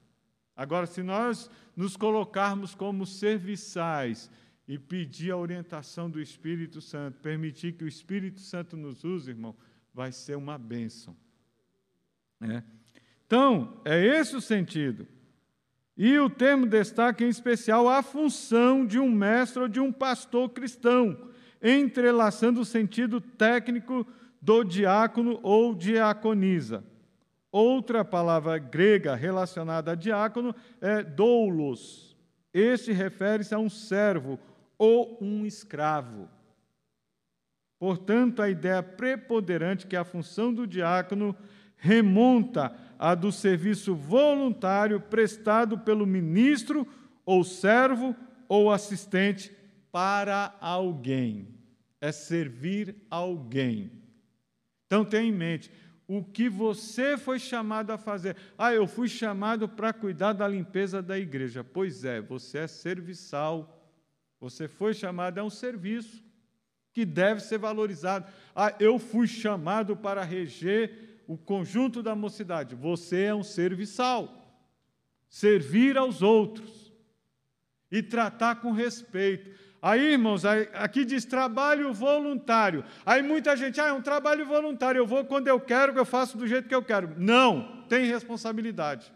Agora, 0.54 0.86
se 0.86 1.02
nós 1.02 1.50
nos 1.74 1.96
colocarmos 1.96 2.74
como 2.74 3.06
serviçais 3.06 4.30
e 4.66 4.78
pedir 4.78 5.30
a 5.30 5.36
orientação 5.36 6.08
do 6.08 6.20
Espírito 6.20 6.80
Santo, 6.80 7.18
permitir 7.20 7.72
que 7.72 7.84
o 7.84 7.88
Espírito 7.88 8.40
Santo 8.40 8.76
nos 8.76 9.04
use, 9.04 9.30
irmão, 9.30 9.54
vai 9.92 10.12
ser 10.12 10.36
uma 10.36 10.56
bênção. 10.56 11.16
É. 12.40 12.62
Então, 13.26 13.80
é 13.84 14.04
esse 14.04 14.36
o 14.36 14.40
sentido. 14.40 15.06
E 15.96 16.18
o 16.18 16.30
termo 16.30 16.66
destaca 16.66 17.24
em 17.24 17.28
especial 17.28 17.88
a 17.88 18.02
função 18.02 18.86
de 18.86 18.98
um 18.98 19.10
mestre 19.10 19.62
ou 19.62 19.68
de 19.68 19.80
um 19.80 19.92
pastor 19.92 20.48
cristão, 20.50 21.30
entrelaçando 21.62 22.60
o 22.60 22.64
sentido 22.64 23.20
técnico 23.20 24.06
do 24.40 24.64
diácono 24.64 25.38
ou 25.42 25.74
diaconisa. 25.74 26.84
Outra 27.50 28.04
palavra 28.04 28.56
grega 28.58 29.14
relacionada 29.14 29.92
a 29.92 29.94
diácono 29.94 30.54
é 30.80 31.02
doulos. 31.02 32.16
Este 32.52 32.92
refere-se 32.92 33.54
a 33.54 33.58
um 33.58 33.68
servo 33.68 34.38
ou 34.78 35.18
um 35.20 35.44
escravo. 35.46 36.28
Portanto, 37.78 38.40
a 38.40 38.48
ideia 38.48 38.82
preponderante 38.82 39.86
que 39.86 39.96
a 39.96 40.04
função 40.04 40.54
do 40.54 40.66
diácono 40.66 41.36
remonta 41.76 42.76
à 42.96 43.12
do 43.12 43.32
serviço 43.32 43.92
voluntário 43.92 45.00
prestado 45.00 45.76
pelo 45.76 46.06
ministro 46.06 46.86
ou 47.26 47.42
servo 47.42 48.14
ou 48.48 48.70
assistente 48.70 49.50
para 49.90 50.56
alguém. 50.60 51.48
É 52.00 52.12
servir 52.12 52.94
alguém. 53.10 53.90
Então 54.86 55.04
tenha 55.04 55.24
em 55.24 55.32
mente 55.32 55.68
o 56.06 56.22
que 56.22 56.48
você 56.48 57.16
foi 57.18 57.38
chamado 57.38 57.90
a 57.90 57.98
fazer. 57.98 58.36
Ah, 58.56 58.72
eu 58.72 58.86
fui 58.86 59.08
chamado 59.08 59.68
para 59.68 59.92
cuidar 59.92 60.34
da 60.34 60.46
limpeza 60.46 61.02
da 61.02 61.18
igreja. 61.18 61.64
Pois 61.64 62.04
é, 62.04 62.20
você 62.20 62.58
é 62.58 62.66
serviçal 62.68 63.81
você 64.42 64.66
foi 64.66 64.92
chamado 64.92 65.38
a 65.38 65.44
um 65.44 65.48
serviço 65.48 66.20
que 66.92 67.04
deve 67.04 67.40
ser 67.40 67.58
valorizado. 67.58 68.26
Ah, 68.56 68.74
eu 68.80 68.98
fui 68.98 69.28
chamado 69.28 69.96
para 69.96 70.24
reger 70.24 71.22
o 71.28 71.38
conjunto 71.38 72.02
da 72.02 72.16
mocidade. 72.16 72.74
Você 72.74 73.22
é 73.22 73.34
um 73.34 73.44
serviçal. 73.44 74.60
Servir 75.28 75.96
aos 75.96 76.22
outros 76.22 76.92
e 77.88 78.02
tratar 78.02 78.56
com 78.56 78.72
respeito. 78.72 79.56
Aí, 79.80 80.14
irmãos, 80.14 80.44
aqui 80.44 81.04
diz 81.04 81.24
trabalho 81.24 81.92
voluntário. 81.92 82.84
Aí 83.06 83.22
muita 83.22 83.56
gente, 83.56 83.80
ah, 83.80 83.88
é 83.88 83.92
um 83.92 84.02
trabalho 84.02 84.44
voluntário, 84.44 84.98
eu 84.98 85.06
vou 85.06 85.24
quando 85.24 85.46
eu 85.46 85.60
quero, 85.60 85.96
eu 85.96 86.04
faço 86.04 86.36
do 86.36 86.48
jeito 86.48 86.68
que 86.68 86.74
eu 86.74 86.82
quero. 86.82 87.14
Não, 87.16 87.84
tem 87.88 88.06
responsabilidade 88.06 89.12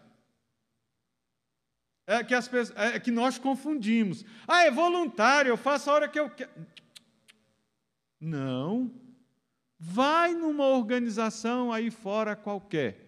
é 2.07 2.23
que, 2.23 2.33
as 2.33 2.47
pessoas, 2.47 2.77
é 2.79 2.97
que 2.99 3.11
nós 3.11 3.37
confundimos. 3.37 4.23
Ah, 4.47 4.63
é 4.63 4.71
voluntário, 4.71 5.49
eu 5.49 5.57
faço 5.57 5.89
a 5.89 5.93
hora 5.93 6.07
que 6.07 6.17
eu 6.17 6.29
quero. 6.29 6.49
Não. 8.19 8.89
Vai 9.77 10.33
numa 10.33 10.65
organização 10.65 11.71
aí 11.71 11.91
fora 11.91 12.35
qualquer. 12.35 13.05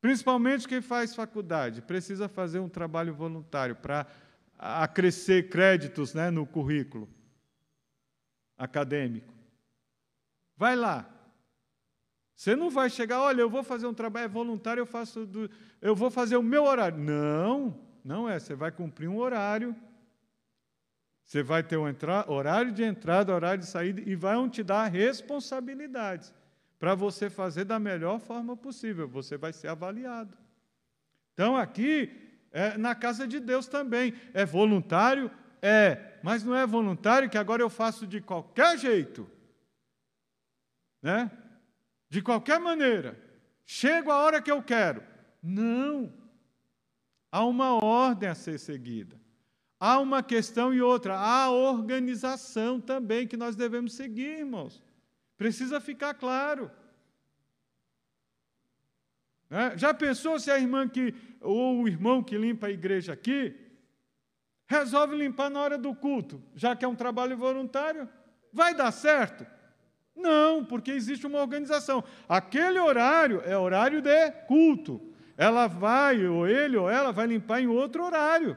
Principalmente 0.00 0.68
quem 0.68 0.82
faz 0.82 1.14
faculdade, 1.14 1.80
precisa 1.80 2.28
fazer 2.28 2.58
um 2.58 2.68
trabalho 2.68 3.14
voluntário 3.14 3.76
para 3.76 4.06
acrescer 4.58 5.48
créditos 5.48 6.14
né, 6.14 6.30
no 6.30 6.46
currículo 6.46 7.08
acadêmico. 8.58 9.32
Vai 10.56 10.74
lá, 10.74 11.08
você 12.36 12.54
não 12.54 12.68
vai 12.68 12.90
chegar, 12.90 13.22
olha, 13.22 13.40
eu 13.40 13.48
vou 13.48 13.62
fazer 13.62 13.86
um 13.86 13.94
trabalho 13.94 14.28
voluntário, 14.28 14.82
eu 14.82 14.86
faço 14.86 15.24
do, 15.24 15.50
eu 15.80 15.96
vou 15.96 16.10
fazer 16.10 16.36
o 16.36 16.42
meu 16.42 16.64
horário. 16.64 16.98
Não, 16.98 17.74
não 18.04 18.28
é. 18.28 18.38
Você 18.38 18.54
vai 18.54 18.70
cumprir 18.70 19.08
um 19.08 19.16
horário. 19.16 19.74
Você 21.24 21.42
vai 21.42 21.62
ter 21.62 21.78
um 21.78 21.88
entra, 21.88 22.30
horário 22.30 22.70
de 22.70 22.84
entrada, 22.84 23.34
horário 23.34 23.60
de 23.60 23.66
saída 23.66 24.02
e 24.04 24.14
vão 24.14 24.50
te 24.50 24.62
dar 24.62 24.86
responsabilidades 24.86 26.32
para 26.78 26.94
você 26.94 27.30
fazer 27.30 27.64
da 27.64 27.78
melhor 27.78 28.20
forma 28.20 28.54
possível. 28.54 29.08
Você 29.08 29.38
vai 29.38 29.54
ser 29.54 29.68
avaliado. 29.68 30.36
Então 31.32 31.56
aqui 31.56 32.38
é 32.52 32.76
na 32.76 32.94
casa 32.94 33.26
de 33.26 33.40
Deus 33.40 33.66
também 33.66 34.14
é 34.34 34.44
voluntário, 34.44 35.30
é, 35.62 36.18
mas 36.22 36.44
não 36.44 36.54
é 36.54 36.66
voluntário 36.66 37.30
que 37.30 37.38
agora 37.38 37.62
eu 37.62 37.70
faço 37.70 38.06
de 38.06 38.20
qualquer 38.20 38.78
jeito. 38.78 39.28
né? 41.02 41.30
De 42.08 42.22
qualquer 42.22 42.60
maneira, 42.60 43.18
chego 43.64 44.10
a 44.10 44.16
hora 44.16 44.40
que 44.40 44.50
eu 44.50 44.62
quero. 44.62 45.02
Não. 45.42 46.12
Há 47.30 47.44
uma 47.44 47.74
ordem 47.74 48.28
a 48.28 48.34
ser 48.34 48.58
seguida. 48.58 49.20
Há 49.78 49.98
uma 49.98 50.22
questão 50.22 50.72
e 50.72 50.80
outra. 50.80 51.16
Há 51.18 51.50
organização 51.50 52.80
também 52.80 53.26
que 53.26 53.36
nós 53.36 53.56
devemos 53.56 53.94
seguir, 53.94 54.38
irmãos. 54.38 54.82
Precisa 55.36 55.80
ficar 55.80 56.14
claro. 56.14 56.70
Né? 59.50 59.76
Já 59.76 59.92
pensou 59.92 60.38
se 60.38 60.50
a 60.50 60.58
irmã 60.58 60.88
que, 60.88 61.14
ou 61.40 61.82
o 61.82 61.88
irmão 61.88 62.22
que 62.22 62.38
limpa 62.38 62.68
a 62.68 62.70
igreja 62.70 63.12
aqui, 63.12 63.54
resolve 64.66 65.16
limpar 65.16 65.50
na 65.50 65.60
hora 65.60 65.78
do 65.78 65.94
culto, 65.94 66.42
já 66.54 66.74
que 66.74 66.84
é 66.84 66.88
um 66.88 66.96
trabalho 66.96 67.36
voluntário? 67.36 68.08
Vai 68.52 68.74
dar 68.74 68.90
certo? 68.90 69.46
Não, 70.16 70.64
porque 70.64 70.90
existe 70.90 71.26
uma 71.26 71.40
organização. 71.40 72.02
Aquele 72.26 72.78
horário 72.78 73.42
é 73.42 73.56
horário 73.56 74.00
de 74.00 74.30
culto. 74.48 75.12
Ela 75.36 75.66
vai, 75.66 76.26
ou 76.26 76.48
ele 76.48 76.76
ou 76.78 76.88
ela 76.88 77.12
vai 77.12 77.26
limpar 77.26 77.60
em 77.60 77.66
outro 77.66 78.02
horário. 78.02 78.56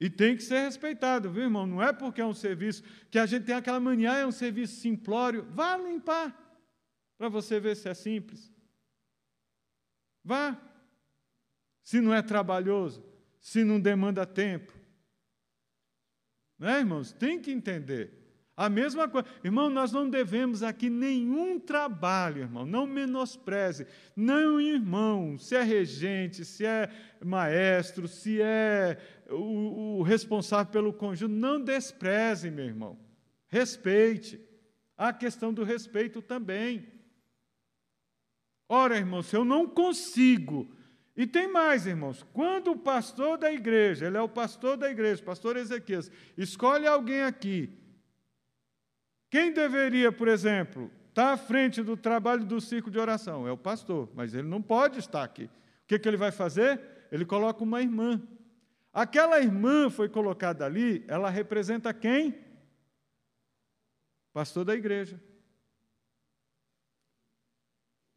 E 0.00 0.08
tem 0.08 0.36
que 0.36 0.42
ser 0.42 0.60
respeitado, 0.60 1.30
viu, 1.30 1.44
irmão? 1.44 1.66
Não 1.66 1.82
é 1.82 1.92
porque 1.92 2.20
é 2.20 2.26
um 2.26 2.34
serviço 2.34 2.82
que 3.10 3.18
a 3.18 3.26
gente 3.26 3.46
tem 3.46 3.54
aquela 3.54 3.80
mania, 3.80 4.12
ah, 4.12 4.18
é 4.18 4.26
um 4.26 4.32
serviço 4.32 4.80
simplório. 4.80 5.44
Vá 5.50 5.76
limpar, 5.76 6.36
para 7.18 7.28
você 7.28 7.58
ver 7.58 7.76
se 7.76 7.88
é 7.88 7.94
simples. 7.94 8.52
Vá. 10.22 10.60
Se 11.82 12.00
não 12.00 12.14
é 12.14 12.22
trabalhoso, 12.22 13.04
se 13.40 13.64
não 13.64 13.80
demanda 13.80 14.24
tempo. 14.24 14.72
Né, 16.58 16.78
irmãos? 16.78 17.12
Tem 17.12 17.40
que 17.40 17.50
entender. 17.50 18.23
A 18.56 18.68
mesma 18.68 19.08
coisa. 19.08 19.26
Irmão, 19.42 19.68
nós 19.68 19.90
não 19.90 20.08
devemos 20.08 20.62
aqui 20.62 20.88
nenhum 20.88 21.58
trabalho, 21.58 22.42
irmão. 22.42 22.64
Não 22.64 22.86
menospreze. 22.86 23.86
Não, 24.14 24.60
irmão, 24.60 25.36
se 25.36 25.56
é 25.56 25.62
regente, 25.62 26.44
se 26.44 26.64
é 26.64 26.88
maestro, 27.24 28.06
se 28.06 28.40
é 28.40 28.98
o, 29.28 29.98
o 29.98 30.02
responsável 30.02 30.70
pelo 30.70 30.92
conjunto, 30.92 31.32
não 31.32 31.60
despreze, 31.60 32.50
meu 32.50 32.64
irmão. 32.64 32.98
Respeite. 33.48 34.40
A 34.96 35.12
questão 35.12 35.52
do 35.52 35.64
respeito 35.64 36.22
também. 36.22 36.86
Ora, 38.68 38.96
irmão, 38.96 39.22
se 39.22 39.36
eu 39.36 39.44
não 39.44 39.66
consigo. 39.68 40.72
E 41.16 41.26
tem 41.26 41.48
mais, 41.48 41.86
irmãos. 41.86 42.24
Quando 42.32 42.70
o 42.70 42.78
pastor 42.78 43.36
da 43.36 43.52
igreja, 43.52 44.06
ele 44.06 44.16
é 44.16 44.20
o 44.20 44.28
pastor 44.28 44.76
da 44.76 44.88
igreja, 44.88 45.22
pastor 45.22 45.56
Ezequias, 45.56 46.10
escolhe 46.36 46.86
alguém 46.86 47.22
aqui. 47.22 47.83
Quem 49.34 49.52
deveria, 49.52 50.12
por 50.12 50.28
exemplo, 50.28 50.88
estar 51.08 51.32
à 51.32 51.36
frente 51.36 51.82
do 51.82 51.96
trabalho 51.96 52.44
do 52.44 52.60
círculo 52.60 52.92
de 52.92 53.00
oração? 53.00 53.48
É 53.48 53.50
o 53.50 53.58
pastor, 53.58 54.08
mas 54.14 54.32
ele 54.32 54.46
não 54.46 54.62
pode 54.62 55.00
estar 55.00 55.24
aqui. 55.24 55.46
O 55.46 55.50
que, 55.88 55.98
que 55.98 56.08
ele 56.08 56.16
vai 56.16 56.30
fazer? 56.30 56.80
Ele 57.10 57.24
coloca 57.24 57.64
uma 57.64 57.82
irmã. 57.82 58.22
Aquela 58.92 59.40
irmã 59.40 59.90
foi 59.90 60.08
colocada 60.08 60.64
ali, 60.64 61.04
ela 61.08 61.30
representa 61.30 61.92
quem? 61.92 62.32
Pastor 64.32 64.64
da 64.64 64.72
igreja. 64.76 65.20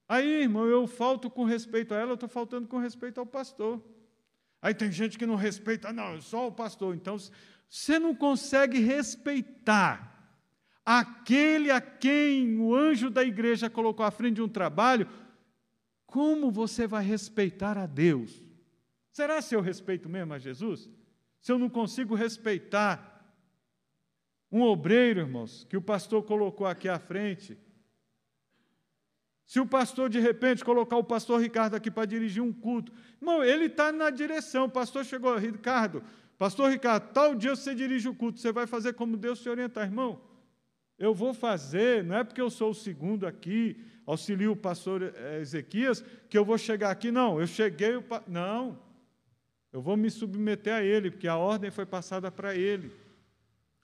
Aí, 0.07 0.43
irmão, 0.43 0.67
eu 0.67 0.85
falto 0.85 1.31
com 1.31 1.45
respeito 1.45 1.95
a 1.95 1.97
ela, 1.97 2.11
eu 2.11 2.13
estou 2.13 2.29
faltando 2.29 2.67
com 2.67 2.77
respeito 2.77 3.19
ao 3.19 3.25
pastor. 3.25 3.83
Aí 4.61 4.75
tem 4.75 4.91
gente 4.91 5.17
que 5.17 5.25
não 5.25 5.33
respeita, 5.35 5.91
não, 5.91 6.21
só 6.21 6.45
o 6.47 6.51
pastor. 6.51 6.93
Então, 6.93 7.17
você 7.67 7.97
não 7.97 8.13
consegue 8.13 8.77
respeitar 8.77 10.15
aquele 10.89 11.69
a 11.69 11.81
quem 11.81 12.57
o 12.57 12.73
anjo 12.73 13.09
da 13.09 13.21
igreja 13.21 13.69
colocou 13.69 14.05
à 14.05 14.09
frente 14.09 14.35
de 14.35 14.41
um 14.41 14.47
trabalho, 14.47 15.05
como 16.05 16.49
você 16.49 16.87
vai 16.87 17.03
respeitar 17.03 17.77
a 17.77 17.85
Deus? 17.85 18.41
Será 19.11 19.41
se 19.41 19.53
eu 19.53 19.59
respeito 19.59 20.07
mesmo 20.07 20.33
a 20.33 20.39
Jesus? 20.39 20.89
Se 21.41 21.51
eu 21.51 21.59
não 21.59 21.69
consigo 21.69 22.15
respeitar 22.15 23.21
um 24.49 24.61
obreiro, 24.61 25.19
irmãos, 25.19 25.65
que 25.69 25.75
o 25.75 25.81
pastor 25.81 26.23
colocou 26.23 26.65
aqui 26.65 26.87
à 26.87 26.97
frente, 26.97 27.57
se 29.45 29.59
o 29.59 29.65
pastor, 29.65 30.09
de 30.09 30.21
repente, 30.21 30.63
colocar 30.63 30.95
o 30.95 31.03
pastor 31.03 31.41
Ricardo 31.41 31.75
aqui 31.75 31.91
para 31.91 32.05
dirigir 32.05 32.41
um 32.41 32.53
culto, 32.53 32.93
irmão, 33.21 33.43
ele 33.43 33.65
está 33.65 33.91
na 33.91 34.09
direção. 34.09 34.65
O 34.65 34.71
pastor 34.71 35.03
chegou, 35.03 35.35
Ricardo, 35.35 36.01
pastor 36.37 36.71
Ricardo, 36.71 37.11
tal 37.11 37.35
dia 37.35 37.53
você 37.53 37.75
dirige 37.75 38.07
o 38.07 38.15
culto, 38.15 38.39
você 38.39 38.53
vai 38.53 38.65
fazer 38.65 38.93
como 38.93 39.17
Deus 39.17 39.41
te 39.41 39.49
orientar, 39.49 39.83
irmão. 39.83 40.26
Eu 40.97 41.13
vou 41.13 41.33
fazer, 41.33 42.03
não 42.03 42.17
é 42.17 42.23
porque 42.23 42.41
eu 42.41 42.49
sou 42.49 42.71
o 42.71 42.75
segundo 42.75 43.27
aqui, 43.27 43.79
auxilio 44.05 44.53
o 44.53 44.55
pastor 44.55 45.03
eh, 45.03 45.39
Ezequias, 45.41 46.03
que 46.29 46.37
eu 46.37 46.43
vou 46.43 46.57
chegar 46.57 46.89
aqui, 46.89 47.11
não, 47.11 47.39
eu 47.39 47.45
cheguei, 47.45 47.91
não. 48.27 48.79
Eu 49.71 49.81
vou 49.81 49.95
me 49.95 50.09
submeter 50.09 50.73
a 50.73 50.81
ele, 50.81 51.11
porque 51.11 51.27
a 51.27 51.37
ordem 51.37 51.69
foi 51.69 51.85
passada 51.85 52.31
para 52.31 52.55
ele. 52.55 52.91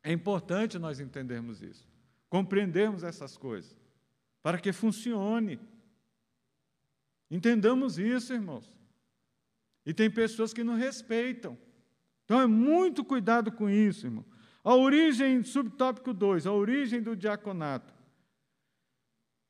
É 0.02 0.12
importante 0.12 0.80
nós 0.80 1.00
entendermos 1.00 1.62
isso, 1.62 1.88
compreendermos 2.30 3.04
essas 3.04 3.38
coisas 3.38 3.78
para 4.42 4.58
que 4.58 4.74
funcione. 4.74 5.60
Entendamos 7.32 7.98
isso, 7.98 8.34
irmãos. 8.34 8.72
E 9.86 9.94
tem 9.94 10.10
pessoas 10.10 10.54
que 10.54 10.64
não 10.64 10.76
respeitam. 10.76 11.58
Então 12.26 12.40
é 12.40 12.48
muito 12.48 13.04
cuidado 13.04 13.52
com 13.52 13.70
isso, 13.70 14.08
irmão. 14.08 14.26
A 14.64 14.76
origem, 14.76 15.44
subtópico 15.44 16.14
2, 16.14 16.48
a 16.48 16.52
origem 16.54 17.02
do 17.02 17.16
diaconato. 17.16 17.94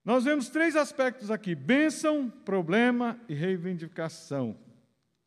Nós 0.04 0.24
vemos 0.26 0.50
três 0.50 0.76
aspectos 0.76 1.30
aqui: 1.30 1.54
bênção, 1.54 2.30
problema 2.30 3.20
e 3.30 3.34
reivindicação. 3.34 4.58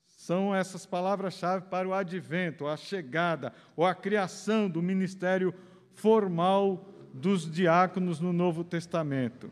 São 0.06 0.54
essas 0.54 0.84
palavras-chave 0.84 1.66
para 1.66 1.86
o 1.86 1.94
advento, 1.94 2.66
a 2.66 2.76
chegada 2.76 3.52
ou 3.76 3.86
a 3.86 3.94
criação 3.94 4.68
do 4.68 4.82
ministério 4.82 5.54
formal 5.94 6.88
dos 7.12 7.50
diáconos 7.50 8.18
no 8.18 8.32
Novo 8.32 8.64
Testamento. 8.64 9.50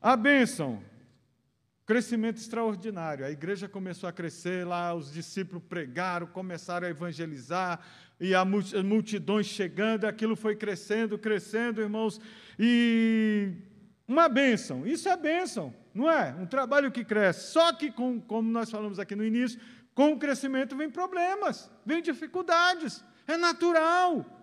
A 0.00 0.16
bênção, 0.16 0.82
crescimento 1.92 2.38
extraordinário. 2.38 3.22
A 3.22 3.30
igreja 3.30 3.68
começou 3.68 4.08
a 4.08 4.12
crescer 4.12 4.66
lá, 4.66 4.94
os 4.94 5.12
discípulos 5.12 5.62
pregaram, 5.68 6.26
começaram 6.26 6.86
a 6.86 6.90
evangelizar, 6.90 7.80
e 8.18 8.34
as 8.34 8.46
multidões 8.82 9.44
chegando, 9.44 10.06
aquilo 10.06 10.34
foi 10.34 10.56
crescendo, 10.56 11.18
crescendo, 11.18 11.82
irmãos, 11.82 12.18
e 12.58 13.52
uma 14.08 14.26
bênção, 14.26 14.86
isso 14.86 15.06
é 15.06 15.14
bênção, 15.18 15.74
não 15.92 16.10
é? 16.10 16.34
Um 16.40 16.46
trabalho 16.46 16.90
que 16.90 17.04
cresce. 17.04 17.52
Só 17.52 17.74
que, 17.74 17.90
com, 17.90 18.18
como 18.18 18.50
nós 18.50 18.70
falamos 18.70 18.98
aqui 18.98 19.14
no 19.14 19.22
início, 19.24 19.60
com 19.94 20.14
o 20.14 20.18
crescimento 20.18 20.74
vem 20.74 20.88
problemas, 20.88 21.70
vem 21.84 22.00
dificuldades, 22.00 23.04
é 23.26 23.36
natural. 23.36 24.41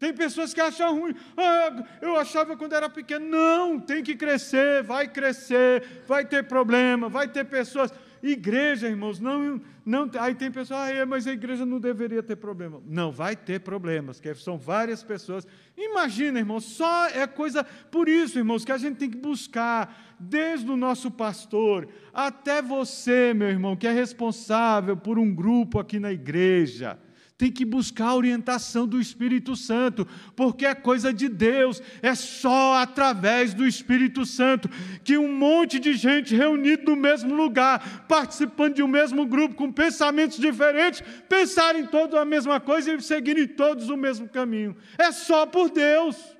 Tem 0.00 0.14
pessoas 0.14 0.54
que 0.54 0.60
acham 0.62 0.98
ruim. 0.98 1.14
Ah, 1.36 1.84
eu 2.00 2.16
achava 2.16 2.56
quando 2.56 2.72
era 2.72 2.88
pequeno. 2.88 3.28
Não, 3.28 3.78
tem 3.78 4.02
que 4.02 4.16
crescer, 4.16 4.82
vai 4.82 5.06
crescer, 5.06 6.02
vai 6.08 6.24
ter 6.24 6.44
problema, 6.44 7.10
vai 7.10 7.28
ter 7.28 7.44
pessoas. 7.44 7.92
Igreja, 8.22 8.88
irmãos, 8.88 9.20
não, 9.20 9.60
não. 9.84 10.10
Aí 10.18 10.34
tem 10.34 10.50
pessoas, 10.50 10.80
ah, 10.80 10.90
é, 10.90 11.04
mas 11.04 11.26
a 11.26 11.32
igreja 11.32 11.66
não 11.66 11.78
deveria 11.78 12.22
ter 12.22 12.36
problema. 12.36 12.82
Não, 12.86 13.12
vai 13.12 13.36
ter 13.36 13.60
problemas, 13.60 14.18
que 14.18 14.34
são 14.36 14.56
várias 14.56 15.02
pessoas. 15.02 15.46
Imagina, 15.76 16.38
irmãos, 16.38 16.64
só 16.64 17.08
é 17.08 17.26
coisa. 17.26 17.62
Por 17.62 18.08
isso, 18.08 18.38
irmãos, 18.38 18.64
que 18.64 18.72
a 18.72 18.78
gente 18.78 18.96
tem 18.96 19.10
que 19.10 19.18
buscar, 19.18 20.16
desde 20.18 20.70
o 20.70 20.78
nosso 20.78 21.10
pastor 21.10 21.86
até 22.12 22.62
você, 22.62 23.34
meu 23.34 23.48
irmão, 23.48 23.76
que 23.76 23.86
é 23.86 23.92
responsável 23.92 24.96
por 24.96 25.18
um 25.18 25.34
grupo 25.34 25.78
aqui 25.78 26.00
na 26.00 26.10
igreja 26.10 26.98
tem 27.40 27.50
que 27.50 27.64
buscar 27.64 28.08
a 28.08 28.14
orientação 28.14 28.86
do 28.86 29.00
Espírito 29.00 29.56
Santo, 29.56 30.06
porque 30.36 30.66
é 30.66 30.74
coisa 30.74 31.10
de 31.10 31.26
Deus, 31.26 31.80
é 32.02 32.14
só 32.14 32.74
através 32.74 33.54
do 33.54 33.66
Espírito 33.66 34.26
Santo 34.26 34.68
que 35.02 35.16
um 35.16 35.32
monte 35.32 35.78
de 35.78 35.94
gente 35.94 36.36
reunido 36.36 36.90
no 36.90 36.96
mesmo 36.96 37.34
lugar, 37.34 38.04
participando 38.06 38.74
de 38.74 38.82
um 38.82 38.86
mesmo 38.86 39.24
grupo, 39.24 39.54
com 39.54 39.72
pensamentos 39.72 40.38
diferentes, 40.38 41.02
pensarem 41.30 41.86
todos 41.86 42.18
a 42.18 42.26
mesma 42.26 42.60
coisa 42.60 42.92
e 42.92 43.00
seguirem 43.00 43.48
todos 43.48 43.88
o 43.88 43.96
mesmo 43.96 44.28
caminho. 44.28 44.76
É 44.98 45.10
só 45.10 45.46
por 45.46 45.70
Deus, 45.70 46.36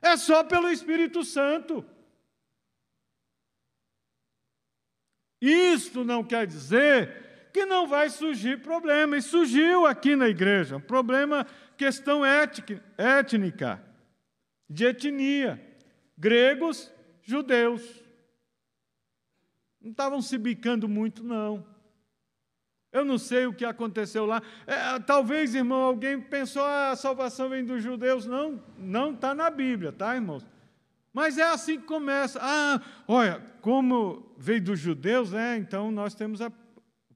é 0.00 0.16
só 0.16 0.44
pelo 0.44 0.70
Espírito 0.70 1.24
Santo. 1.24 1.84
Isto 5.40 6.04
não 6.04 6.22
quer 6.22 6.46
dizer 6.46 7.23
que 7.54 7.64
não 7.64 7.86
vai 7.86 8.10
surgir 8.10 8.60
problema. 8.62 9.16
E 9.16 9.22
surgiu 9.22 9.86
aqui 9.86 10.16
na 10.16 10.28
igreja 10.28 10.76
um 10.76 10.80
problema, 10.80 11.46
questão 11.76 12.22
étnica, 12.24 13.80
de 14.68 14.84
etnia. 14.86 15.64
Gregos, 16.18 16.92
judeus. 17.22 17.80
Não 19.80 19.92
estavam 19.92 20.20
se 20.20 20.36
bicando 20.36 20.88
muito, 20.88 21.22
não. 21.22 21.64
Eu 22.92 23.04
não 23.04 23.18
sei 23.18 23.46
o 23.46 23.54
que 23.54 23.64
aconteceu 23.64 24.26
lá. 24.26 24.42
É, 24.66 24.98
talvez, 24.98 25.54
irmão, 25.54 25.82
alguém 25.82 26.20
pensou, 26.20 26.64
ah, 26.64 26.90
a 26.90 26.96
salvação 26.96 27.48
vem 27.48 27.64
dos 27.64 27.82
judeus. 27.82 28.26
Não, 28.26 28.60
não 28.76 29.12
está 29.12 29.32
na 29.32 29.48
Bíblia, 29.48 29.92
tá, 29.92 30.14
irmãos? 30.14 30.44
Mas 31.12 31.38
é 31.38 31.44
assim 31.44 31.78
que 31.78 31.86
começa. 31.86 32.40
Ah, 32.42 32.80
olha, 33.06 33.40
como 33.60 34.34
veio 34.36 34.62
dos 34.62 34.80
judeus, 34.80 35.30
né? 35.30 35.56
Então 35.56 35.90
nós 35.92 36.14
temos 36.14 36.40
a, 36.40 36.50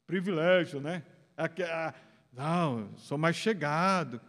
privilégio, 0.09 0.81
né? 0.81 1.05
Não, 2.33 2.97
sou 2.97 3.19
mais 3.19 3.37
chegado. 3.37 4.21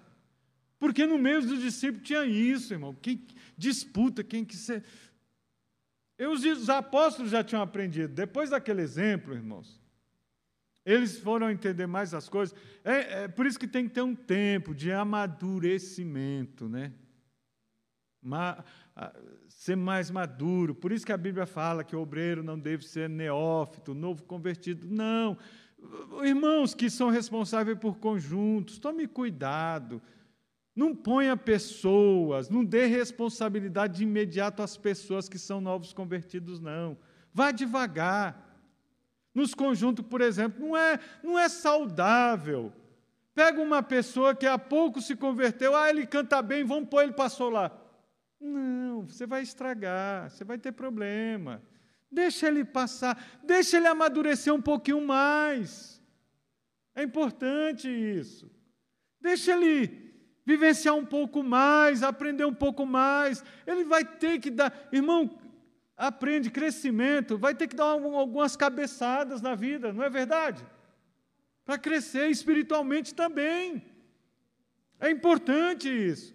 Porque 0.78 1.06
no 1.06 1.18
meio 1.18 1.42
dos 1.42 1.62
discípulos 1.62 2.06
tinha 2.06 2.26
isso, 2.26 2.74
irmão. 2.74 2.94
Quem 3.02 3.26
disputa, 3.58 4.24
quem 4.24 4.44
que 4.44 4.56
ser. 4.56 4.84
Os 6.20 6.70
apóstolos 6.70 7.32
já 7.32 7.44
tinham 7.44 7.62
aprendido. 7.62 8.14
Depois 8.14 8.50
daquele 8.50 8.82
exemplo, 8.82 9.34
irmãos, 9.34 9.82
eles 10.86 11.18
foram 11.18 11.50
entender 11.50 11.88
mais 11.88 12.14
as 12.14 12.28
coisas. 12.28 12.58
É, 12.84 13.24
é, 13.24 13.28
por 13.30 13.46
isso 13.46 13.60
que 13.60 13.68
tem 13.68 13.88
que 13.88 13.94
ter 13.94 14.02
um 14.02 14.16
tempo 14.16 14.76
de 14.76 14.92
amadurecimento, 14.92 16.68
né? 16.68 16.94
Ma, 18.22 18.64
ser 19.48 19.78
mais 19.78 20.12
maduro. 20.12 20.76
Por 20.76 20.92
isso 20.92 21.06
que 21.06 21.12
a 21.12 21.18
Bíblia 21.18 21.46
fala 21.46 21.84
que 21.84 21.96
o 21.96 22.02
obreiro 22.02 22.44
não 22.44 22.60
deve 22.60 22.86
ser 22.86 23.10
neófito, 23.10 23.94
novo 23.94 24.24
convertido. 24.24 24.88
Não. 24.88 25.38
Irmãos 26.24 26.74
que 26.74 26.90
são 26.90 27.10
responsáveis 27.10 27.78
por 27.78 27.98
conjuntos, 27.98 28.78
tome 28.78 29.08
cuidado. 29.08 30.02
Não 30.76 30.96
ponha 30.96 31.36
pessoas, 31.36 32.50
não 32.50 32.64
dê 32.64 32.86
responsabilidade 32.86 33.98
de 33.98 34.04
imediato 34.04 34.62
às 34.62 34.78
pessoas 34.78 35.28
que 35.28 35.38
são 35.38 35.60
novos 35.60 35.92
convertidos, 35.92 36.60
não. 36.60 36.98
Vá 37.34 37.52
devagar. 37.52 38.46
Nos 39.34 39.54
conjuntos, 39.54 40.06
por 40.06 40.22
exemplo, 40.22 40.66
não 40.66 40.78
é, 40.78 41.00
não 41.24 41.38
é 41.38 41.50
saudável. 41.50 42.72
Pega 43.34 43.62
uma 43.62 43.82
pessoa 43.82 44.36
que 44.36 44.46
há 44.46 44.58
pouco 44.58 45.02
se 45.02 45.16
converteu, 45.16 45.76
ah, 45.76 45.90
ele 45.90 46.06
canta 46.06 46.42
bem, 46.42 46.64
vamos 46.64 46.90
pôr 46.90 47.04
ele 47.04 47.14
para 47.14 47.30
solar. 47.30 47.72
Não, 48.40 49.04
você 49.04 49.26
vai 49.26 49.42
estragar, 49.42 50.30
você 50.30 50.44
vai 50.44 50.58
ter 50.58 50.72
problema. 50.72 51.62
Deixa 52.12 52.48
ele 52.48 52.66
passar, 52.66 53.42
deixa 53.44 53.78
ele 53.78 53.88
amadurecer 53.88 54.54
um 54.54 54.62
pouquinho 54.62 55.06
mais. 55.06 56.02
É 56.96 57.04
importante 57.04 57.88
isso. 57.88 58.50
Deixa 59.22 59.52
ele 59.52 60.10
vivenciar 60.46 60.96
um 60.96 61.06
pouco 61.06 61.44
mais, 61.44 62.02
aprender 62.02 62.46
um 62.46 62.54
pouco 62.54 62.86
mais. 62.86 63.44
Ele 63.68 63.84
vai 63.84 64.04
ter 64.04 64.40
que 64.40 64.50
dar, 64.50 64.74
irmão, 64.92 65.40
aprende 65.96 66.50
crescimento, 66.50 67.38
vai 67.38 67.54
ter 67.54 67.68
que 67.68 67.76
dar 67.76 67.84
algumas 67.84 68.56
cabeçadas 68.56 69.42
na 69.42 69.54
vida, 69.54 69.94
não 69.94 70.04
é 70.04 70.10
verdade? 70.10 70.66
Para 71.66 71.78
crescer 71.78 72.30
espiritualmente 72.30 73.14
também. 73.14 73.86
É 75.00 75.12
importante 75.12 75.88
isso. 75.90 76.34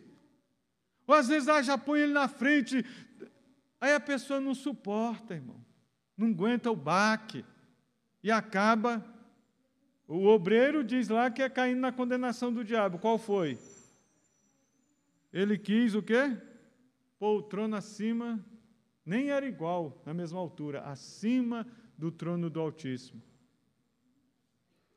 Ou 1.06 1.14
às 1.14 1.28
vezes, 1.28 1.48
ah, 1.48 1.62
já 1.62 1.76
põe 1.76 2.00
ele 2.00 2.12
na 2.12 2.28
frente, 2.28 2.84
aí 3.80 3.94
a 3.94 4.00
pessoa 4.00 4.40
não 4.40 4.54
suporta, 4.54 5.34
irmão, 5.34 5.63
não 6.16 6.28
aguenta 6.28 6.70
o 6.70 6.76
baque, 6.76 7.44
e 8.22 8.30
acaba. 8.30 9.04
O 10.06 10.26
obreiro 10.26 10.82
diz 10.82 11.08
lá 11.08 11.30
que 11.30 11.42
é 11.42 11.48
caindo 11.48 11.80
na 11.80 11.92
condenação 11.92 12.52
do 12.52 12.64
diabo. 12.64 12.98
Qual 12.98 13.18
foi? 13.18 13.58
Ele 15.32 15.58
quis 15.58 15.94
o 15.94 16.02
quê? 16.02 16.36
Pôr 17.18 17.38
o 17.38 17.42
trono 17.42 17.76
acima 17.76 18.44
nem 19.04 19.30
era 19.30 19.46
igual, 19.46 20.00
na 20.06 20.14
mesma 20.14 20.38
altura, 20.38 20.80
acima 20.82 21.66
do 21.98 22.10
trono 22.10 22.48
do 22.48 22.58
Altíssimo. 22.58 23.22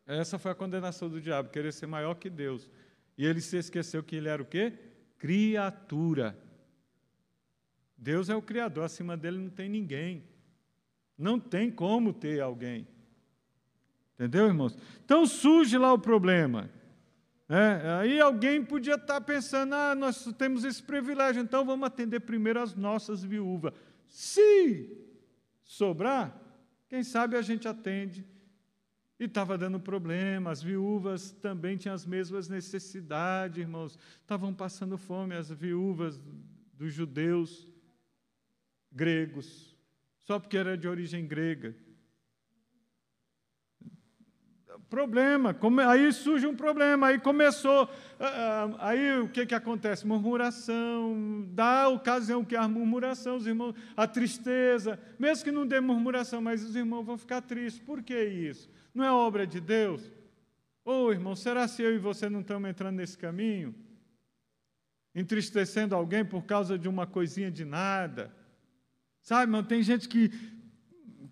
Essa 0.06 0.40
foi 0.40 0.52
a 0.52 0.56
condenação 0.56 1.10
do 1.10 1.20
diabo, 1.20 1.50
querer 1.50 1.74
ser 1.74 1.88
maior 1.88 2.16
que 2.16 2.30
Deus. 2.30 2.70
E 3.18 3.26
ele 3.26 3.42
se 3.42 3.58
esqueceu 3.58 4.02
que 4.02 4.16
ele 4.16 4.30
era 4.30 4.42
o 4.42 4.46
quê? 4.46 4.74
Criatura. 5.18 6.38
Deus 7.98 8.30
é 8.30 8.36
o 8.36 8.42
Criador, 8.42 8.86
acima 8.86 9.18
dele 9.18 9.38
não 9.38 9.50
tem 9.50 9.68
ninguém. 9.68 10.24
Não 11.18 11.40
tem 11.40 11.72
como 11.72 12.14
ter 12.14 12.40
alguém. 12.42 12.88
Entendeu, 14.14 14.48
irmãos? 14.48 14.78
Então 15.04 15.26
surge 15.26 15.78
lá 15.78 15.94
o 15.94 16.00
problema. 16.00 16.70
É, 17.50 18.00
aí 18.02 18.20
alguém 18.20 18.64
podia 18.64 18.96
estar 18.96 19.22
pensando: 19.22 19.74
ah, 19.74 19.96
nós 19.96 20.26
temos 20.38 20.64
esse 20.64 20.84
privilégio, 20.84 21.42
então 21.42 21.66
vamos 21.66 21.88
atender 21.88 22.20
primeiro 22.20 22.62
as 22.62 22.76
nossas 22.76 23.24
viúvas. 23.24 23.74
Se 24.08 24.98
sobrar, 25.64 26.40
quem 26.90 27.04
sabe 27.04 27.38
a 27.38 27.42
gente 27.42 27.68
atende. 27.68 28.26
E 29.20 29.24
estava 29.24 29.58
dando 29.58 29.80
problema, 29.80 30.52
as 30.52 30.62
viúvas 30.62 31.32
também 31.32 31.76
tinham 31.76 31.96
as 31.96 32.06
mesmas 32.06 32.48
necessidades, 32.48 33.58
irmãos. 33.58 33.98
Estavam 34.22 34.54
passando 34.54 34.96
fome, 34.96 35.34
as 35.34 35.50
viúvas 35.50 36.22
dos 36.74 36.94
judeus 36.94 37.68
gregos, 38.92 39.67
só 40.28 40.38
porque 40.40 40.58
era 40.58 40.78
de 40.78 40.88
origem 40.88 41.26
grega 41.26 41.74
problema, 44.90 45.56
aí 45.90 46.12
surge 46.14 46.48
um 46.48 46.56
problema, 46.56 47.08
aí 47.08 47.20
começou, 47.20 47.90
ah, 48.20 48.70
ah, 48.80 48.90
aí 48.90 49.20
o 49.20 49.30
que, 49.30 49.46
que 49.46 49.56
acontece? 49.56 50.08
Murmuração, 50.08 51.46
dá 51.50 51.90
ocasião 51.90 52.44
que 52.44 52.56
a 52.56 52.68
murmuração, 52.68 53.38
os 53.38 53.46
irmãos, 53.46 53.76
a 53.96 54.08
tristeza, 54.08 55.00
mesmo 55.20 55.44
que 55.44 55.52
não 55.52 55.68
dê 55.68 55.80
murmuração, 55.80 56.42
mas 56.42 56.64
os 56.64 56.76
irmãos 56.76 57.04
vão 57.04 57.18
ficar 57.18 57.42
tristes, 57.42 57.82
por 57.82 58.02
que 58.02 58.18
isso? 58.18 58.70
Não 58.94 59.04
é 59.04 59.12
obra 59.12 59.46
de 59.46 59.60
Deus? 59.60 60.02
Ô 60.86 61.08
oh, 61.08 61.12
irmão, 61.12 61.36
será 61.36 61.68
se 61.68 61.82
eu 61.82 61.94
e 61.94 61.98
você 61.98 62.30
não 62.30 62.40
estamos 62.40 62.70
entrando 62.70 62.96
nesse 62.96 63.18
caminho? 63.18 63.76
Entristecendo 65.14 65.96
alguém 65.96 66.24
por 66.24 66.46
causa 66.46 66.78
de 66.78 66.88
uma 66.88 67.06
coisinha 67.06 67.52
de 67.52 67.66
nada? 67.66 68.34
Sabe, 69.28 69.42
irmão, 69.42 69.62
tem 69.62 69.84
gente 69.84 70.08
que 70.08 70.32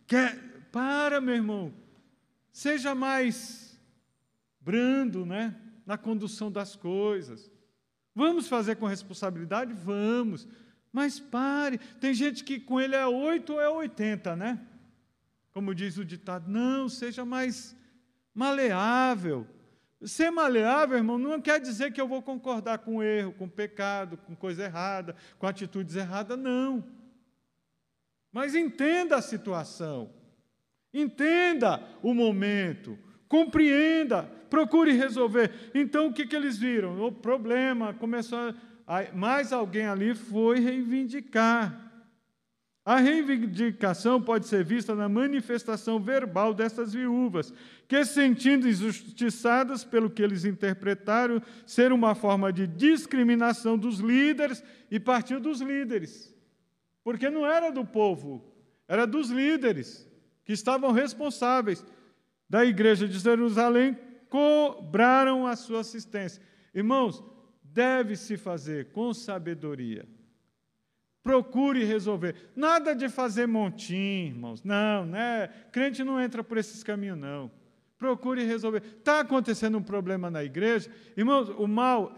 quer. 0.06 0.44
Para, 0.70 1.22
meu 1.22 1.36
irmão, 1.36 1.74
Seja 2.52 2.94
mais 2.94 3.80
brando, 4.60 5.26
né? 5.26 5.56
Na 5.86 5.98
condução 5.98 6.52
das 6.52 6.76
coisas. 6.76 7.50
Vamos 8.14 8.50
fazer 8.50 8.76
com 8.76 8.86
responsabilidade? 8.86 9.74
Vamos. 9.74 10.46
Mas 10.92 11.22
pare. 11.22 11.78
Tem 12.02 12.14
gente 12.14 12.44
que 12.44 12.60
com 12.60 12.82
ele 12.82 12.96
é 12.96 13.08
8 13.08 13.54
ou 13.54 13.62
é 13.62 13.70
80, 13.70 14.36
né? 14.36 14.60
Como 15.54 15.74
diz 15.74 15.98
o 15.98 16.04
ditado. 16.04 16.52
Não, 16.52 16.90
seja 16.90 17.24
mais 17.24 17.74
maleável. 18.34 19.48
Ser 20.02 20.32
maleável, 20.32 20.98
irmão, 20.98 21.18
não 21.18 21.40
quer 21.40 21.62
dizer 21.62 21.94
que 21.94 22.02
eu 22.02 22.10
vou 22.10 22.22
concordar 22.22 22.80
com 22.80 23.02
erro, 23.02 23.32
com 23.32 23.48
pecado, 23.48 24.18
com 24.18 24.36
coisa 24.36 24.66
errada, 24.66 25.16
com 25.40 25.48
atitudes 25.48 25.96
erradas, 25.96 26.38
não. 26.38 26.84
Mas 28.36 28.54
entenda 28.54 29.16
a 29.16 29.22
situação. 29.22 30.10
Entenda 30.94 31.82
o 32.04 32.14
momento, 32.14 33.00
compreenda, 33.30 34.24
procure 34.50 34.92
resolver. 34.92 35.72
Então 35.74 36.08
o 36.08 36.14
que, 36.14 36.28
que 36.28 36.36
eles 36.36 36.58
viram? 36.58 37.02
O 37.02 37.14
problema 37.14 37.94
começou. 37.94 38.54
A, 38.86 39.10
mais 39.14 39.54
alguém 39.54 39.86
ali 39.86 40.14
foi 40.14 40.60
reivindicar. 40.60 41.82
A 42.84 42.98
reivindicação 42.98 44.22
pode 44.22 44.48
ser 44.48 44.66
vista 44.66 44.94
na 44.94 45.08
manifestação 45.08 45.98
verbal 45.98 46.54
dessas 46.54 46.94
viúvas, 46.94 47.54
que, 47.88 48.04
sentindo 48.04 48.68
injustiçadas 48.68 49.86
pelo 49.86 50.10
que 50.10 50.22
eles 50.22 50.44
interpretaram 50.44 51.42
ser 51.66 51.94
uma 51.94 52.14
forma 52.14 52.52
de 52.52 52.68
discriminação 52.68 53.78
dos 53.78 54.00
líderes, 54.00 54.62
e 54.92 55.00
partiu 55.00 55.40
dos 55.40 55.62
líderes. 55.62 56.35
Porque 57.06 57.30
não 57.30 57.46
era 57.46 57.72
do 57.72 57.86
povo, 57.86 58.44
era 58.88 59.06
dos 59.06 59.30
líderes 59.30 60.10
que 60.44 60.52
estavam 60.52 60.92
responsáveis 60.92 61.86
da 62.50 62.66
igreja 62.66 63.08
de 63.08 63.20
Jerusalém, 63.20 63.96
cobraram 64.28 65.46
a 65.46 65.56
sua 65.56 65.82
assistência. 65.82 66.42
Irmãos, 66.74 67.24
deve-se 67.64 68.38
fazer 68.38 68.92
com 68.92 69.14
sabedoria. 69.14 70.08
Procure 71.22 71.84
resolver. 71.84 72.52
Nada 72.56 72.96
de 72.96 73.08
fazer 73.08 73.48
montinho, 73.48 74.30
irmãos. 74.30 74.64
Não, 74.64 75.06
né? 75.06 75.48
Crente 75.72 76.04
não 76.04 76.20
entra 76.20 76.44
por 76.44 76.58
esses 76.58 76.82
caminhos, 76.82 77.20
não. 77.20 77.52
Procure 78.00 78.44
resolver. 78.44 78.82
Está 78.98 79.20
acontecendo 79.20 79.78
um 79.78 79.84
problema 79.84 80.32
na 80.32 80.44
igreja. 80.44 80.90
Irmãos, 81.16 81.50
o 81.50 81.68
mal, 81.68 82.18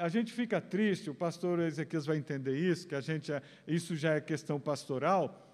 a 0.00 0.08
gente 0.08 0.32
fica 0.32 0.60
triste, 0.60 1.10
o 1.10 1.14
pastor 1.14 1.60
Ezequiel 1.60 2.02
vai 2.02 2.16
entender 2.16 2.56
isso, 2.56 2.88
que 2.88 2.94
a 2.94 3.00
gente, 3.00 3.30
isso 3.66 3.94
já 3.94 4.14
é 4.14 4.20
questão 4.20 4.58
pastoral 4.58 5.46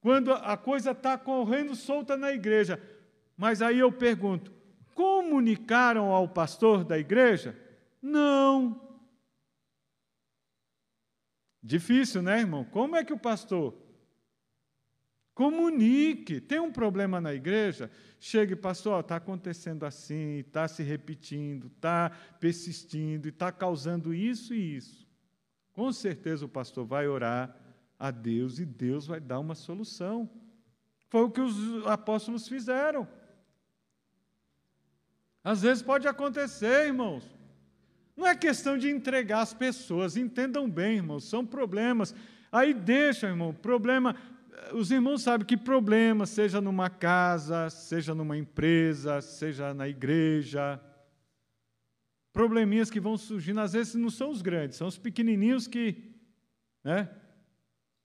quando 0.00 0.32
a 0.32 0.56
coisa 0.56 0.92
está 0.92 1.16
correndo 1.16 1.74
solta 1.74 2.16
na 2.16 2.32
igreja. 2.32 2.80
Mas 3.36 3.62
aí 3.62 3.78
eu 3.78 3.90
pergunto: 3.90 4.52
comunicaram 4.94 6.12
ao 6.12 6.28
pastor 6.28 6.84
da 6.84 6.98
igreja? 6.98 7.56
Não. 8.02 8.88
Difícil, 11.62 12.22
né, 12.22 12.40
irmão? 12.40 12.64
Como 12.64 12.96
é 12.96 13.04
que 13.04 13.12
o 13.12 13.18
pastor 13.18 13.74
Comunique. 15.40 16.38
Tem 16.38 16.60
um 16.60 16.70
problema 16.70 17.18
na 17.18 17.32
igreja? 17.32 17.90
Chegue, 18.20 18.54
pastor, 18.54 19.00
está 19.00 19.16
acontecendo 19.16 19.86
assim, 19.86 20.40
está 20.40 20.68
se 20.68 20.82
repetindo, 20.82 21.68
está 21.68 22.10
persistindo, 22.38 23.30
está 23.30 23.50
causando 23.50 24.12
isso 24.12 24.52
e 24.52 24.76
isso. 24.76 25.08
Com 25.72 25.90
certeza 25.94 26.44
o 26.44 26.48
pastor 26.48 26.84
vai 26.84 27.08
orar 27.08 27.56
a 27.98 28.10
Deus 28.10 28.58
e 28.58 28.66
Deus 28.66 29.06
vai 29.06 29.18
dar 29.18 29.38
uma 29.38 29.54
solução. 29.54 30.28
Foi 31.08 31.22
o 31.22 31.30
que 31.30 31.40
os 31.40 31.86
apóstolos 31.86 32.46
fizeram. 32.46 33.08
Às 35.42 35.62
vezes 35.62 35.82
pode 35.82 36.06
acontecer, 36.06 36.88
irmãos. 36.88 37.24
Não 38.14 38.26
é 38.26 38.36
questão 38.36 38.76
de 38.76 38.90
entregar 38.90 39.40
as 39.40 39.54
pessoas, 39.54 40.18
entendam 40.18 40.68
bem, 40.68 40.96
irmãos, 40.96 41.24
são 41.24 41.46
problemas. 41.46 42.14
Aí 42.52 42.74
deixa, 42.74 43.28
irmão, 43.28 43.54
problema. 43.54 44.14
Os 44.72 44.90
irmãos 44.90 45.22
sabem 45.22 45.46
que 45.46 45.56
problema, 45.56 46.26
seja 46.26 46.60
numa 46.60 46.90
casa, 46.90 47.70
seja 47.70 48.14
numa 48.14 48.36
empresa, 48.36 49.20
seja 49.20 49.72
na 49.72 49.88
igreja, 49.88 50.80
probleminhas 52.32 52.90
que 52.90 53.00
vão 53.00 53.16
surgindo, 53.16 53.60
às 53.60 53.72
vezes 53.72 53.94
não 53.94 54.10
são 54.10 54.30
os 54.30 54.42
grandes, 54.42 54.76
são 54.76 54.86
os 54.86 54.98
pequenininhos 54.98 55.66
que, 55.66 56.14
né? 56.84 57.08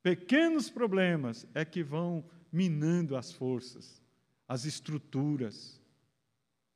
Pequenos 0.02 0.70
problemas 0.70 1.48
é 1.54 1.66
que 1.66 1.84
vão 1.84 2.24
minando 2.52 3.16
as 3.16 3.32
forças, 3.32 4.02
as 4.48 4.66
estruturas. 4.66 5.82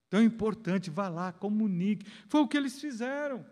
Então 0.07 0.19
é 0.19 0.23
importante, 0.23 0.89
vá 0.89 1.07
lá, 1.07 1.31
comunique. 1.31 2.09
Foi 2.27 2.41
o 2.41 2.47
que 2.47 2.57
eles 2.57 2.81
fizeram. 2.81 3.45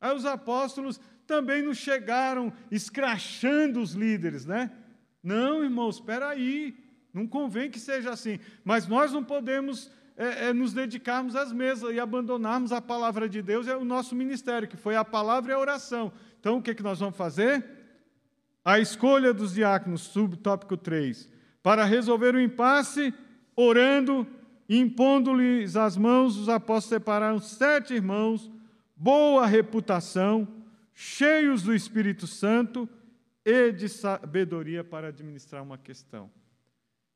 Aí 0.00 0.14
os 0.14 0.26
apóstolos 0.26 1.00
também 1.26 1.62
não 1.62 1.72
chegaram 1.72 2.52
escrachando 2.70 3.80
os 3.80 3.92
líderes, 3.92 4.44
né? 4.44 4.70
Não, 5.22 5.62
irmãos, 5.64 5.96
espera 5.96 6.28
aí. 6.28 6.76
Não 7.12 7.26
convém 7.26 7.70
que 7.70 7.80
seja 7.80 8.10
assim. 8.10 8.38
Mas 8.64 8.86
nós 8.86 9.12
não 9.12 9.24
podemos 9.24 9.90
é, 10.16 10.48
é, 10.48 10.52
nos 10.52 10.72
dedicarmos 10.72 11.36
às 11.36 11.52
mesas 11.52 11.94
e 11.94 12.00
abandonarmos 12.00 12.72
a 12.72 12.80
palavra 12.80 13.28
de 13.28 13.40
Deus 13.40 13.68
é 13.68 13.76
o 13.76 13.84
nosso 13.84 14.14
ministério, 14.16 14.68
que 14.68 14.76
foi 14.76 14.96
a 14.96 15.04
palavra 15.04 15.52
e 15.52 15.54
a 15.54 15.58
oração. 15.58 16.12
Então, 16.40 16.58
o 16.58 16.62
que, 16.62 16.74
que 16.74 16.82
nós 16.82 16.98
vamos 16.98 17.16
fazer? 17.16 17.64
A 18.64 18.78
escolha 18.78 19.32
dos 19.32 19.54
diáconos, 19.54 20.02
subtópico 20.02 20.76
3, 20.76 21.28
para 21.62 21.84
resolver 21.84 22.34
o 22.34 22.40
impasse, 22.40 23.14
orando 23.54 24.26
impondo-lhes 24.68 25.76
as 25.76 25.96
mãos, 25.96 26.36
os 26.36 26.48
apóstolos 26.48 27.00
separaram 27.00 27.38
sete 27.38 27.94
irmãos, 27.94 28.50
boa 28.94 29.46
reputação, 29.46 30.46
cheios 30.92 31.62
do 31.62 31.74
Espírito 31.74 32.26
Santo 32.26 32.88
e 33.48 33.72
de 33.72 33.88
sabedoria 33.88 34.84
para 34.84 35.08
administrar 35.08 35.62
uma 35.62 35.78
questão. 35.78 36.30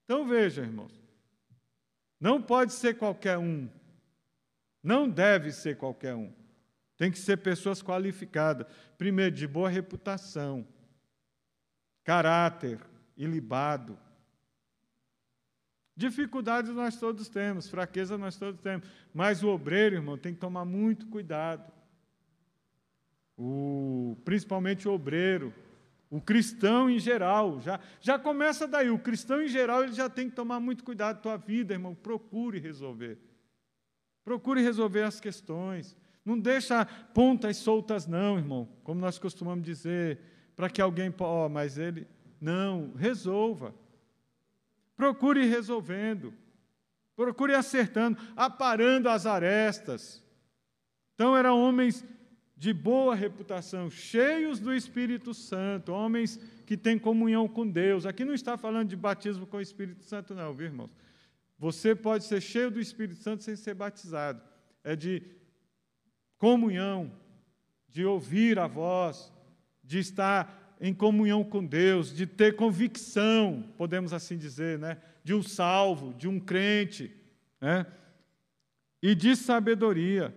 Então 0.04 0.26
veja, 0.26 0.62
irmãos, 0.62 0.98
não 2.18 2.40
pode 2.40 2.72
ser 2.72 2.96
qualquer 2.96 3.36
um, 3.36 3.68
não 4.82 5.08
deve 5.08 5.52
ser 5.52 5.76
qualquer 5.76 6.14
um. 6.14 6.32
Tem 6.96 7.10
que 7.10 7.18
ser 7.18 7.38
pessoas 7.38 7.82
qualificadas, 7.82 8.66
primeiro, 8.96 9.34
de 9.34 9.46
boa 9.46 9.68
reputação, 9.68 10.66
caráter 12.04 12.80
ilibado, 13.16 13.98
Dificuldades 15.94 16.72
nós 16.74 16.96
todos 16.96 17.28
temos, 17.28 17.68
fraqueza 17.68 18.16
nós 18.16 18.36
todos 18.36 18.60
temos, 18.60 18.88
mas 19.12 19.42
o 19.42 19.48
obreiro, 19.48 19.96
irmão, 19.96 20.16
tem 20.16 20.32
que 20.32 20.40
tomar 20.40 20.64
muito 20.64 21.06
cuidado. 21.06 21.70
O, 23.36 24.16
principalmente 24.24 24.88
o 24.88 24.92
obreiro, 24.92 25.52
o 26.12 26.20
cristão 26.20 26.90
em 26.90 26.98
geral, 26.98 27.58
já, 27.58 27.80
já 27.98 28.18
começa 28.18 28.68
daí. 28.68 28.90
O 28.90 28.98
cristão 28.98 29.40
em 29.40 29.48
geral 29.48 29.82
ele 29.82 29.94
já 29.94 30.10
tem 30.10 30.28
que 30.28 30.36
tomar 30.36 30.60
muito 30.60 30.84
cuidado 30.84 31.14
com 31.14 31.20
a 31.20 31.22
tua 31.22 31.36
vida, 31.38 31.72
irmão. 31.72 31.94
Procure 31.94 32.58
resolver. 32.58 33.18
Procure 34.22 34.60
resolver 34.60 35.04
as 35.04 35.18
questões. 35.18 35.96
Não 36.22 36.38
deixa 36.38 36.84
pontas 36.84 37.56
soltas, 37.56 38.06
não, 38.06 38.36
irmão. 38.36 38.68
Como 38.84 39.00
nós 39.00 39.18
costumamos 39.18 39.64
dizer, 39.64 40.20
para 40.54 40.68
que 40.68 40.82
alguém, 40.82 41.12
ó, 41.18 41.46
oh, 41.46 41.48
mas 41.48 41.78
ele. 41.78 42.06
Não, 42.38 42.92
resolva. 42.94 43.74
Procure 44.94 45.46
resolvendo, 45.46 46.34
procure 47.16 47.54
acertando, 47.54 48.18
aparando 48.36 49.08
as 49.08 49.24
arestas. 49.24 50.22
Então, 51.14 51.34
eram 51.34 51.58
homens 51.58 52.04
de 52.62 52.72
boa 52.72 53.16
reputação, 53.16 53.90
cheios 53.90 54.60
do 54.60 54.72
Espírito 54.72 55.34
Santo, 55.34 55.90
homens 55.90 56.38
que 56.64 56.76
têm 56.76 56.96
comunhão 56.96 57.48
com 57.48 57.68
Deus. 57.68 58.06
Aqui 58.06 58.24
não 58.24 58.34
está 58.34 58.56
falando 58.56 58.88
de 58.88 58.94
batismo 58.94 59.48
com 59.48 59.56
o 59.56 59.60
Espírito 59.60 60.04
Santo, 60.04 60.32
não, 60.32 60.54
viu, 60.54 60.66
irmãos? 60.66 60.94
Você 61.58 61.92
pode 61.92 62.22
ser 62.22 62.40
cheio 62.40 62.70
do 62.70 62.78
Espírito 62.78 63.20
Santo 63.20 63.42
sem 63.42 63.56
ser 63.56 63.74
batizado. 63.74 64.40
É 64.84 64.94
de 64.94 65.24
comunhão, 66.38 67.10
de 67.88 68.04
ouvir 68.04 68.60
a 68.60 68.68
voz, 68.68 69.32
de 69.82 69.98
estar 69.98 70.76
em 70.80 70.94
comunhão 70.94 71.42
com 71.42 71.66
Deus, 71.66 72.14
de 72.14 72.28
ter 72.28 72.54
convicção, 72.54 73.74
podemos 73.76 74.12
assim 74.12 74.38
dizer, 74.38 74.78
né? 74.78 74.98
de 75.24 75.34
um 75.34 75.42
salvo, 75.42 76.14
de 76.14 76.28
um 76.28 76.38
crente, 76.38 77.12
né? 77.60 77.84
e 79.02 79.16
de 79.16 79.34
sabedoria, 79.34 80.32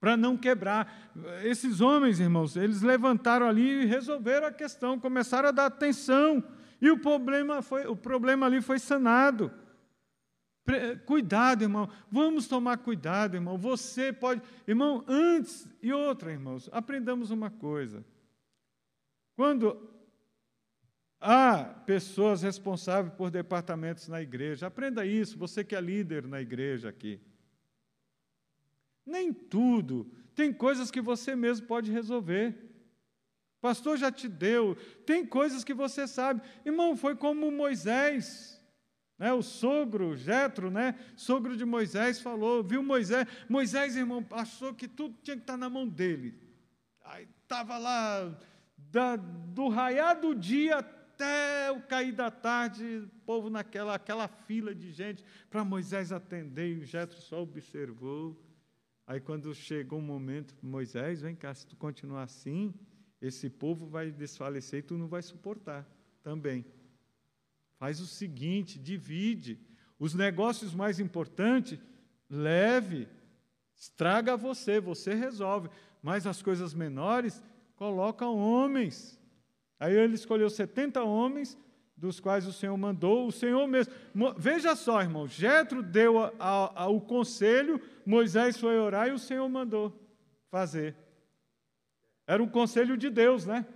para 0.00 0.16
não 0.16 0.36
quebrar. 0.36 1.10
Esses 1.42 1.80
homens, 1.80 2.20
irmãos, 2.20 2.56
eles 2.56 2.82
levantaram 2.82 3.46
ali 3.46 3.82
e 3.82 3.86
resolveram 3.86 4.46
a 4.46 4.52
questão, 4.52 4.98
começaram 4.98 5.48
a 5.48 5.52
dar 5.52 5.66
atenção, 5.66 6.42
e 6.80 6.90
o 6.90 6.98
problema, 6.98 7.60
foi, 7.62 7.86
o 7.86 7.96
problema 7.96 8.46
ali 8.46 8.60
foi 8.60 8.78
sanado. 8.78 9.52
Cuidado, 11.06 11.62
irmão. 11.62 11.88
Vamos 12.10 12.46
tomar 12.46 12.76
cuidado, 12.78 13.36
irmão. 13.36 13.56
Você 13.56 14.12
pode. 14.12 14.42
Irmão, 14.66 15.02
antes 15.08 15.66
e 15.82 15.92
outra, 15.92 16.30
irmãos, 16.30 16.68
aprendamos 16.70 17.30
uma 17.30 17.50
coisa. 17.50 18.04
Quando 19.34 19.90
há 21.20 21.64
pessoas 21.86 22.42
responsáveis 22.42 23.14
por 23.14 23.30
departamentos 23.30 24.08
na 24.08 24.20
igreja, 24.20 24.66
aprenda 24.66 25.06
isso, 25.06 25.38
você 25.38 25.64
que 25.64 25.74
é 25.74 25.80
líder 25.80 26.26
na 26.26 26.40
igreja 26.40 26.90
aqui. 26.90 27.18
Nem 29.08 29.32
tudo, 29.32 30.06
tem 30.34 30.52
coisas 30.52 30.90
que 30.90 31.00
você 31.00 31.34
mesmo 31.34 31.66
pode 31.66 31.90
resolver. 31.90 32.54
Pastor 33.60 33.96
já 33.96 34.12
te 34.12 34.28
deu, 34.28 34.76
tem 35.06 35.24
coisas 35.24 35.64
que 35.64 35.74
você 35.74 36.06
sabe. 36.06 36.42
Irmão, 36.64 36.94
foi 36.96 37.16
como 37.16 37.50
Moisés. 37.50 38.56
Né, 39.18 39.32
o 39.32 39.42
sogro, 39.42 40.14
Jetro, 40.14 40.70
né, 40.70 40.94
sogro 41.16 41.56
de 41.56 41.64
Moisés, 41.64 42.20
falou, 42.20 42.62
viu 42.62 42.84
Moisés, 42.84 43.26
Moisés, 43.48 43.96
irmão, 43.96 44.24
achou 44.30 44.72
que 44.72 44.86
tudo 44.86 45.18
tinha 45.24 45.36
que 45.36 45.42
estar 45.42 45.56
na 45.56 45.68
mão 45.68 45.88
dele. 45.88 46.38
Aí 47.04 47.26
estava 47.42 47.78
lá 47.78 48.38
da, 48.76 49.16
do 49.16 49.66
raiar 49.66 50.20
do 50.20 50.36
dia 50.36 50.78
até 50.78 51.72
o 51.72 51.82
cair 51.82 52.12
da 52.12 52.30
tarde, 52.30 52.84
o 52.84 53.08
povo 53.26 53.50
naquela 53.50 53.96
aquela 53.96 54.28
fila 54.28 54.72
de 54.72 54.92
gente 54.92 55.24
para 55.50 55.64
Moisés 55.64 56.12
atender, 56.12 56.76
e 56.76 56.78
o 56.78 56.84
Jetro 56.84 57.20
só 57.20 57.42
observou. 57.42 58.40
Aí 59.08 59.20
quando 59.20 59.54
chegou 59.54 59.98
o 59.98 60.02
um 60.02 60.04
momento, 60.04 60.54
Moisés, 60.60 61.22
vem 61.22 61.34
cá, 61.34 61.54
se 61.54 61.66
tu 61.66 61.74
continuar 61.76 62.24
assim, 62.24 62.74
esse 63.22 63.48
povo 63.48 63.86
vai 63.86 64.10
desfalecer 64.10 64.80
e 64.80 64.82
tu 64.82 64.98
não 64.98 65.08
vai 65.08 65.22
suportar 65.22 65.88
também. 66.22 66.62
Faz 67.78 68.00
o 68.00 68.06
seguinte, 68.06 68.78
divide. 68.78 69.58
Os 69.98 70.12
negócios 70.12 70.74
mais 70.74 71.00
importantes, 71.00 71.78
leve, 72.28 73.08
estraga 73.74 74.36
você, 74.36 74.78
você 74.78 75.14
resolve. 75.14 75.70
Mas 76.02 76.26
as 76.26 76.42
coisas 76.42 76.74
menores, 76.74 77.42
coloca 77.76 78.26
homens. 78.26 79.18
Aí 79.80 79.96
ele 79.96 80.16
escolheu 80.16 80.50
70 80.50 81.02
homens, 81.02 81.56
dos 81.98 82.20
quais 82.20 82.46
o 82.46 82.52
Senhor 82.52 82.76
mandou, 82.76 83.26
o 83.26 83.32
Senhor 83.32 83.66
mesmo. 83.66 83.92
Veja 84.36 84.76
só, 84.76 85.00
irmão, 85.00 85.26
Jetro 85.26 85.82
deu 85.82 86.18
a, 86.18 86.32
a, 86.38 86.82
a, 86.84 86.88
o 86.88 87.00
conselho, 87.00 87.80
Moisés 88.08 88.56
foi 88.56 88.78
orar 88.78 89.08
e 89.08 89.12
o 89.12 89.18
Senhor 89.18 89.46
mandou 89.50 89.94
fazer. 90.50 90.96
Era 92.26 92.42
um 92.42 92.48
conselho 92.48 92.96
de 92.96 93.10
Deus, 93.10 93.44
né? 93.44 93.66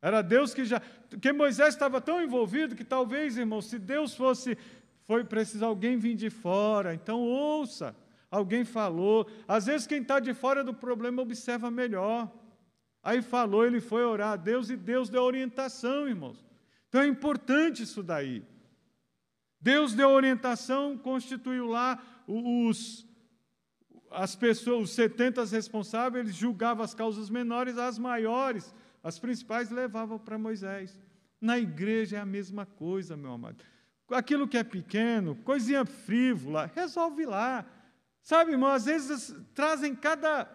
Era 0.00 0.22
Deus 0.22 0.54
que 0.54 0.64
já. 0.64 0.80
Porque 1.10 1.30
Moisés 1.32 1.74
estava 1.74 2.00
tão 2.00 2.22
envolvido 2.22 2.74
que 2.74 2.82
talvez, 2.82 3.36
irmão, 3.36 3.60
se 3.60 3.78
Deus 3.78 4.14
fosse. 4.14 4.56
Foi 5.02 5.22
preciso 5.22 5.66
alguém 5.66 5.98
vir 5.98 6.14
de 6.14 6.30
fora, 6.30 6.94
então 6.94 7.20
ouça. 7.20 7.94
Alguém 8.30 8.64
falou. 8.64 9.28
Às 9.46 9.66
vezes, 9.66 9.86
quem 9.86 10.00
está 10.00 10.18
de 10.18 10.32
fora 10.32 10.64
do 10.64 10.72
problema 10.72 11.20
observa 11.20 11.70
melhor. 11.70 12.32
Aí 13.02 13.20
falou, 13.20 13.66
ele 13.66 13.82
foi 13.82 14.02
orar 14.02 14.32
a 14.32 14.36
Deus 14.36 14.70
e 14.70 14.76
Deus 14.78 15.10
deu 15.10 15.22
orientação, 15.24 16.08
irmãos. 16.08 16.42
Então 16.88 17.02
é 17.02 17.06
importante 17.06 17.82
isso 17.82 18.02
daí. 18.02 18.42
Deus 19.60 19.92
deu 19.92 20.08
orientação, 20.08 20.96
constituiu 20.96 21.66
lá 21.66 22.02
os, 22.26 23.06
as 24.14 24.34
pessoas, 24.34 24.90
os 24.90 24.94
70 24.94 25.44
responsáveis, 25.44 26.34
julgavam 26.34 26.84
as 26.84 26.94
causas 26.94 27.30
menores, 27.30 27.78
as 27.78 27.98
maiores, 27.98 28.74
as 29.02 29.18
principais 29.18 29.70
levavam 29.70 30.18
para 30.18 30.38
Moisés. 30.38 30.98
Na 31.40 31.58
igreja 31.58 32.18
é 32.18 32.20
a 32.20 32.26
mesma 32.26 32.64
coisa, 32.64 33.16
meu 33.16 33.32
amado. 33.32 33.64
Aquilo 34.10 34.46
que 34.46 34.58
é 34.58 34.64
pequeno, 34.64 35.34
coisinha 35.36 35.84
frívola, 35.84 36.70
resolve 36.74 37.24
lá. 37.24 37.66
Sabe, 38.20 38.52
irmão, 38.52 38.70
às 38.70 38.84
vezes 38.84 39.34
trazem 39.54 39.94
cada. 39.94 40.48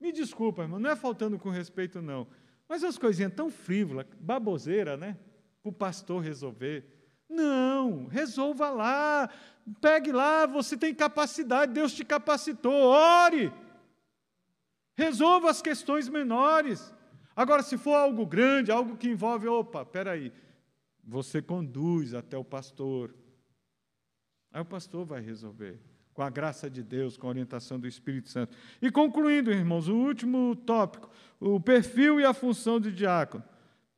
Me 0.00 0.10
desculpa, 0.10 0.62
irmão, 0.62 0.80
não 0.80 0.90
é 0.90 0.96
faltando 0.96 1.38
com 1.38 1.50
respeito, 1.50 2.02
não. 2.02 2.26
Mas 2.68 2.82
as 2.82 2.98
coisinhas 2.98 3.34
tão 3.34 3.50
frívolas, 3.50 4.06
baboseira, 4.18 4.96
né? 4.96 5.16
Para 5.62 5.70
o 5.70 5.72
pastor 5.72 6.22
resolver. 6.22 6.84
Não, 7.28 8.06
resolva 8.08 8.70
lá. 8.70 9.30
Pegue 9.80 10.10
lá, 10.10 10.46
você 10.46 10.76
tem 10.76 10.94
capacidade, 10.94 11.72
Deus 11.72 11.92
te 11.92 12.04
capacitou, 12.04 12.72
ore. 12.72 13.52
Resolva 14.96 15.50
as 15.50 15.62
questões 15.62 16.08
menores. 16.08 16.92
Agora, 17.34 17.62
se 17.62 17.78
for 17.78 17.94
algo 17.94 18.26
grande, 18.26 18.70
algo 18.70 18.96
que 18.96 19.08
envolve, 19.08 19.48
opa, 19.48 19.84
peraí, 19.84 20.32
você 21.02 21.40
conduz 21.40 22.12
até 22.14 22.36
o 22.36 22.44
pastor. 22.44 23.14
Aí 24.52 24.60
o 24.60 24.66
pastor 24.66 25.06
vai 25.06 25.20
resolver, 25.20 25.80
com 26.12 26.22
a 26.22 26.28
graça 26.28 26.68
de 26.68 26.82
Deus, 26.82 27.16
com 27.16 27.26
a 27.26 27.30
orientação 27.30 27.80
do 27.80 27.88
Espírito 27.88 28.28
Santo. 28.28 28.54
E 28.82 28.90
concluindo, 28.90 29.50
irmãos, 29.50 29.88
o 29.88 29.96
último 29.96 30.54
tópico, 30.54 31.08
o 31.40 31.58
perfil 31.58 32.20
e 32.20 32.24
a 32.24 32.34
função 32.34 32.78
do 32.78 32.92
diácono. 32.92 33.44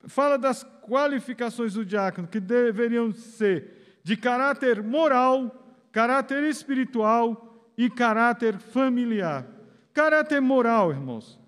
Fala 0.07 0.39
das 0.39 0.63
qualificações 0.83 1.75
do 1.75 1.85
diácono, 1.85 2.29
que 2.29 2.39
deveriam 2.39 3.11
ser 3.13 3.84
de 4.05 4.17
caráter 4.19 4.83
moral, 4.83 5.67
caráter 5.91 6.45
espiritual 6.45 7.73
e 7.77 7.89
caráter 7.89 8.59
familiar. 8.59 9.47
Caráter 9.95 10.41
moral, 10.41 10.91
irmãos. 10.91 11.41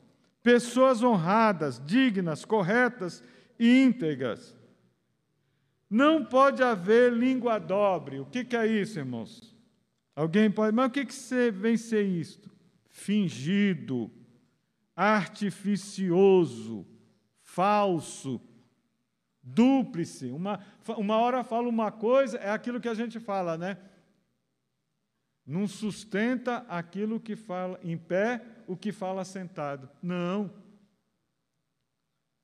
Pessoas 0.42 1.02
honradas, 1.02 1.80
dignas, 1.84 2.46
corretas 2.46 3.22
e 3.58 3.82
íntegras. 3.82 4.56
Não 5.90 6.24
pode 6.24 6.62
haver 6.62 7.12
língua 7.12 7.58
dobre. 7.58 8.20
O 8.20 8.24
que, 8.26 8.42
que 8.42 8.56
é 8.56 8.66
isso, 8.66 8.98
irmãos? 8.98 9.54
Alguém 10.14 10.50
pode, 10.50 10.74
mas 10.74 10.86
o 10.86 10.90
que, 10.90 11.04
que 11.04 11.14
você 11.14 11.50
vem 11.50 11.76
ser 11.76 12.04
isto? 12.04 12.50
Fingido, 12.88 14.10
artificioso, 14.96 16.86
falso, 17.42 18.40
dúplice. 19.46 20.30
Uma, 20.32 20.60
uma 20.98 21.16
hora 21.16 21.44
fala 21.44 21.68
uma 21.68 21.92
coisa, 21.92 22.36
é 22.38 22.50
aquilo 22.50 22.80
que 22.80 22.88
a 22.88 22.94
gente 22.94 23.20
fala, 23.20 23.56
né? 23.56 23.78
Não 25.46 25.68
sustenta 25.68 26.66
aquilo 26.68 27.20
que 27.20 27.36
fala 27.36 27.78
em 27.82 27.96
pé, 27.96 28.42
o 28.66 28.76
que 28.76 28.90
fala 28.90 29.24
sentado. 29.24 29.88
Não. 30.02 30.50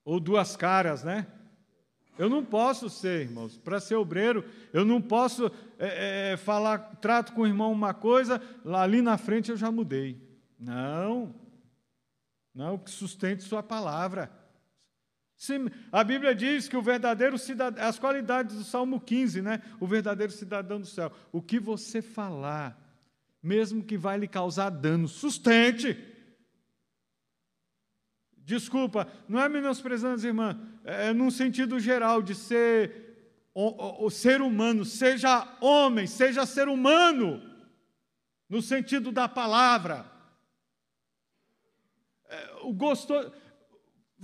Ou 0.05 0.21
duas 0.21 0.57
caras, 0.57 1.03
né? 1.03 1.27
Eu 2.17 2.29
não 2.29 2.45
posso 2.45 2.89
ser, 2.89 3.23
irmãos, 3.23 3.59
para 3.59 3.81
ser 3.81 3.97
obreiro, 3.97 4.45
eu 4.73 4.85
não 4.85 5.01
posso 5.01 5.51
é, 5.79 6.33
é, 6.33 6.37
falar, 6.37 6.79
trato 7.01 7.33
com 7.33 7.41
o 7.41 7.47
irmão 7.47 7.73
uma 7.73 7.95
coisa, 7.95 8.41
lá 8.65 8.83
ali 8.83 9.03
na 9.03 9.17
frente 9.17 9.51
eu 9.51 9.57
já 9.57 9.73
mudei. 9.73 10.21
Não. 10.59 11.35
Não, 12.55 12.79
que 12.79 12.91
sustente 12.91 13.43
sua 13.43 13.63
palavra. 13.63 14.31
A 15.91 16.05
Bíblia 16.05 16.35
diz 16.35 16.69
que 16.69 16.77
o 16.77 16.83
verdadeiro 16.83 17.37
cidadão, 17.37 17.85
as 17.85 17.99
qualidades 17.99 18.57
do 18.57 18.65
Salmo 18.65 19.01
15, 19.01 19.43
né? 19.43 19.61
O 19.81 19.87
verdadeiro 19.87 20.33
cidadão 20.33 20.81
do 20.81 20.87
céu. 20.87 21.11
O 21.33 21.43
que 21.43 21.59
você 21.59 22.01
falar, 22.01 22.79
mesmo 23.43 23.83
que 23.83 23.99
vai 23.99 24.19
lhe 24.19 24.29
causar 24.29 24.71
dano, 24.71 25.09
sustente. 25.09 25.99
Desculpa, 28.37 29.09
não 29.29 29.41
é 29.41 29.49
menosprezando, 29.49 30.25
irmã, 30.25 30.61
é 30.85 31.13
num 31.13 31.31
sentido 31.31 31.81
geral 31.81 32.23
de 32.23 32.35
ser 32.35 33.49
o, 33.55 34.03
o, 34.03 34.07
o 34.07 34.11
ser 34.11 34.41
humano, 34.41 34.85
seja 34.85 35.57
homem, 35.61 36.07
seja 36.07 36.47
ser 36.47 36.69
humano, 36.69 37.43
no 38.49 38.63
sentido 38.63 39.11
da 39.11 39.29
palavra. 39.29 40.11
É, 42.29 42.55
o 42.63 42.73
gostoso. 42.73 43.42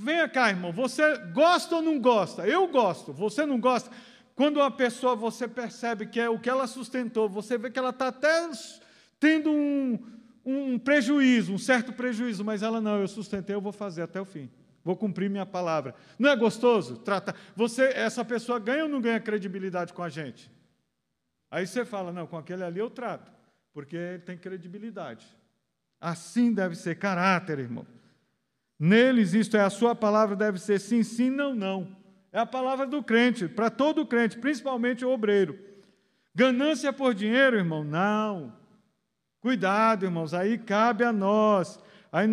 Venha 0.01 0.29
cá, 0.29 0.49
irmão, 0.49 0.71
você 0.71 1.19
gosta 1.33 1.75
ou 1.75 1.83
não 1.83 1.99
gosta? 1.99 2.47
Eu 2.47 2.69
gosto, 2.69 3.13
você 3.13 3.45
não 3.45 3.59
gosta. 3.59 3.91
Quando 4.37 4.59
uma 4.59 4.71
pessoa 4.71 5.17
você 5.17 5.49
percebe 5.49 6.07
que 6.07 6.21
é 6.21 6.31
o 6.31 6.39
que 6.39 6.49
ela 6.49 6.69
sustentou, 6.69 7.29
você 7.29 7.59
vê 7.59 7.69
que 7.69 7.81
ela 7.81 7.91
está 7.91 8.07
até 8.07 8.49
tendo 9.19 9.51
um, 9.51 9.99
um 10.47 10.79
prejuízo, 10.79 11.53
um 11.53 11.59
certo 11.59 11.93
prejuízo, 11.93 12.45
mas 12.45 12.63
ela 12.63 12.81
não, 12.81 13.01
eu 13.01 13.09
sustentei, 13.09 13.57
eu 13.57 13.61
vou 13.61 13.73
fazer 13.73 14.03
até 14.03 14.21
o 14.21 14.25
fim. 14.25 14.49
Vou 14.85 14.97
cumprir 14.97 15.29
minha 15.29 15.45
palavra. 15.45 15.97
Não 16.17 16.31
é 16.31 16.37
gostoso? 16.37 16.99
Trata. 16.99 17.35
Você, 17.57 17.87
essa 17.89 18.25
pessoa 18.25 18.61
ganha 18.61 18.85
ou 18.85 18.89
não 18.89 19.01
ganha 19.01 19.19
credibilidade 19.19 19.93
com 19.93 20.05
a 20.05 20.09
gente? 20.09 20.49
Aí 21.51 21.67
você 21.67 21.85
fala, 21.85 22.13
não, 22.13 22.25
com 22.25 22.39
aquele 22.39 22.63
ali 22.63 22.79
eu 22.79 22.89
trato, 22.89 23.33
porque 23.75 23.97
ele 23.97 24.21
tem 24.21 24.39
credibilidade. 24.39 25.27
Assim 26.01 26.55
deve 26.55 26.77
ser 26.77 27.01
caráter, 27.01 27.59
irmão. 27.59 27.85
Neles, 28.79 29.35
isto 29.35 29.57
é, 29.57 29.61
a 29.61 29.71
sua 29.71 29.95
palavra 29.95 30.37
deve 30.37 30.59
ser 30.59 30.79
sim, 30.79 31.03
sim, 31.03 31.31
não, 31.31 31.55
não. 31.55 31.97
É 32.33 32.39
a 32.39 32.47
palavra 32.47 32.87
do 32.87 33.03
crente, 33.03 33.49
para 33.49 33.71
todo 33.71 34.07
crente, 34.07 34.39
principalmente 34.39 35.05
o 35.05 35.11
obreiro. 35.11 35.59
Ganância 36.35 36.93
por 36.93 37.15
dinheiro, 37.15 37.57
irmão? 37.57 37.83
Não. 37.83 38.53
Cuidado, 39.41 40.05
irmãos, 40.05 40.35
aí 40.35 40.59
cabe 40.59 41.03
a 41.03 41.13
nós. 41.13 41.81
Aí. 42.13 42.29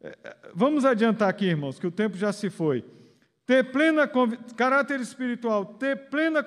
É, 0.00 0.16
é, 0.24 0.36
vamos 0.54 0.84
adiantar 0.84 1.28
aqui, 1.28 1.46
irmãos, 1.46 1.78
que 1.78 1.86
o 1.86 1.90
tempo 1.90 2.16
já 2.16 2.32
se 2.32 2.50
foi. 2.50 2.84
Ter 3.46 3.70
plena 3.70 4.06
conv... 4.06 4.34
caráter 4.56 5.00
espiritual, 5.00 5.64
ter 5.64 6.08
plena 6.10 6.44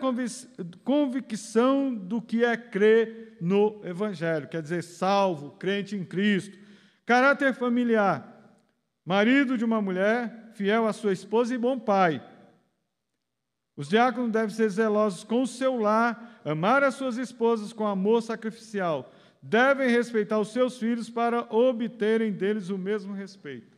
convicção 0.84 1.94
do 1.94 2.22
que 2.22 2.46
é 2.46 2.56
crer 2.56 3.38
no 3.42 3.82
Evangelho, 3.84 4.48
quer 4.48 4.62
dizer, 4.62 4.84
salvo, 4.84 5.52
crente 5.52 5.96
em 5.96 6.06
Cristo. 6.06 6.58
Caráter 7.06 7.56
familiar, 7.56 8.31
marido 9.12 9.58
de 9.58 9.66
uma 9.66 9.82
mulher, 9.82 10.52
fiel 10.54 10.88
à 10.88 10.94
sua 10.94 11.12
esposa 11.12 11.54
e 11.54 11.58
bom 11.58 11.78
pai. 11.78 12.26
Os 13.76 13.90
diáconos 13.90 14.32
devem 14.32 14.56
ser 14.56 14.70
zelosos 14.70 15.24
com 15.24 15.42
o 15.42 15.48
seu 15.48 15.76
lar, 15.76 16.42
amar 16.46 16.82
as 16.82 16.96
suas 16.96 17.18
esposas 17.18 17.74
com 17.74 17.86
amor 17.86 18.22
sacrificial 18.22 19.12
devem 19.42 19.90
respeitar 19.90 20.40
os 20.40 20.50
seus 20.50 20.78
filhos 20.78 21.10
para 21.10 21.42
obterem 21.54 22.32
deles 22.32 22.70
o 22.70 22.78
mesmo 22.78 23.14
respeito. 23.14 23.76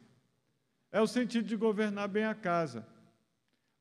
É 0.92 1.00
o 1.00 1.08
sentido 1.08 1.48
de 1.48 1.56
governar 1.56 2.10
bem 2.10 2.26
a 2.26 2.36
casa. 2.36 2.86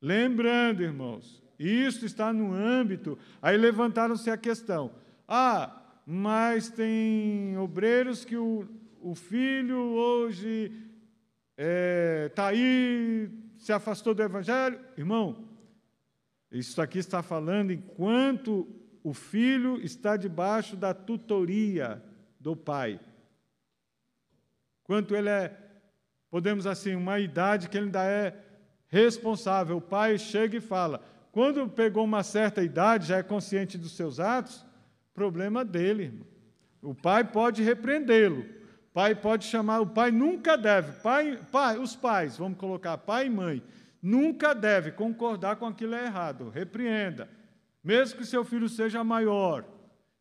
Lembrando, 0.00 0.82
irmãos, 0.82 1.42
isso 1.58 2.06
está 2.06 2.32
no 2.32 2.54
âmbito. 2.54 3.18
Aí 3.40 3.56
levantaram-se 3.56 4.30
a 4.30 4.36
questão: 4.36 4.92
ah, 5.26 5.82
mas 6.06 6.70
tem 6.70 7.58
obreiros 7.58 8.24
que 8.24 8.36
o, 8.36 8.66
o 9.00 9.14
filho 9.14 9.76
hoje 9.78 10.72
está 11.62 11.64
é, 11.64 12.28
tá 12.30 12.46
aí, 12.48 13.30
se 13.56 13.72
afastou 13.72 14.14
do 14.14 14.22
evangelho. 14.22 14.80
Irmão, 14.96 15.48
isso 16.50 16.82
aqui 16.82 16.98
está 16.98 17.22
falando 17.22 17.72
enquanto 17.72 18.68
o 19.02 19.14
filho 19.14 19.80
está 19.80 20.16
debaixo 20.16 20.76
da 20.76 20.92
tutoria 20.92 22.02
do 22.38 22.56
pai. 22.56 23.00
Quanto 24.82 25.14
ele 25.14 25.28
é, 25.28 25.56
podemos 26.28 26.66
assim, 26.66 26.96
uma 26.96 27.20
idade 27.20 27.68
que 27.68 27.76
ele 27.76 27.86
ainda 27.86 28.04
é 28.04 28.36
responsável. 28.88 29.76
O 29.76 29.80
pai 29.80 30.18
chega 30.18 30.56
e 30.56 30.60
fala. 30.60 31.02
Quando 31.30 31.68
pegou 31.68 32.04
uma 32.04 32.22
certa 32.22 32.62
idade, 32.62 33.06
já 33.06 33.18
é 33.18 33.22
consciente 33.22 33.78
dos 33.78 33.92
seus 33.92 34.18
atos, 34.18 34.66
problema 35.14 35.64
dele. 35.64 36.04
Irmão. 36.04 36.26
O 36.82 36.94
pai 36.94 37.22
pode 37.22 37.62
repreendê-lo. 37.62 38.44
Pai 38.92 39.14
pode 39.14 39.46
chamar, 39.46 39.80
o 39.80 39.86
pai 39.86 40.10
nunca 40.10 40.56
deve, 40.56 41.00
pai, 41.00 41.38
pai, 41.50 41.78
os 41.78 41.96
pais, 41.96 42.36
vamos 42.36 42.58
colocar 42.58 42.98
pai 42.98 43.26
e 43.26 43.30
mãe, 43.30 43.62
nunca 44.02 44.54
deve 44.54 44.92
concordar 44.92 45.56
com 45.56 45.66
aquilo 45.66 45.94
é 45.94 46.04
errado. 46.04 46.50
Repreenda 46.50 47.28
mesmo 47.82 48.18
que 48.18 48.26
seu 48.26 48.44
filho 48.44 48.68
seja 48.68 49.02
maior, 49.02 49.64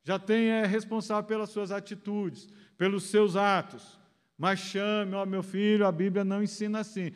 já 0.04 0.18
tenha 0.18 0.56
é 0.56 0.66
responsável 0.66 1.24
pelas 1.24 1.52
suas 1.52 1.72
atitudes, 1.72 2.50
pelos 2.78 3.04
seus 3.04 3.36
atos, 3.36 4.00
mas 4.38 4.60
chame, 4.60 5.14
ó 5.14 5.26
meu 5.26 5.44
filho, 5.44 5.86
a 5.86 5.92
Bíblia 5.92 6.24
não 6.24 6.42
ensina 6.42 6.80
assim. 6.80 7.12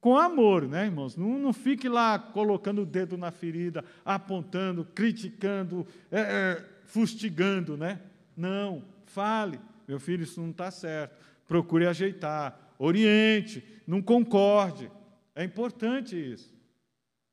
Com 0.00 0.16
amor, 0.16 0.68
né, 0.68 0.84
irmãos? 0.84 1.16
Não, 1.16 1.36
não 1.40 1.52
fique 1.52 1.88
lá 1.88 2.16
colocando 2.16 2.82
o 2.82 2.86
dedo 2.86 3.18
na 3.18 3.32
ferida, 3.32 3.84
apontando, 4.04 4.84
criticando, 4.84 5.84
é, 6.12 6.20
é, 6.20 6.64
fustigando, 6.84 7.76
né? 7.76 8.00
Não, 8.36 8.84
fale, 9.06 9.58
meu 9.88 9.98
filho, 9.98 10.22
isso 10.22 10.40
não 10.40 10.50
está 10.50 10.70
certo. 10.70 11.16
Procure 11.46 11.86
ajeitar, 11.86 12.74
oriente, 12.78 13.64
não 13.86 14.02
concorde. 14.02 14.92
É 15.34 15.42
importante 15.42 16.14
isso. 16.14 16.54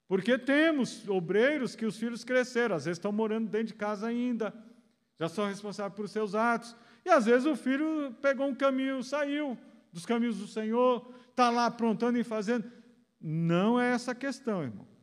Porque 0.08 0.38
temos 0.38 1.08
obreiros 1.10 1.76
que 1.76 1.86
os 1.86 1.98
filhos 1.98 2.24
cresceram, 2.24 2.76
às 2.76 2.86
vezes 2.86 2.98
estão 2.98 3.12
morando 3.12 3.50
dentro 3.50 3.68
de 3.68 3.74
casa 3.74 4.08
ainda, 4.08 4.54
já 5.20 5.28
são 5.28 5.48
responsáveis 5.48 5.96
por 5.96 6.08
seus 6.08 6.34
atos. 6.34 6.76
E 7.04 7.10
às 7.10 7.26
vezes 7.26 7.46
o 7.46 7.56
filho 7.56 8.16
pegou 8.22 8.48
um 8.48 8.56
caminho, 8.56 9.04
saiu 9.04 9.58
dos 9.92 10.06
caminhos 10.06 10.38
do 10.38 10.48
Senhor, 10.48 11.14
está 11.30 11.50
lá 11.50 11.66
aprontando 11.66 12.18
e 12.18 12.24
fazendo. 12.24 12.72
Não 13.20 13.80
é 13.80 13.92
essa 13.92 14.12
a 14.12 14.16
questão, 14.16 14.64
irmão. 14.64 14.95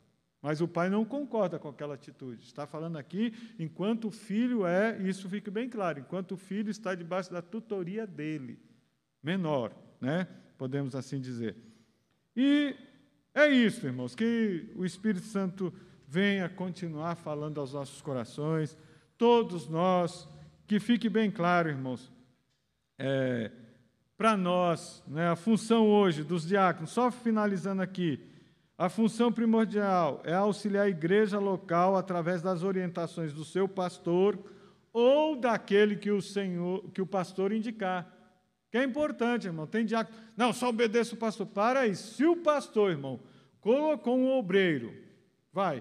Mas 0.43 0.60
o 0.60 0.66
pai 0.66 0.90
não 0.90 1.05
concorda 1.05 1.56
com 1.56 1.69
aquela 1.69 1.94
atitude. 1.94 2.44
Está 2.44 2.66
falando 2.66 2.97
aqui 2.98 3.32
enquanto 3.60 4.09
o 4.09 4.10
filho 4.10 4.66
é, 4.66 5.01
isso 5.02 5.28
fica 5.28 5.52
bem 5.52 5.69
claro, 5.69 6.01
enquanto 6.01 6.32
o 6.32 6.36
filho 6.36 6.69
está 6.69 6.97
debaixo 6.97 7.32
da 7.32 7.40
tutoria 7.40 8.05
dele, 8.06 8.59
menor, 9.23 9.73
né? 10.01 10.27
Podemos 10.59 10.97
assim 10.97 11.20
dizer. 11.20 11.56
E 12.36 12.74
é 13.32 13.47
isso, 13.47 13.86
irmãos, 13.86 14.16
que 14.16 14.69
o 14.74 14.85
Espírito 14.85 15.27
Santo 15.27 15.73
venha 16.09 16.48
continuar 16.48 17.14
falando 17.14 17.60
aos 17.60 17.73
nossos 17.73 18.02
corações, 18.02 18.77
todos 19.16 19.69
nós, 19.69 20.28
que 20.66 20.81
fique 20.81 21.09
bem 21.09 21.31
claro, 21.31 21.69
irmãos, 21.69 22.12
é, 22.98 23.51
para 24.16 24.36
nós, 24.36 25.02
né, 25.06 25.28
a 25.28 25.36
função 25.36 25.86
hoje 25.86 26.24
dos 26.24 26.47
diáconos, 26.47 26.90
só 26.90 27.10
finalizando 27.10 27.81
aqui, 27.81 28.20
a 28.83 28.89
função 28.89 29.31
primordial 29.31 30.21
é 30.25 30.35
auxiliar 30.35 30.87
a 30.87 30.91
igreja 30.91 31.39
local 31.39 31.97
através 31.97 32.43
das 32.43 32.65
orientações 32.65 33.33
do 33.33 33.45
seu 33.45 33.69
pastor 33.69 34.37
ou 34.93 35.37
daquele 35.37 35.95
que 35.95 36.11
o 36.11 36.21
Senhor, 36.21 36.91
que 36.91 37.01
o 37.01 37.07
pastor 37.07 37.53
indicar. 37.53 38.13
Que 38.73 38.79
é 38.79 38.83
importante, 38.83 39.47
irmão. 39.47 39.69
Tem 39.69 39.85
diácono. 39.85 40.19
Não, 40.37 40.53
só 40.53 40.69
obedeça 40.69 41.15
o 41.15 41.17
pastor. 41.17 41.47
Para 41.47 41.83
aí. 41.83 41.95
Se 41.95 42.25
o 42.25 42.35
pastor, 42.35 42.91
irmão, 42.91 43.21
colocou 43.61 44.19
um 44.19 44.33
obreiro, 44.33 44.93
vai. 45.53 45.81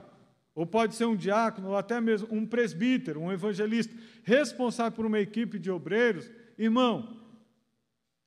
Ou 0.54 0.68
pode 0.68 0.94
ser 0.94 1.06
um 1.06 1.16
diácono, 1.16 1.70
ou 1.70 1.78
até 1.78 2.00
mesmo 2.00 2.28
um 2.30 2.46
presbítero, 2.46 3.20
um 3.20 3.32
evangelista, 3.32 3.96
responsável 4.24 4.92
por 4.92 5.08
uma 5.08 5.20
equipe 5.20 5.58
de 5.58 5.72
obreiros, 5.72 6.30
irmão, 6.56 7.18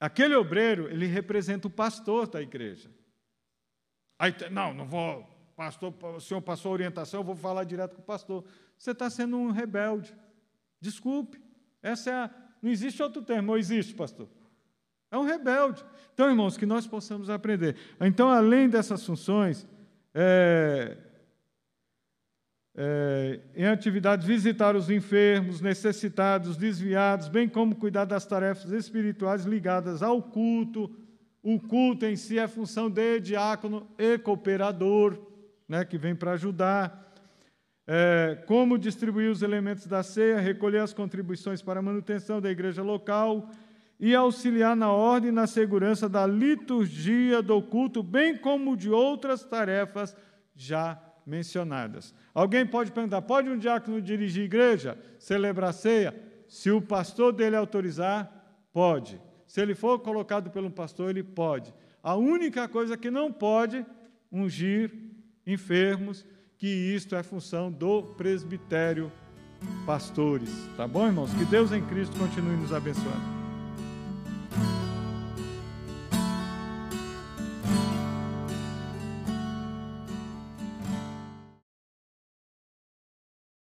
aquele 0.00 0.34
obreiro, 0.34 0.88
ele 0.88 1.06
representa 1.06 1.68
o 1.68 1.70
pastor 1.70 2.26
da 2.26 2.42
igreja. 2.42 2.90
Aí, 4.24 4.34
não, 4.50 4.72
não 4.72 4.86
vou, 4.86 5.28
pastor, 5.54 5.92
o 6.02 6.18
senhor 6.18 6.40
passou 6.40 6.72
orientação, 6.72 7.20
eu 7.20 7.24
vou 7.24 7.36
falar 7.36 7.64
direto 7.64 7.94
com 7.94 8.00
o 8.00 8.04
pastor. 8.06 8.42
Você 8.78 8.92
está 8.92 9.10
sendo 9.10 9.36
um 9.36 9.50
rebelde. 9.50 10.16
Desculpe. 10.80 11.38
Essa 11.82 12.10
é 12.10 12.14
a, 12.14 12.30
não 12.62 12.70
existe 12.70 13.02
outro 13.02 13.20
termo, 13.20 13.52
ou 13.52 13.58
existe, 13.58 13.92
pastor? 13.92 14.26
É 15.10 15.18
um 15.18 15.24
rebelde. 15.24 15.84
Então, 16.14 16.30
irmãos, 16.30 16.56
que 16.56 16.64
nós 16.64 16.86
possamos 16.86 17.28
aprender. 17.28 17.76
Então, 18.00 18.30
além 18.30 18.66
dessas 18.66 19.04
funções, 19.04 19.66
é, 20.14 20.96
é, 22.74 23.40
em 23.54 23.66
atividades, 23.66 24.26
visitar 24.26 24.74
os 24.74 24.88
enfermos, 24.88 25.60
necessitados, 25.60 26.56
desviados, 26.56 27.28
bem 27.28 27.46
como 27.46 27.76
cuidar 27.76 28.06
das 28.06 28.24
tarefas 28.24 28.72
espirituais 28.72 29.44
ligadas 29.44 30.02
ao 30.02 30.22
culto, 30.22 30.90
o 31.44 31.60
culto 31.60 32.06
em 32.06 32.16
si 32.16 32.38
é 32.38 32.48
função 32.48 32.88
de 32.88 33.20
diácono 33.20 33.86
e 33.98 34.16
cooperador, 34.16 35.18
né, 35.68 35.84
que 35.84 35.98
vem 35.98 36.14
para 36.14 36.32
ajudar. 36.32 37.12
É, 37.86 38.42
como 38.46 38.78
distribuir 38.78 39.30
os 39.30 39.42
elementos 39.42 39.86
da 39.86 40.02
ceia, 40.02 40.40
recolher 40.40 40.78
as 40.78 40.94
contribuições 40.94 41.60
para 41.60 41.80
a 41.80 41.82
manutenção 41.82 42.40
da 42.40 42.50
igreja 42.50 42.82
local 42.82 43.50
e 44.00 44.14
auxiliar 44.14 44.74
na 44.74 44.90
ordem 44.90 45.28
e 45.28 45.32
na 45.32 45.46
segurança 45.46 46.08
da 46.08 46.26
liturgia 46.26 47.42
do 47.42 47.60
culto, 47.60 48.02
bem 48.02 48.38
como 48.38 48.74
de 48.74 48.88
outras 48.88 49.44
tarefas 49.44 50.16
já 50.56 50.98
mencionadas. 51.26 52.14
Alguém 52.32 52.64
pode 52.64 52.90
perguntar: 52.90 53.20
pode 53.20 53.50
um 53.50 53.58
diácono 53.58 54.00
dirigir 54.00 54.44
igreja, 54.44 54.96
celebrar 55.18 55.74
ceia? 55.74 56.14
Se 56.48 56.70
o 56.70 56.80
pastor 56.80 57.34
dele 57.34 57.56
autorizar, 57.56 58.30
pode. 58.72 59.20
Se 59.54 59.60
ele 59.60 59.76
for 59.76 60.00
colocado 60.00 60.50
pelo 60.50 60.68
pastor, 60.68 61.10
ele 61.10 61.22
pode. 61.22 61.72
A 62.02 62.16
única 62.16 62.66
coisa 62.66 62.96
que 62.96 63.08
não 63.08 63.30
pode, 63.30 63.86
ungir 64.32 64.92
enfermos, 65.46 66.26
que 66.58 66.66
isto 66.66 67.14
é 67.14 67.22
função 67.22 67.70
do 67.70 68.02
presbitério 68.02 69.12
pastores. 69.86 70.50
Tá 70.76 70.88
bom, 70.88 71.06
irmãos? 71.06 71.32
Que 71.34 71.44
Deus 71.44 71.70
em 71.70 71.86
Cristo 71.86 72.18
continue 72.18 72.56
nos 72.56 72.72
abençoando. 72.72 73.43